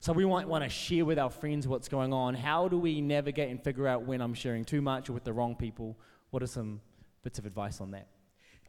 So 0.00 0.12
we 0.12 0.26
might 0.26 0.46
want 0.46 0.62
to 0.62 0.68
share 0.68 1.06
with 1.06 1.18
our 1.18 1.30
friends 1.30 1.66
what's 1.66 1.88
going 1.88 2.12
on. 2.12 2.34
How 2.34 2.68
do 2.68 2.78
we 2.78 3.00
navigate 3.00 3.48
and 3.48 3.62
figure 3.62 3.88
out 3.88 4.02
when 4.02 4.20
I'm 4.20 4.34
sharing 4.34 4.66
too 4.66 4.82
much 4.82 5.08
or 5.08 5.14
with 5.14 5.24
the 5.24 5.32
wrong 5.32 5.54
people? 5.54 5.98
What 6.32 6.42
are 6.42 6.46
some 6.46 6.82
bits 7.22 7.38
of 7.38 7.46
advice 7.46 7.80
on 7.80 7.92
that? 7.92 8.08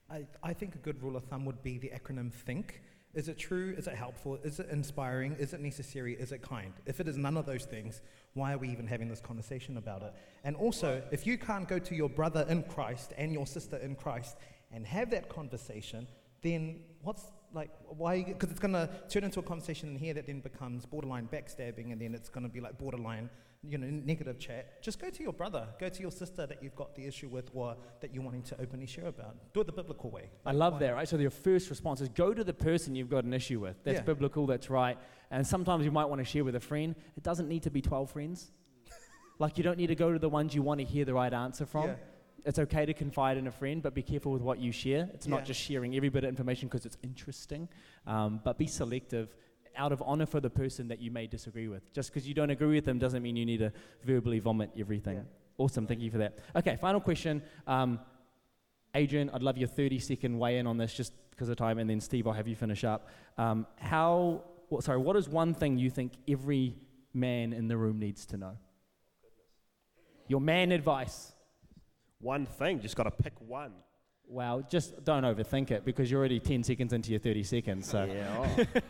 I, 0.09 0.25
I 0.41 0.53
think 0.53 0.75
a 0.75 0.77
good 0.77 1.03
rule 1.03 1.17
of 1.17 1.25
thumb 1.25 1.43
would 1.45 1.61
be 1.63 1.77
the 1.77 1.89
acronym 1.89 2.31
THINK. 2.31 2.81
Is 3.13 3.27
it 3.27 3.37
true? 3.37 3.75
Is 3.77 3.87
it 3.87 3.95
helpful? 3.95 4.39
Is 4.43 4.59
it 4.59 4.69
inspiring? 4.69 5.35
Is 5.37 5.53
it 5.53 5.59
necessary? 5.59 6.13
Is 6.13 6.31
it 6.31 6.41
kind? 6.41 6.73
If 6.85 6.99
it 6.99 7.07
is 7.07 7.17
none 7.17 7.35
of 7.35 7.45
those 7.45 7.65
things, 7.65 8.01
why 8.33 8.53
are 8.53 8.57
we 8.57 8.69
even 8.69 8.87
having 8.87 9.09
this 9.09 9.19
conversation 9.19 9.77
about 9.77 10.01
it? 10.01 10.13
And 10.45 10.55
also, 10.55 11.01
if 11.11 11.27
you 11.27 11.37
can't 11.37 11.67
go 11.67 11.77
to 11.77 11.95
your 11.95 12.09
brother 12.09 12.45
in 12.47 12.63
Christ 12.63 13.13
and 13.17 13.33
your 13.33 13.45
sister 13.45 13.77
in 13.77 13.95
Christ 13.95 14.37
and 14.71 14.85
have 14.85 15.11
that 15.11 15.27
conversation, 15.27 16.07
then 16.41 16.79
what's 17.01 17.23
like, 17.53 17.71
why? 17.89 18.23
Because 18.23 18.49
it's 18.49 18.59
going 18.59 18.73
to 18.73 18.89
turn 19.09 19.25
into 19.25 19.39
a 19.41 19.43
conversation 19.43 19.89
in 19.89 19.97
here 19.97 20.13
that 20.13 20.27
then 20.27 20.39
becomes 20.39 20.85
borderline 20.85 21.27
backstabbing 21.31 21.91
and 21.91 22.01
then 22.01 22.15
it's 22.15 22.29
going 22.29 22.45
to 22.45 22.49
be 22.49 22.61
like 22.61 22.77
borderline, 22.77 23.29
you 23.67 23.77
know, 23.77 23.87
negative 23.87 24.39
chat. 24.39 24.81
Just 24.81 24.99
go 24.99 25.09
to 25.09 25.21
your 25.23 25.33
brother, 25.33 25.67
go 25.79 25.87
to 25.87 26.01
your 26.01 26.09
sister 26.11 26.47
that 26.47 26.63
you've 26.63 26.75
got 26.75 26.95
the 26.95 27.05
issue 27.05 27.29
with 27.29 27.49
or 27.53 27.75
that 27.99 28.13
you're 28.13 28.23
wanting 28.23 28.41
to 28.43 28.59
openly 28.59 28.87
share 28.87 29.05
about. 29.07 29.35
Do 29.53 29.61
it 29.61 29.67
the 29.67 29.71
biblical 29.71 30.09
way. 30.09 30.31
I 30.45 30.51
love 30.51 30.79
that, 30.79 30.95
right? 30.95 31.07
So 31.07 31.17
your 31.17 31.29
first 31.29 31.69
response 31.69 32.01
is 32.01 32.09
go 32.09 32.33
to 32.33 32.43
the 32.43 32.53
person 32.53 32.95
you've 32.95 33.09
got 33.09 33.23
an 33.23 33.33
issue 33.33 33.59
with. 33.59 33.75
That's 33.83 33.99
Yeah. 33.99 34.03
biblical, 34.03 34.47
that's 34.47 34.69
right. 34.71 34.97
And 35.29 35.45
sometimes 35.45 35.85
you 35.85 35.91
might 35.91 36.05
want 36.05 36.19
to 36.19 36.25
share 36.25 36.43
with 36.43 36.55
a 36.55 36.59
friend. 36.59 36.95
It 37.15 37.21
doesn't 37.23 37.47
need 37.47 37.61
to 37.63 37.69
be 37.69 37.81
12 37.81 38.09
friends. 38.09 38.51
like 39.39 39.59
you 39.59 39.63
don't 39.63 39.77
need 39.77 39.87
to 39.87 39.95
go 39.95 40.11
to 40.11 40.17
the 40.19 40.29
ones 40.29 40.55
you 40.55 40.63
want 40.63 40.79
to 40.79 40.85
hear 40.85 41.05
the 41.05 41.13
right 41.13 41.31
answer 41.33 41.67
from. 41.67 41.89
Yeah. 41.89 41.95
It's 42.43 42.57
okay 42.57 42.87
to 42.87 42.93
confide 42.95 43.37
in 43.37 43.45
a 43.45 43.51
friend, 43.51 43.83
but 43.83 43.93
be 43.93 44.01
careful 44.01 44.31
with 44.31 44.41
what 44.41 44.57
you 44.57 44.71
share. 44.71 45.07
It's 45.13 45.27
Yeah. 45.27 45.35
not 45.35 45.45
just 45.45 45.59
sharing 45.61 45.95
every 45.95 46.09
bit 46.09 46.23
of 46.23 46.29
information 46.29 46.67
because 46.67 46.87
it's 46.87 46.97
interesting, 47.03 47.69
um, 48.07 48.41
but 48.43 48.57
be 48.57 48.65
selective 48.65 49.35
out 49.75 49.91
of 49.91 50.01
honor 50.05 50.25
for 50.25 50.39
the 50.39 50.49
person 50.49 50.87
that 50.89 50.99
you 50.99 51.11
may 51.11 51.27
disagree 51.27 51.67
with. 51.67 51.91
Just 51.93 52.11
because 52.11 52.27
you 52.27 52.33
don't 52.33 52.49
agree 52.49 52.75
with 52.75 52.85
them 52.85 52.99
doesn't 52.99 53.23
mean 53.23 53.35
you 53.35 53.45
need 53.45 53.59
to 53.59 53.71
verbally 54.03 54.39
vomit 54.39 54.71
everything. 54.77 55.17
Yeah. 55.17 55.23
Awesome, 55.57 55.85
thank 55.85 56.01
you 56.01 56.09
for 56.11 56.17
that. 56.19 56.39
Okay, 56.55 56.75
final 56.75 56.99
question. 56.99 57.41
Um, 57.67 57.99
Adrian, 58.95 59.29
I'd 59.33 59.43
love 59.43 59.57
your 59.57 59.67
30 59.67 59.99
second 59.99 60.37
weigh 60.37 60.57
in 60.57 60.67
on 60.67 60.77
this 60.77 60.93
just 60.93 61.13
because 61.29 61.49
of 61.49 61.57
time, 61.57 61.77
and 61.77 61.89
then 61.89 62.01
Steve, 62.01 62.27
I'll 62.27 62.33
have 62.33 62.47
you 62.47 62.55
finish 62.55 62.83
up. 62.83 63.09
Um, 63.37 63.65
how, 63.77 64.43
well, 64.69 64.81
sorry, 64.81 64.97
what 64.97 65.15
is 65.15 65.29
one 65.29 65.53
thing 65.53 65.77
you 65.77 65.89
think 65.89 66.13
every 66.27 66.75
man 67.13 67.53
in 67.53 67.67
the 67.67 67.77
room 67.77 67.99
needs 67.99 68.25
to 68.27 68.37
know? 68.37 68.57
Your 70.27 70.41
man 70.41 70.71
advice. 70.71 71.31
One 72.19 72.45
thing, 72.45 72.79
just 72.81 72.95
got 72.95 73.03
to 73.03 73.11
pick 73.11 73.33
one. 73.39 73.73
Wow, 74.31 74.63
just 74.69 75.03
don't 75.03 75.23
overthink 75.23 75.71
it 75.71 75.83
because 75.83 76.09
you're 76.09 76.17
already 76.21 76.39
10 76.39 76.63
seconds 76.63 76.93
into 76.93 77.11
your 77.11 77.19
30 77.19 77.43
seconds. 77.43 77.85
So. 77.89 78.05
Yeah. 78.05 78.37
Oh. 78.39 78.81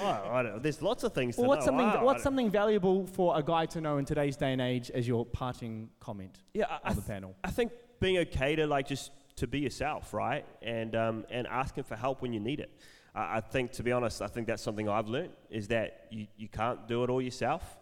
oh, 0.00 0.30
I 0.30 0.42
don't. 0.44 0.62
There's 0.62 0.80
lots 0.80 1.02
of 1.02 1.12
things 1.12 1.34
to 1.34 1.40
Well, 1.40 1.48
what's 1.48 1.66
know. 1.66 1.72
something, 1.76 2.00
Oh, 2.00 2.04
what's 2.04 2.22
something 2.22 2.48
valuable 2.48 3.04
for 3.04 3.36
a 3.36 3.42
guy 3.42 3.66
to 3.66 3.80
know 3.80 3.98
in 3.98 4.04
today's 4.04 4.36
day 4.36 4.52
and 4.52 4.60
age 4.62 4.92
as 4.92 5.08
your 5.08 5.26
parting 5.26 5.90
comment 5.98 6.38
Yeah, 6.54 6.66
I, 6.70 6.74
I, 6.84 6.90
on 6.90 6.94
the 6.94 7.02
th- 7.02 7.08
panel? 7.08 7.34
I 7.42 7.50
think 7.50 7.72
being 7.98 8.18
okay 8.18 8.54
to 8.54 8.68
like 8.68 8.86
just 8.86 9.10
to 9.36 9.48
be 9.48 9.58
yourself, 9.58 10.14
right, 10.14 10.46
and 10.62 10.94
um, 10.94 11.24
and 11.30 11.48
asking 11.48 11.82
for 11.82 11.96
help 11.96 12.22
when 12.22 12.32
you 12.32 12.38
need 12.38 12.60
it. 12.60 12.70
I 13.12 13.38
I 13.38 13.40
think, 13.40 13.72
to 13.72 13.82
be 13.82 13.90
honest, 13.90 14.22
I 14.22 14.28
think 14.28 14.46
that's 14.46 14.62
something 14.62 14.88
I've 14.88 15.08
learned 15.08 15.32
is 15.50 15.66
that 15.68 16.06
you, 16.12 16.28
you 16.36 16.48
can't 16.48 16.86
do 16.86 17.02
it 17.02 17.10
all 17.10 17.20
yourself, 17.20 17.76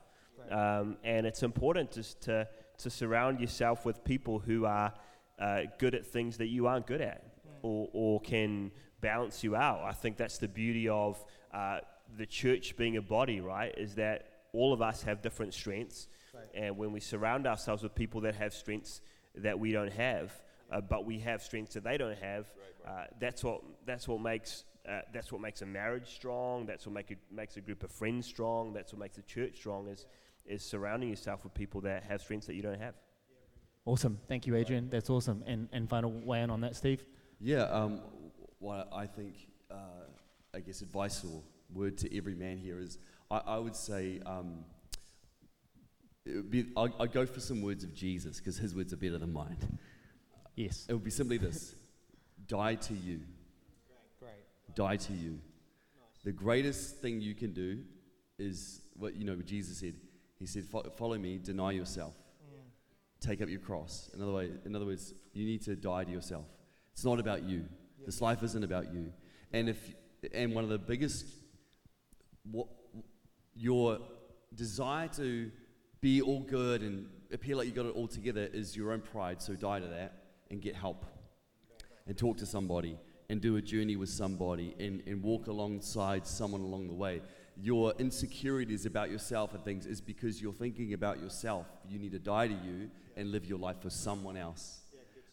um, 0.51 0.97
and 1.05 1.27
it's 1.27 1.43
important 1.43 1.93
just 1.93 2.23
to 2.23 2.49
to 2.79 2.89
surround 2.89 3.41
yourself 3.41 3.85
with 3.85 4.03
people 4.05 4.39
who 4.39 4.65
are 4.65 4.95
uh, 5.39 5.63
good 5.79 5.95
at 5.95 6.07
things 6.07 6.39
that 6.39 6.47
you 6.47 6.67
aren't 6.67 6.87
good 6.87 7.01
at, 7.01 7.25
or 7.63 7.89
or 7.93 8.21
can 8.21 8.71
balance 9.01 9.45
you 9.45 9.57
out. 9.57 9.83
I 9.83 9.93
think 9.93 10.17
that's 10.17 10.39
the 10.39 10.49
beauty 10.49 10.89
of 10.89 11.23
uh, 11.53 11.81
the 12.17 12.27
church 12.27 12.77
being 12.77 12.97
a 12.97 13.03
body, 13.03 13.41
right? 13.41 13.75
Is 13.77 13.95
that 13.97 14.29
all 14.53 14.73
of 14.73 14.81
us 14.81 15.03
have 15.03 15.23
different 15.23 15.55
strengths, 15.55 16.09
and 16.55 16.77
when 16.77 16.93
we 16.93 17.01
surround 17.01 17.47
ourselves 17.47 17.83
with 17.83 17.95
people 17.95 18.21
that 18.23 18.35
have 18.37 18.55
strengths 18.55 19.01
that 19.37 19.59
we 19.59 19.73
don't 19.73 19.93
have, 19.93 20.33
uh, 20.71 20.81
but 20.81 21.05
we 21.05 21.19
have 21.19 21.43
strengths 21.43 21.75
that 21.75 21.85
they 21.85 21.99
don't 21.99 22.19
have, 22.19 22.47
uh, 22.87 23.05
that's 23.19 23.43
what 23.43 23.63
that's 23.87 24.07
what 24.07 24.21
makes 24.21 24.65
uh, 24.89 25.01
that's 25.13 25.33
what 25.33 25.41
makes 25.41 25.63
a 25.63 25.67
marriage 25.67 26.15
strong. 26.15 26.67
That's 26.67 26.87
what 26.87 26.95
make 26.95 27.11
a, 27.11 27.35
makes 27.35 27.57
a 27.57 27.61
group 27.61 27.83
of 27.83 27.91
friends 27.91 28.27
strong. 28.27 28.73
That's 28.73 28.93
what 28.93 29.01
makes 29.01 29.19
a 29.19 29.23
church 29.23 29.57
strong. 29.57 29.89
Is 29.89 30.07
is 30.47 30.63
surrounding 30.63 31.09
yourself 31.09 31.43
with 31.45 31.55
people 31.55 31.81
that 31.83 32.03
have 32.05 32.21
strengths 32.21 32.47
that 32.47 32.55
you 32.55 32.63
don't 32.63 32.81
have. 32.81 32.95
Awesome. 33.87 34.19
Thank 34.29 34.47
you, 34.47 34.57
Adrian. 34.57 34.89
That's 34.89 35.11
awesome. 35.11 35.43
And, 35.47 35.69
and 35.73 35.89
final 35.89 36.11
weigh 36.11 36.43
in 36.43 36.51
on 36.51 36.61
that, 36.63 36.75
Steve? 36.75 37.05
Yeah, 37.41 37.65
um, 37.65 38.01
what 38.59 38.89
I 38.93 39.07
think, 39.07 39.35
uh, 39.71 40.07
I 40.55 40.61
guess, 40.61 40.81
advice 40.81 41.25
or 41.25 41.43
word 41.73 41.99
to 41.99 42.17
every 42.17 42.35
man 42.35 42.57
here 42.57 42.79
is 42.81 42.99
I, 43.31 43.41
I 43.47 43.59
would 43.59 43.77
say 43.77 44.21
um, 44.25 44.65
it 46.25 46.37
would 46.37 46.51
be, 46.51 46.67
I, 46.77 46.89
I'd 47.01 47.13
go 47.13 47.27
for 47.27 47.41
some 47.41 47.61
words 47.61 47.85
of 47.85 47.95
Jesus 47.95 48.39
because 48.39 48.57
his 48.57 48.75
words 48.75 48.93
are 48.93 48.97
better 48.97 49.19
than 49.19 49.33
mine. 49.33 49.59
Yes. 50.57 50.87
It 50.89 50.93
would 50.93 51.05
be 51.05 51.11
simply 51.11 51.37
this 51.37 51.75
die 52.47 52.77
to 52.77 52.95
you. 52.95 53.21
Die 54.75 54.97
to 54.97 55.13
you. 55.13 55.39
The 56.25 56.33
greatest 56.33 57.01
thing 57.01 57.21
you 57.21 57.35
can 57.35 57.53
do 57.53 57.81
is 58.39 58.81
what, 58.97 59.15
you 59.15 59.25
know, 59.25 59.37
Jesus 59.37 59.79
said. 59.79 59.95
He 60.39 60.47
said, 60.47 60.65
Follow 60.97 61.17
me, 61.17 61.39
deny 61.39 61.71
yourself, 61.71 62.15
take 63.25 63.41
up 63.43 63.49
your 63.49 63.61
cross. 63.61 64.11
In 64.15 64.23
other, 64.23 64.33
way, 64.33 64.51
in 64.65 64.77
other 64.77 64.87
words, 64.87 65.15
you 65.33 65.45
need 65.45 65.63
to 65.63 65.75
die 65.75 66.05
to 66.05 66.11
yourself. 66.11 66.45
It's 66.93 67.05
not 67.05 67.19
about 67.19 67.43
you. 67.43 67.65
This 68.05 68.21
life 68.21 68.43
isn't 68.43 68.63
about 68.63 68.93
you. 68.93 69.13
And 69.53 69.69
if 69.69 69.79
and 70.33 70.55
one 70.55 70.65
of 70.65 70.71
the 70.71 70.79
biggest 70.79 71.27
what 72.51 72.67
your 73.55 73.99
desire 74.55 75.09
to 75.09 75.51
be 76.01 76.23
all 76.23 76.41
good 76.41 76.83
and 76.83 77.07
appear 77.33 77.57
like 77.57 77.67
you 77.67 77.73
got 77.73 77.87
it 77.87 77.95
all 77.95 78.07
together 78.07 78.49
is 78.53 78.77
your 78.77 78.93
own 78.93 79.01
pride. 79.01 79.41
So 79.41 79.55
die 79.55 79.81
to 79.81 79.87
that 79.87 80.13
and 80.51 80.61
get 80.61 80.77
help 80.77 81.05
and 82.07 82.17
talk 82.17 82.37
to 82.39 82.47
somebody 82.47 82.99
and 83.31 83.41
do 83.41 83.57
a 83.57 83.63
journey 83.63 83.97
with 83.97 84.11
somebody 84.11 84.75
and, 84.79 85.03
and 85.07 85.23
walk 85.23 85.47
alongside 85.47 86.27
someone 86.27 86.61
along 86.61 86.89
the 86.89 86.95
way. 86.95 87.23
Your 87.57 87.95
insecurities 87.99 88.85
about 88.85 89.11
yourself 89.11 89.55
and 89.55 89.65
things 89.65 89.87
is 89.87 90.01
because 90.01 90.43
you're 90.43 90.53
thinking 90.53 90.93
about 90.93 91.21
yourself. 91.21 91.67
You 91.89 91.99
need 91.99 92.13
to 92.13 92.19
die 92.19 92.49
to 92.49 92.55
you 92.55 92.91
and 93.17 93.31
live 93.31 93.47
your 93.47 93.59
life 93.59 93.81
for 93.81 93.91
someone 93.91 94.37
else. 94.37 94.81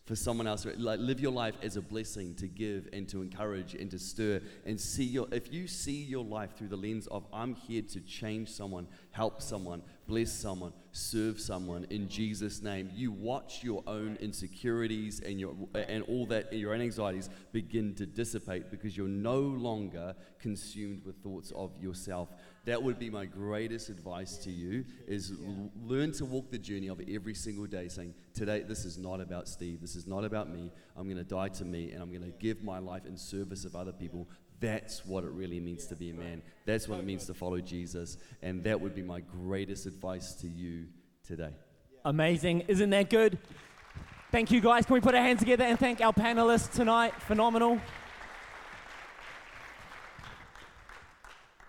For 0.05 0.15
someone 0.15 0.47
else, 0.47 0.65
like 0.77 0.99
live 0.99 1.19
your 1.19 1.31
life 1.31 1.53
as 1.61 1.77
a 1.77 1.81
blessing 1.81 2.33
to 2.35 2.47
give 2.47 2.89
and 2.91 3.07
to 3.09 3.21
encourage 3.21 3.75
and 3.75 3.89
to 3.91 3.99
stir 3.99 4.41
and 4.65 4.81
see 4.81 5.03
your. 5.03 5.27
If 5.31 5.53
you 5.53 5.67
see 5.67 6.03
your 6.03 6.25
life 6.25 6.57
through 6.57 6.69
the 6.69 6.75
lens 6.75 7.07
of 7.07 7.25
I'm 7.31 7.53
here 7.53 7.83
to 7.83 8.01
change 8.01 8.49
someone, 8.49 8.87
help 9.11 9.41
someone, 9.41 9.83
bless 10.07 10.31
someone, 10.31 10.73
serve 10.91 11.39
someone 11.39 11.85
in 11.89 12.07
Jesus' 12.09 12.61
name, 12.61 12.89
you 12.93 13.11
watch 13.11 13.63
your 13.63 13.83
own 13.87 14.17
insecurities 14.19 15.21
and 15.21 15.39
your 15.39 15.55
and 15.73 16.03
all 16.03 16.25
that 16.27 16.51
your 16.51 16.73
own 16.73 16.81
anxieties 16.81 17.29
begin 17.51 17.95
to 17.95 18.05
dissipate 18.05 18.69
because 18.69 18.97
you're 18.97 19.07
no 19.07 19.39
longer 19.39 20.15
consumed 20.39 21.05
with 21.05 21.15
thoughts 21.23 21.51
of 21.51 21.71
yourself. 21.81 22.29
That 22.65 22.83
would 22.83 22.99
be 22.99 23.09
my 23.09 23.25
greatest 23.25 23.89
advice 23.89 24.37
to 24.39 24.51
you: 24.51 24.85
is 25.07 25.33
learn 25.81 26.11
to 26.13 26.25
walk 26.25 26.51
the 26.51 26.59
journey 26.59 26.87
of 26.87 27.01
every 27.07 27.35
single 27.35 27.65
day, 27.65 27.87
saying, 27.87 28.13
"Today, 28.33 28.61
this 28.61 28.85
is 28.85 28.97
not 28.97 29.21
about 29.21 29.47
Steve. 29.47 29.81
This 29.81 29.95
is 29.95 30.05
not 30.05 30.25
about 30.25 30.49
me. 30.51 30.71
I'm 30.95 31.05
going 31.05 31.17
to 31.17 31.23
die 31.23 31.49
to 31.49 31.65
me, 31.65 31.91
and 31.91 32.03
I'm 32.03 32.09
going 32.09 32.23
to 32.23 32.37
give 32.37 32.63
my 32.63 32.79
life 32.79 33.05
in 33.05 33.17
service 33.17 33.65
of 33.65 33.75
other 33.75 33.93
people." 33.93 34.27
That's 34.61 35.03
what 35.05 35.23
it 35.23 35.31
really 35.31 35.59
means 35.59 35.87
to 35.87 35.95
be 35.95 36.11
a 36.11 36.13
man. 36.13 36.43
That's 36.65 36.87
what 36.87 36.99
it 36.99 37.05
means 37.05 37.25
to 37.25 37.33
follow 37.33 37.59
Jesus, 37.59 38.17
and 38.43 38.63
that 38.63 38.79
would 38.79 38.93
be 38.93 39.01
my 39.01 39.19
greatest 39.19 39.87
advice 39.87 40.33
to 40.35 40.47
you 40.47 40.85
today. 41.25 41.49
Amazing. 42.05 42.61
Isn't 42.67 42.91
that 42.91 43.09
good? 43.09 43.39
Thank 44.31 44.51
you, 44.51 44.61
guys. 44.61 44.85
Can 44.85 44.93
we 44.93 45.01
put 45.01 45.15
our 45.15 45.21
hands 45.21 45.39
together 45.39 45.63
and 45.63 45.77
thank 45.79 45.99
our 45.99 46.13
panelists 46.13 46.71
tonight? 46.71 47.13
Phenomenal. 47.23 47.81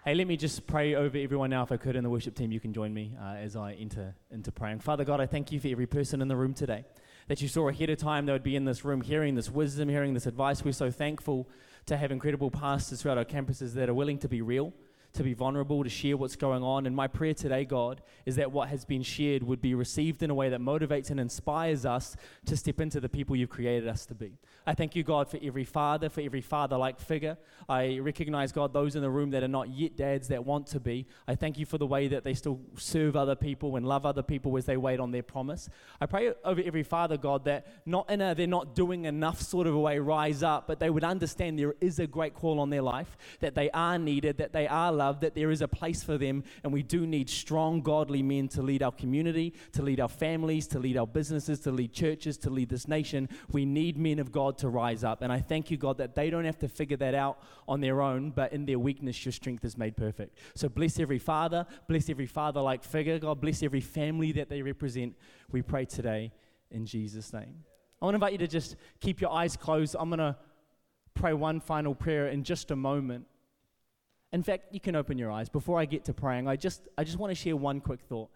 Hey, 0.04 0.14
let 0.14 0.26
me 0.26 0.36
just 0.36 0.66
pray 0.66 0.94
over 0.94 1.16
everyone 1.16 1.50
now, 1.50 1.62
if 1.62 1.72
I 1.72 1.78
could, 1.78 1.96
and 1.96 2.04
the 2.04 2.10
worship 2.10 2.34
team, 2.34 2.52
you 2.52 2.60
can 2.60 2.74
join 2.74 2.92
me 2.92 3.14
uh, 3.20 3.36
as 3.36 3.56
I 3.56 3.72
enter 3.72 4.14
into 4.30 4.52
praying. 4.52 4.80
Father 4.80 5.04
God, 5.04 5.20
I 5.20 5.26
thank 5.26 5.50
you 5.50 5.60
for 5.60 5.68
every 5.68 5.86
person 5.86 6.20
in 6.20 6.28
the 6.28 6.36
room 6.36 6.54
today 6.54 6.84
that 7.28 7.40
you 7.40 7.48
saw 7.48 7.68
ahead 7.68 7.88
of 7.88 7.98
time 7.98 8.26
that 8.26 8.32
would 8.32 8.42
be 8.42 8.56
in 8.56 8.64
this 8.64 8.84
room 8.84 9.00
hearing 9.00 9.34
this 9.34 9.48
wisdom, 9.48 9.88
hearing 9.88 10.12
this 10.12 10.26
advice. 10.26 10.64
We're 10.64 10.72
so 10.72 10.90
thankful 10.90 11.48
to 11.86 11.96
have 11.96 12.10
incredible 12.10 12.50
pastors 12.50 13.02
throughout 13.02 13.18
our 13.18 13.24
campuses 13.24 13.74
that 13.74 13.88
are 13.88 13.94
willing 13.94 14.18
to 14.18 14.28
be 14.28 14.42
real, 14.42 14.72
to 15.14 15.22
be 15.22 15.34
vulnerable, 15.34 15.84
to 15.84 15.90
share 15.90 16.16
what's 16.16 16.36
going 16.36 16.62
on. 16.62 16.86
And 16.86 16.96
my 16.96 17.06
prayer 17.06 17.34
today, 17.34 17.64
God, 17.64 18.00
is 18.24 18.36
that 18.36 18.50
what 18.50 18.68
has 18.68 18.84
been 18.84 19.02
shared 19.02 19.42
would 19.42 19.60
be 19.60 19.74
received 19.74 20.22
in 20.22 20.30
a 20.30 20.34
way 20.34 20.48
that 20.48 20.60
motivates 20.60 21.10
and 21.10 21.20
inspires 21.20 21.84
us 21.84 22.16
to 22.46 22.56
step 22.56 22.80
into 22.80 23.00
the 23.00 23.08
people 23.08 23.36
you've 23.36 23.50
created 23.50 23.88
us 23.88 24.06
to 24.06 24.14
be. 24.14 24.38
I 24.66 24.74
thank 24.74 24.94
you, 24.96 25.02
God, 25.02 25.28
for 25.28 25.38
every 25.42 25.64
father, 25.64 26.08
for 26.08 26.20
every 26.20 26.40
father 26.40 26.76
like 26.76 27.00
figure. 27.00 27.36
I 27.68 27.98
recognize, 27.98 28.52
God, 28.52 28.72
those 28.72 28.96
in 28.96 29.02
the 29.02 29.10
room 29.10 29.30
that 29.30 29.42
are 29.42 29.48
not 29.48 29.68
yet 29.68 29.96
dads 29.96 30.28
that 30.28 30.44
want 30.44 30.66
to 30.68 30.80
be. 30.80 31.06
I 31.26 31.34
thank 31.34 31.58
you 31.58 31.66
for 31.66 31.78
the 31.78 31.86
way 31.86 32.08
that 32.08 32.24
they 32.24 32.34
still 32.34 32.60
serve 32.76 33.16
other 33.16 33.34
people 33.34 33.76
and 33.76 33.86
love 33.86 34.06
other 34.06 34.22
people 34.22 34.56
as 34.56 34.66
they 34.66 34.76
wait 34.76 35.00
on 35.00 35.10
their 35.10 35.22
promise. 35.22 35.68
I 36.00 36.06
pray 36.06 36.32
over 36.44 36.62
every 36.64 36.84
father, 36.84 37.16
God, 37.16 37.44
that 37.44 37.66
not 37.84 38.08
in 38.08 38.20
a 38.20 38.34
they're 38.34 38.46
not 38.46 38.74
doing 38.74 39.04
enough 39.04 39.40
sort 39.40 39.66
of 39.66 39.74
a 39.74 39.78
way 39.78 39.98
rise 39.98 40.42
up, 40.42 40.66
but 40.66 40.78
they 40.78 40.90
would 40.90 41.04
understand 41.04 41.58
there 41.58 41.74
is 41.80 41.98
a 41.98 42.06
great 42.06 42.34
call 42.34 42.60
on 42.60 42.70
their 42.70 42.82
life, 42.82 43.16
that 43.40 43.54
they 43.54 43.70
are 43.70 43.98
needed, 43.98 44.38
that 44.38 44.52
they 44.52 44.66
are 44.66 44.92
loved, 44.92 45.01
that 45.10 45.34
there 45.34 45.50
is 45.50 45.62
a 45.62 45.68
place 45.68 46.04
for 46.04 46.16
them, 46.16 46.44
and 46.62 46.72
we 46.72 46.84
do 46.84 47.06
need 47.06 47.28
strong, 47.28 47.80
godly 47.80 48.22
men 48.22 48.46
to 48.48 48.62
lead 48.62 48.82
our 48.82 48.92
community, 48.92 49.54
to 49.72 49.82
lead 49.82 49.98
our 49.98 50.08
families, 50.08 50.68
to 50.68 50.78
lead 50.78 50.96
our 50.96 51.06
businesses, 51.06 51.58
to 51.60 51.72
lead 51.72 51.92
churches, 51.92 52.38
to 52.38 52.50
lead 52.50 52.68
this 52.68 52.86
nation. 52.86 53.28
We 53.50 53.64
need 53.64 53.96
men 53.98 54.20
of 54.20 54.30
God 54.30 54.58
to 54.58 54.68
rise 54.68 55.02
up. 55.02 55.22
And 55.22 55.32
I 55.32 55.40
thank 55.40 55.70
you, 55.70 55.76
God, 55.76 55.98
that 55.98 56.14
they 56.14 56.30
don't 56.30 56.44
have 56.44 56.58
to 56.58 56.68
figure 56.68 56.96
that 56.98 57.14
out 57.14 57.42
on 57.66 57.80
their 57.80 58.00
own, 58.00 58.30
but 58.30 58.52
in 58.52 58.64
their 58.66 58.78
weakness, 58.78 59.24
your 59.24 59.32
strength 59.32 59.64
is 59.64 59.76
made 59.76 59.96
perfect. 59.96 60.38
So 60.54 60.68
bless 60.68 61.00
every 61.00 61.18
father, 61.18 61.66
bless 61.88 62.08
every 62.08 62.26
father 62.26 62.60
like 62.60 62.84
figure, 62.84 63.18
God, 63.18 63.40
bless 63.40 63.62
every 63.62 63.80
family 63.80 64.32
that 64.32 64.48
they 64.48 64.62
represent. 64.62 65.16
We 65.50 65.62
pray 65.62 65.86
today 65.86 66.32
in 66.70 66.86
Jesus' 66.86 67.32
name. 67.32 67.64
I 68.00 68.04
want 68.04 68.14
to 68.14 68.16
invite 68.16 68.32
you 68.32 68.38
to 68.38 68.48
just 68.48 68.76
keep 69.00 69.20
your 69.20 69.30
eyes 69.30 69.56
closed. 69.56 69.94
I'm 69.98 70.08
going 70.08 70.18
to 70.18 70.36
pray 71.14 71.32
one 71.34 71.60
final 71.60 71.94
prayer 71.94 72.28
in 72.28 72.42
just 72.42 72.70
a 72.70 72.76
moment. 72.76 73.26
In 74.32 74.42
fact, 74.42 74.72
you 74.72 74.80
can 74.80 74.96
open 74.96 75.18
your 75.18 75.30
eyes. 75.30 75.50
Before 75.50 75.78
I 75.78 75.84
get 75.84 76.06
to 76.06 76.14
praying, 76.14 76.48
I 76.48 76.56
just, 76.56 76.88
I 76.96 77.04
just 77.04 77.18
want 77.18 77.30
to 77.30 77.34
share 77.34 77.54
one 77.54 77.80
quick 77.80 78.00
thought. 78.00 78.30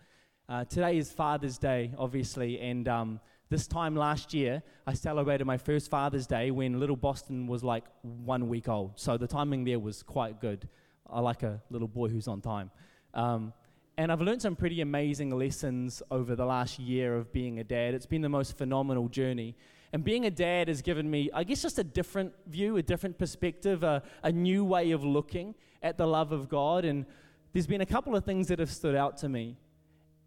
Uh, 0.46 0.64
today 0.66 0.98
is 0.98 1.10
Father's 1.10 1.56
Day, 1.56 1.90
obviously, 1.96 2.60
and 2.60 2.86
um, 2.86 3.18
this 3.48 3.66
time 3.66 3.96
last 3.96 4.34
year, 4.34 4.62
I 4.86 4.92
celebrated 4.92 5.46
my 5.46 5.56
first 5.56 5.90
Father's 5.90 6.26
Day 6.26 6.50
when 6.50 6.78
little 6.78 6.96
Boston 6.96 7.46
was 7.46 7.64
like 7.64 7.84
one 8.02 8.48
week 8.48 8.68
old. 8.68 8.92
So 8.96 9.16
the 9.16 9.26
timing 9.26 9.64
there 9.64 9.78
was 9.78 10.02
quite 10.02 10.38
good. 10.38 10.68
I 11.08 11.20
like 11.20 11.42
a 11.42 11.62
little 11.70 11.88
boy 11.88 12.08
who's 12.08 12.28
on 12.28 12.42
time. 12.42 12.70
Um, 13.14 13.54
and 13.96 14.12
I've 14.12 14.20
learned 14.20 14.42
some 14.42 14.54
pretty 14.54 14.82
amazing 14.82 15.30
lessons 15.30 16.02
over 16.10 16.36
the 16.36 16.44
last 16.44 16.78
year 16.78 17.16
of 17.16 17.32
being 17.32 17.58
a 17.58 17.64
dad. 17.64 17.94
It's 17.94 18.04
been 18.04 18.20
the 18.20 18.28
most 18.28 18.58
phenomenal 18.58 19.08
journey. 19.08 19.56
And 19.92 20.04
being 20.04 20.26
a 20.26 20.30
dad 20.30 20.68
has 20.68 20.82
given 20.82 21.10
me, 21.10 21.30
I 21.32 21.44
guess, 21.44 21.62
just 21.62 21.78
a 21.78 21.84
different 21.84 22.32
view, 22.46 22.76
a 22.76 22.82
different 22.82 23.18
perspective, 23.18 23.82
a, 23.82 24.02
a 24.22 24.32
new 24.32 24.64
way 24.64 24.90
of 24.90 25.04
looking 25.04 25.54
at 25.82 25.96
the 25.96 26.06
love 26.06 26.32
of 26.32 26.48
God. 26.48 26.84
And 26.84 27.06
there's 27.52 27.66
been 27.66 27.80
a 27.80 27.86
couple 27.86 28.16
of 28.16 28.24
things 28.24 28.48
that 28.48 28.58
have 28.58 28.70
stood 28.70 28.94
out 28.94 29.16
to 29.18 29.28
me. 29.28 29.56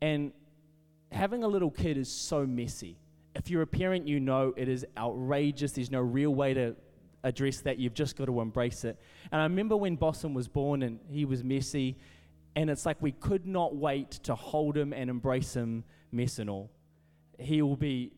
And 0.01 0.31
having 1.11 1.43
a 1.43 1.47
little 1.47 1.71
kid 1.71 1.97
is 1.97 2.09
so 2.11 2.45
messy. 2.45 2.97
If 3.35 3.49
you're 3.49 3.61
a 3.61 3.67
parent, 3.67 4.07
you 4.07 4.19
know 4.19 4.53
it 4.57 4.67
is 4.67 4.85
outrageous. 4.97 5.73
There's 5.73 5.91
no 5.91 5.99
real 5.99 6.33
way 6.33 6.53
to 6.53 6.75
address 7.23 7.61
that. 7.61 7.77
You've 7.77 7.93
just 7.93 8.15
got 8.15 8.25
to 8.25 8.39
embrace 8.39 8.85
it. 8.85 8.97
And 9.31 9.41
I 9.41 9.43
remember 9.43 9.75
when 9.75 9.95
Boston 9.95 10.33
was 10.33 10.47
born 10.47 10.83
and 10.83 10.99
he 11.09 11.25
was 11.25 11.43
messy, 11.43 11.97
and 12.55 12.69
it's 12.69 12.85
like 12.85 13.01
we 13.01 13.11
could 13.11 13.45
not 13.45 13.75
wait 13.75 14.11
to 14.23 14.35
hold 14.35 14.75
him 14.75 14.93
and 14.93 15.09
embrace 15.09 15.53
him, 15.55 15.83
mess 16.11 16.39
and 16.39 16.49
all. 16.49 16.71
He 17.37 17.61
will 17.61 17.75
be 17.75 18.11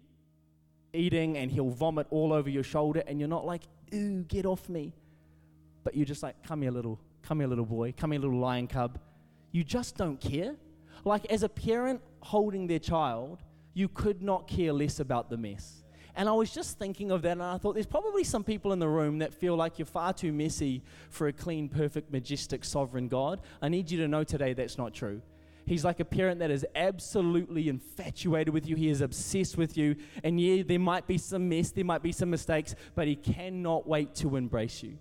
eating 0.94 1.38
and 1.38 1.52
he'll 1.52 1.70
vomit 1.70 2.08
all 2.10 2.34
over 2.34 2.50
your 2.50 2.64
shoulder, 2.64 3.04
and 3.08 3.20
you're 3.20 3.30
not 3.30 3.46
like, 3.46 3.64
ooh, 3.94 4.24
get 4.24 4.46
off 4.46 4.70
me. 4.70 4.94
But 5.84 5.96
you're 5.96 6.06
just 6.06 6.24
like, 6.24 6.36
come 6.44 6.62
here, 6.62 6.72
little, 6.72 7.00
come 7.24 7.40
here, 7.40 7.48
little 7.48 7.66
boy, 7.66 7.94
come 7.96 8.12
here, 8.12 8.22
little 8.22 8.40
lion 8.40 8.68
cub. 8.68 9.00
You 9.52 9.64
just 9.64 9.98
don't 9.98 10.20
care. 10.20 10.56
Like, 11.04 11.26
as 11.26 11.44
a 11.44 11.50
parent 11.50 12.02
holding 12.20 12.68
their 12.68 12.80
child, 12.80 13.42
you 13.74 13.88
could 13.88 14.22
not 14.22 14.48
care 14.48 14.74
less 14.74 15.00
about 15.00 15.30
the 15.30 15.38
mess. 15.38 15.84
And 16.16 16.28
I 16.28 16.34
was 16.34 16.54
just 16.54 16.78
thinking 16.78 17.10
of 17.10 17.22
that, 17.22 17.32
and 17.32 17.44
I 17.44 17.58
thought 17.58 17.74
there's 17.74 17.86
probably 17.86 18.24
some 18.24 18.44
people 18.44 18.74
in 18.74 18.80
the 18.80 18.88
room 18.88 19.20
that 19.20 19.34
feel 19.34 19.56
like 19.56 19.80
you're 19.80 19.86
far 19.86 20.14
too 20.14 20.34
messy 20.34 20.84
for 21.10 21.28
a 21.28 21.34
clean, 21.34 21.70
perfect, 21.70 22.12
majestic, 22.12 22.66
sovereign 22.66 23.08
God. 23.08 23.40
I 23.62 23.70
need 23.70 23.90
you 23.90 23.98
to 24.00 24.08
know 24.08 24.24
today 24.24 24.54
that's 24.54 24.78
not 24.78 24.94
true. 24.94 25.22
He's 25.72 25.86
like 25.86 26.02
a 26.02 26.06
parent 26.06 26.40
that 26.40 26.52
is 26.52 26.66
absolutely 26.76 27.70
infatuated 27.70 28.54
with 28.54 28.68
you. 28.68 28.76
He 28.76 28.90
is 28.90 29.00
obsessed 29.00 29.56
with 29.56 29.78
you. 29.78 29.96
And 30.22 30.38
yeah, 30.38 30.64
there 30.68 30.78
might 30.78 31.08
be 31.08 31.18
some 31.18 31.48
mess, 31.48 31.72
there 31.72 31.86
might 31.86 32.04
be 32.04 32.12
some 32.12 32.30
mistakes, 32.30 32.76
but 32.94 33.08
he 33.08 33.16
cannot 33.16 33.88
wait 33.88 34.14
to 34.16 34.36
embrace 34.36 34.84
you. 34.84 34.98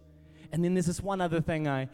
And 0.53 0.63
then 0.63 0.75
there's 0.75 0.87
this 0.87 1.01
one 1.01 1.21
other 1.21 1.41
thing 1.41 1.67
I 1.67 1.89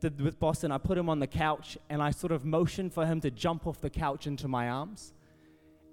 did 0.00 0.20
with 0.20 0.38
Boston. 0.38 0.70
I 0.70 0.76
put 0.76 0.98
him 0.98 1.08
on 1.08 1.18
the 1.18 1.26
couch 1.26 1.78
and 1.88 2.02
I 2.02 2.10
sort 2.10 2.32
of 2.32 2.44
motioned 2.44 2.92
for 2.92 3.06
him 3.06 3.22
to 3.22 3.30
jump 3.30 3.66
off 3.66 3.80
the 3.80 3.88
couch 3.88 4.26
into 4.26 4.48
my 4.48 4.68
arms. 4.68 5.14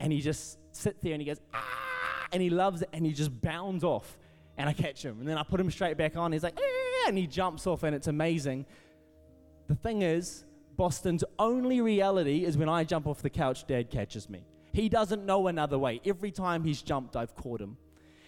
And 0.01 0.12
he 0.12 0.20
just 0.20 0.57
sits 0.74 0.99
there 1.01 1.14
and 1.14 1.22
he 1.22 1.26
goes, 1.26 1.39
ah, 1.53 2.28
and 2.34 2.41
he 2.41 2.49
loves 2.49 2.82
it 2.82 2.89
and 2.91 3.05
he 3.05 3.14
just 3.14 3.39
bounds 3.39 3.86
off. 3.86 4.18
And 4.57 4.68
I 4.68 4.74
catch 4.74 5.01
him. 5.01 5.22
And 5.22 5.30
then 5.30 5.38
I 5.38 5.43
put 5.43 5.62
him 5.62 5.72
straight 5.72 5.95
back 5.95 6.18
on. 6.18 6.34
He's 6.34 6.43
like, 6.43 6.59
ah, 6.59 7.07
and 7.07 7.18
he 7.18 7.26
jumps 7.26 7.66
off 7.68 7.84
and 7.84 7.95
it's 7.95 8.07
amazing. 8.07 8.66
The 9.70 9.76
thing 9.76 10.01
is, 10.01 10.43
Boston's 10.82 11.24
only 11.38 11.80
reality 11.80 12.44
is 12.44 12.58
when 12.58 12.68
I 12.68 12.84
jump 12.84 13.06
off 13.06 13.22
the 13.22 13.30
couch, 13.30 13.68
dad 13.68 13.92
catches 13.92 14.28
me. 14.28 14.44
He 14.74 14.90
doesn't 14.90 15.24
know 15.28 15.46
another 15.46 15.78
way. 15.78 16.02
Every 16.04 16.32
time 16.32 16.64
he's 16.64 16.82
jumped, 16.82 17.16
I've 17.16 17.36
caught 17.36 17.62
him. 17.62 17.78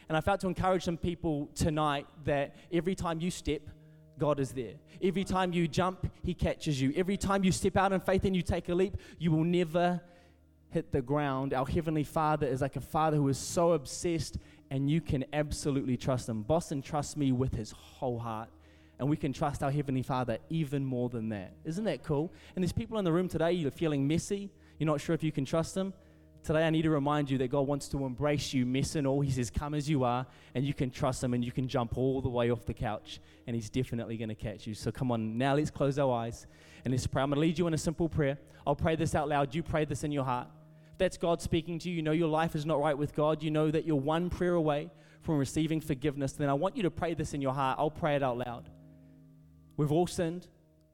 And 0.07 0.15
I 0.15 0.21
felt 0.21 0.41
to 0.41 0.47
encourage 0.47 0.83
some 0.83 0.97
people 0.97 1.49
tonight 1.55 2.05
that 2.25 2.53
every 2.71 2.93
time 2.93 3.19
you 3.19 3.31
step, 3.31 3.63
God 4.19 4.39
is 4.39 4.51
there. 4.51 4.75
Every 5.01 5.23
time 5.23 5.51
you 5.51 5.67
jump, 5.67 6.05
He 6.21 6.35
catches 6.35 6.79
you. 6.79 6.93
Every 6.95 7.17
time 7.17 7.43
you 7.43 7.51
step 7.51 7.75
out 7.75 7.91
in 7.91 7.99
faith 7.99 8.23
and 8.23 8.35
you 8.35 8.43
take 8.43 8.69
a 8.69 8.75
leap, 8.75 8.97
you 9.17 9.31
will 9.31 9.43
never 9.43 9.99
hit 10.69 10.91
the 10.91 11.01
ground. 11.01 11.55
Our 11.55 11.65
Heavenly 11.65 12.03
Father 12.03 12.45
is 12.45 12.61
like 12.61 12.75
a 12.75 12.81
Father 12.81 13.17
who 13.17 13.29
is 13.29 13.39
so 13.39 13.71
obsessed, 13.71 14.37
and 14.69 14.91
you 14.91 15.01
can 15.01 15.25
absolutely 15.33 15.97
trust 15.97 16.29
Him. 16.29 16.43
Boston 16.43 16.83
trusts 16.83 17.17
me 17.17 17.31
with 17.31 17.55
his 17.55 17.71
whole 17.71 18.19
heart, 18.19 18.49
and 18.99 19.09
we 19.09 19.17
can 19.17 19.33
trust 19.33 19.63
our 19.63 19.71
Heavenly 19.71 20.03
Father 20.03 20.37
even 20.49 20.85
more 20.85 21.09
than 21.09 21.29
that. 21.29 21.53
Isn't 21.65 21.83
that 21.85 22.03
cool? 22.03 22.31
And 22.55 22.63
there's 22.63 22.73
people 22.73 22.97
in 22.99 23.05
the 23.05 23.11
room 23.11 23.27
today, 23.27 23.51
you're 23.51 23.71
feeling 23.71 24.07
messy, 24.07 24.49
you're 24.77 24.87
not 24.87 25.01
sure 25.01 25.15
if 25.15 25.23
you 25.23 25.31
can 25.31 25.45
trust 25.45 25.75
Him. 25.75 25.93
Today, 26.43 26.67
I 26.67 26.69
need 26.71 26.81
to 26.81 26.89
remind 26.89 27.29
you 27.29 27.37
that 27.37 27.47
God 27.47 27.67
wants 27.67 27.87
to 27.89 28.05
embrace 28.05 28.53
you, 28.53 28.65
mess 28.65 28.95
and 28.95 29.07
all. 29.07 29.21
He 29.21 29.31
says, 29.31 29.49
Come 29.49 29.73
as 29.73 29.89
you 29.89 30.03
are, 30.03 30.25
and 30.53 30.65
you 30.65 30.73
can 30.73 30.91
trust 30.91 31.23
Him, 31.23 31.33
and 31.33 31.43
you 31.43 31.53
can 31.53 31.69
jump 31.69 31.97
all 31.97 32.21
the 32.21 32.27
way 32.27 32.51
off 32.51 32.65
the 32.65 32.73
couch, 32.73 33.21
and 33.47 33.55
He's 33.55 33.69
definitely 33.69 34.17
going 34.17 34.27
to 34.27 34.35
catch 34.35 34.67
you. 34.67 34.73
So, 34.73 34.91
come 34.91 35.09
on, 35.09 35.37
now 35.37 35.55
let's 35.55 35.71
close 35.71 35.97
our 35.97 36.11
eyes 36.11 36.45
and 36.83 36.93
let's 36.93 37.07
pray. 37.07 37.23
I'm 37.23 37.29
going 37.29 37.35
to 37.35 37.41
lead 37.41 37.57
you 37.57 37.67
in 37.67 37.73
a 37.73 37.77
simple 37.77 38.09
prayer. 38.09 38.37
I'll 38.67 38.75
pray 38.75 38.97
this 38.97 39.15
out 39.15 39.29
loud. 39.29 39.55
You 39.55 39.63
pray 39.63 39.85
this 39.85 40.03
in 40.03 40.11
your 40.11 40.25
heart. 40.25 40.47
If 40.91 40.97
that's 40.97 41.17
God 41.17 41.41
speaking 41.41 41.79
to 41.79 41.89
you. 41.89 41.95
You 41.95 42.01
know 42.01 42.11
your 42.11 42.27
life 42.27 42.55
is 42.55 42.65
not 42.65 42.79
right 42.79 42.97
with 42.97 43.15
God. 43.15 43.41
You 43.41 43.51
know 43.51 43.71
that 43.71 43.85
you're 43.85 43.95
one 43.95 44.29
prayer 44.29 44.55
away 44.55 44.89
from 45.21 45.37
receiving 45.37 45.79
forgiveness. 45.79 46.33
Then 46.33 46.49
I 46.49 46.53
want 46.53 46.75
you 46.75 46.83
to 46.83 46.91
pray 46.91 47.13
this 47.13 47.33
in 47.33 47.41
your 47.41 47.53
heart. 47.53 47.79
I'll 47.79 47.89
pray 47.89 48.15
it 48.15 48.23
out 48.23 48.37
loud. 48.37 48.69
We've 49.77 49.91
all 49.91 50.07
sinned. 50.07 50.47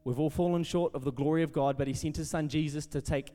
We've 0.03 0.19
all 0.19 0.29
fallen 0.29 0.63
short 0.63 0.95
of 0.95 1.03
the 1.03 1.11
glory 1.11 1.43
of 1.43 1.51
God, 1.51 1.77
but 1.77 1.87
He 1.87 1.93
sent 1.93 2.17
His 2.17 2.29
Son 2.29 2.47
Jesus 2.47 2.85
to 2.87 3.01
take 3.01 3.33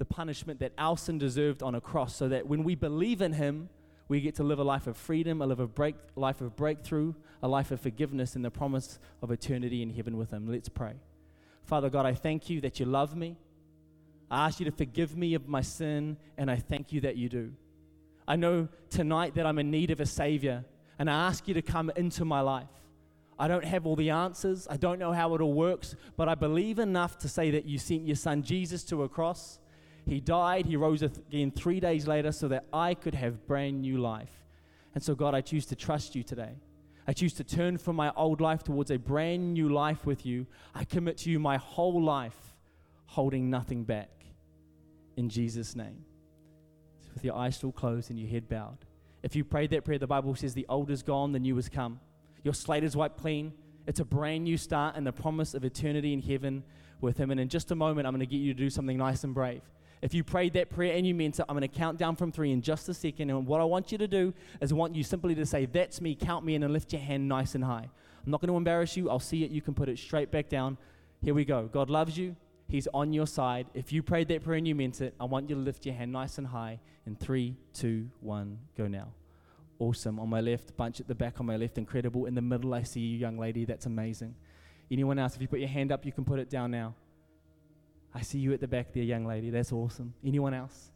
the 0.00 0.04
punishment 0.06 0.58
that 0.60 0.72
our 0.78 0.96
sin 0.96 1.18
deserved 1.18 1.62
on 1.62 1.74
a 1.74 1.80
cross 1.80 2.16
so 2.16 2.26
that 2.26 2.46
when 2.46 2.64
we 2.64 2.74
believe 2.74 3.20
in 3.20 3.34
him, 3.34 3.68
we 4.08 4.22
get 4.22 4.34
to 4.36 4.42
live 4.42 4.58
a 4.58 4.64
life 4.64 4.86
of 4.86 4.96
freedom, 4.96 5.42
a 5.42 5.46
life 5.46 5.58
of, 5.58 5.74
break, 5.74 5.94
life 6.16 6.40
of 6.40 6.56
breakthrough, 6.56 7.12
a 7.42 7.46
life 7.46 7.70
of 7.70 7.82
forgiveness, 7.82 8.34
and 8.34 8.42
the 8.42 8.50
promise 8.50 8.98
of 9.20 9.30
eternity 9.30 9.82
in 9.82 9.90
heaven 9.90 10.16
with 10.16 10.30
him. 10.30 10.50
Let's 10.50 10.70
pray. 10.70 10.94
Father 11.64 11.90
God, 11.90 12.06
I 12.06 12.14
thank 12.14 12.48
you 12.48 12.62
that 12.62 12.80
you 12.80 12.86
love 12.86 13.14
me. 13.14 13.36
I 14.30 14.46
ask 14.46 14.58
you 14.58 14.64
to 14.64 14.72
forgive 14.72 15.18
me 15.18 15.34
of 15.34 15.48
my 15.48 15.60
sin, 15.60 16.16
and 16.38 16.50
I 16.50 16.56
thank 16.56 16.92
you 16.92 17.02
that 17.02 17.16
you 17.16 17.28
do. 17.28 17.52
I 18.26 18.36
know 18.36 18.68
tonight 18.88 19.34
that 19.34 19.44
I'm 19.44 19.58
in 19.58 19.70
need 19.70 19.90
of 19.90 20.00
a 20.00 20.06
Savior, 20.06 20.64
and 20.98 21.10
I 21.10 21.26
ask 21.26 21.46
you 21.46 21.52
to 21.52 21.62
come 21.62 21.92
into 21.94 22.24
my 22.24 22.40
life. 22.40 22.68
I 23.40 23.48
don't 23.48 23.64
have 23.64 23.86
all 23.86 23.96
the 23.96 24.10
answers, 24.10 24.68
I 24.70 24.76
don't 24.76 25.00
know 25.00 25.12
how 25.12 25.34
it 25.34 25.40
all 25.40 25.52
works, 25.54 25.96
but 26.16 26.28
I 26.28 26.36
believe 26.36 26.78
enough 26.78 27.18
to 27.18 27.28
say 27.28 27.50
that 27.50 27.64
you 27.64 27.78
sent 27.78 28.06
your 28.06 28.16
Son 28.16 28.42
Jesus 28.42 28.84
to 28.84 29.02
a 29.02 29.08
cross 29.08 29.58
he 30.06 30.20
died, 30.20 30.66
He 30.66 30.76
rose 30.76 31.02
again 31.02 31.50
three 31.50 31.80
days 31.80 32.06
later 32.06 32.32
so 32.32 32.48
that 32.48 32.66
I 32.72 32.94
could 32.94 33.14
have 33.14 33.46
brand 33.46 33.80
new 33.80 33.98
life. 33.98 34.44
And 34.94 35.02
so, 35.02 35.14
God, 35.14 35.34
I 35.34 35.40
choose 35.40 35.66
to 35.66 35.76
trust 35.76 36.14
you 36.14 36.22
today. 36.22 36.56
I 37.06 37.12
choose 37.12 37.32
to 37.34 37.44
turn 37.44 37.78
from 37.78 37.96
my 37.96 38.12
old 38.16 38.40
life 38.40 38.62
towards 38.62 38.90
a 38.90 38.98
brand 38.98 39.54
new 39.54 39.68
life 39.68 40.06
with 40.06 40.26
you. 40.26 40.46
I 40.74 40.84
commit 40.84 41.18
to 41.18 41.30
you 41.30 41.38
my 41.38 41.56
whole 41.56 42.02
life, 42.02 42.56
holding 43.06 43.50
nothing 43.50 43.84
back. 43.84 44.10
In 45.16 45.28
Jesus' 45.28 45.76
name. 45.76 46.04
With 47.14 47.24
your 47.24 47.34
eyes 47.34 47.56
still 47.56 47.72
closed 47.72 48.10
and 48.10 48.18
your 48.18 48.28
head 48.28 48.48
bowed. 48.48 48.78
If 49.22 49.36
you 49.36 49.44
prayed 49.44 49.70
that 49.70 49.84
prayer, 49.84 49.98
the 49.98 50.06
Bible 50.06 50.34
says 50.34 50.54
the 50.54 50.66
old 50.68 50.90
is 50.90 51.02
gone, 51.02 51.32
the 51.32 51.38
new 51.38 51.56
has 51.56 51.68
come. 51.68 52.00
Your 52.42 52.54
slate 52.54 52.84
is 52.84 52.96
wiped 52.96 53.18
clean. 53.18 53.52
It's 53.86 54.00
a 54.00 54.04
brand 54.04 54.44
new 54.44 54.56
start 54.56 54.96
and 54.96 55.06
the 55.06 55.12
promise 55.12 55.54
of 55.54 55.64
eternity 55.64 56.12
in 56.12 56.22
heaven 56.22 56.62
with 57.00 57.16
Him. 57.16 57.30
And 57.30 57.40
in 57.40 57.48
just 57.48 57.70
a 57.70 57.74
moment, 57.74 58.06
I'm 58.06 58.12
going 58.12 58.20
to 58.20 58.26
get 58.26 58.38
you 58.38 58.52
to 58.54 58.58
do 58.58 58.70
something 58.70 58.96
nice 58.96 59.24
and 59.24 59.34
brave. 59.34 59.62
If 60.02 60.14
you 60.14 60.24
prayed 60.24 60.54
that 60.54 60.70
prayer 60.70 60.94
and 60.94 61.06
you 61.06 61.14
meant 61.14 61.38
it, 61.38 61.44
I'm 61.48 61.56
going 61.56 61.68
to 61.68 61.78
count 61.78 61.98
down 61.98 62.16
from 62.16 62.32
three 62.32 62.52
in 62.52 62.62
just 62.62 62.88
a 62.88 62.94
second. 62.94 63.28
And 63.28 63.46
what 63.46 63.60
I 63.60 63.64
want 63.64 63.92
you 63.92 63.98
to 63.98 64.08
do 64.08 64.32
is 64.60 64.72
I 64.72 64.74
want 64.74 64.94
you 64.94 65.02
simply 65.02 65.34
to 65.34 65.44
say, 65.44 65.66
That's 65.66 66.00
me, 66.00 66.14
count 66.14 66.44
me 66.44 66.54
in, 66.54 66.62
and 66.62 66.72
lift 66.72 66.92
your 66.92 67.02
hand 67.02 67.28
nice 67.28 67.54
and 67.54 67.64
high. 67.64 67.88
I'm 68.24 68.30
not 68.30 68.40
going 68.40 68.50
to 68.50 68.56
embarrass 68.56 68.96
you. 68.96 69.10
I'll 69.10 69.18
see 69.18 69.44
it. 69.44 69.50
You 69.50 69.60
can 69.60 69.74
put 69.74 69.88
it 69.88 69.98
straight 69.98 70.30
back 70.30 70.48
down. 70.48 70.78
Here 71.22 71.34
we 71.34 71.44
go. 71.44 71.68
God 71.70 71.90
loves 71.90 72.16
you. 72.16 72.36
He's 72.68 72.86
on 72.94 73.12
your 73.12 73.26
side. 73.26 73.66
If 73.74 73.92
you 73.92 74.02
prayed 74.02 74.28
that 74.28 74.44
prayer 74.44 74.56
and 74.56 74.68
you 74.68 74.74
meant 74.74 75.00
it, 75.00 75.14
I 75.18 75.24
want 75.24 75.50
you 75.50 75.56
to 75.56 75.60
lift 75.60 75.84
your 75.84 75.94
hand 75.94 76.12
nice 76.12 76.38
and 76.38 76.46
high. 76.46 76.80
In 77.06 77.16
three, 77.16 77.56
two, 77.74 78.10
one, 78.20 78.58
go 78.76 78.86
now. 78.86 79.08
Awesome. 79.80 80.20
On 80.20 80.28
my 80.28 80.42
left, 80.42 80.76
bunch 80.76 81.00
at 81.00 81.08
the 81.08 81.14
back 81.14 81.40
on 81.40 81.46
my 81.46 81.56
left, 81.56 81.78
incredible. 81.78 82.26
In 82.26 82.34
the 82.34 82.42
middle, 82.42 82.74
I 82.74 82.82
see 82.82 83.00
you, 83.00 83.16
young 83.16 83.38
lady. 83.38 83.64
That's 83.64 83.86
amazing. 83.86 84.34
Anyone 84.90 85.18
else? 85.18 85.34
If 85.34 85.40
you 85.40 85.48
put 85.48 85.58
your 85.58 85.70
hand 85.70 85.90
up, 85.90 86.04
you 86.04 86.12
can 86.12 86.24
put 86.24 86.38
it 86.38 86.50
down 86.50 86.70
now. 86.70 86.94
I 88.14 88.20
see 88.20 88.38
you 88.38 88.52
at 88.52 88.60
the 88.60 88.68
back 88.68 88.92
there, 88.92 89.02
young 89.02 89.24
lady. 89.24 89.48
That's 89.48 89.72
awesome. 89.72 90.12
Anyone 90.22 90.52
else? 90.52 90.90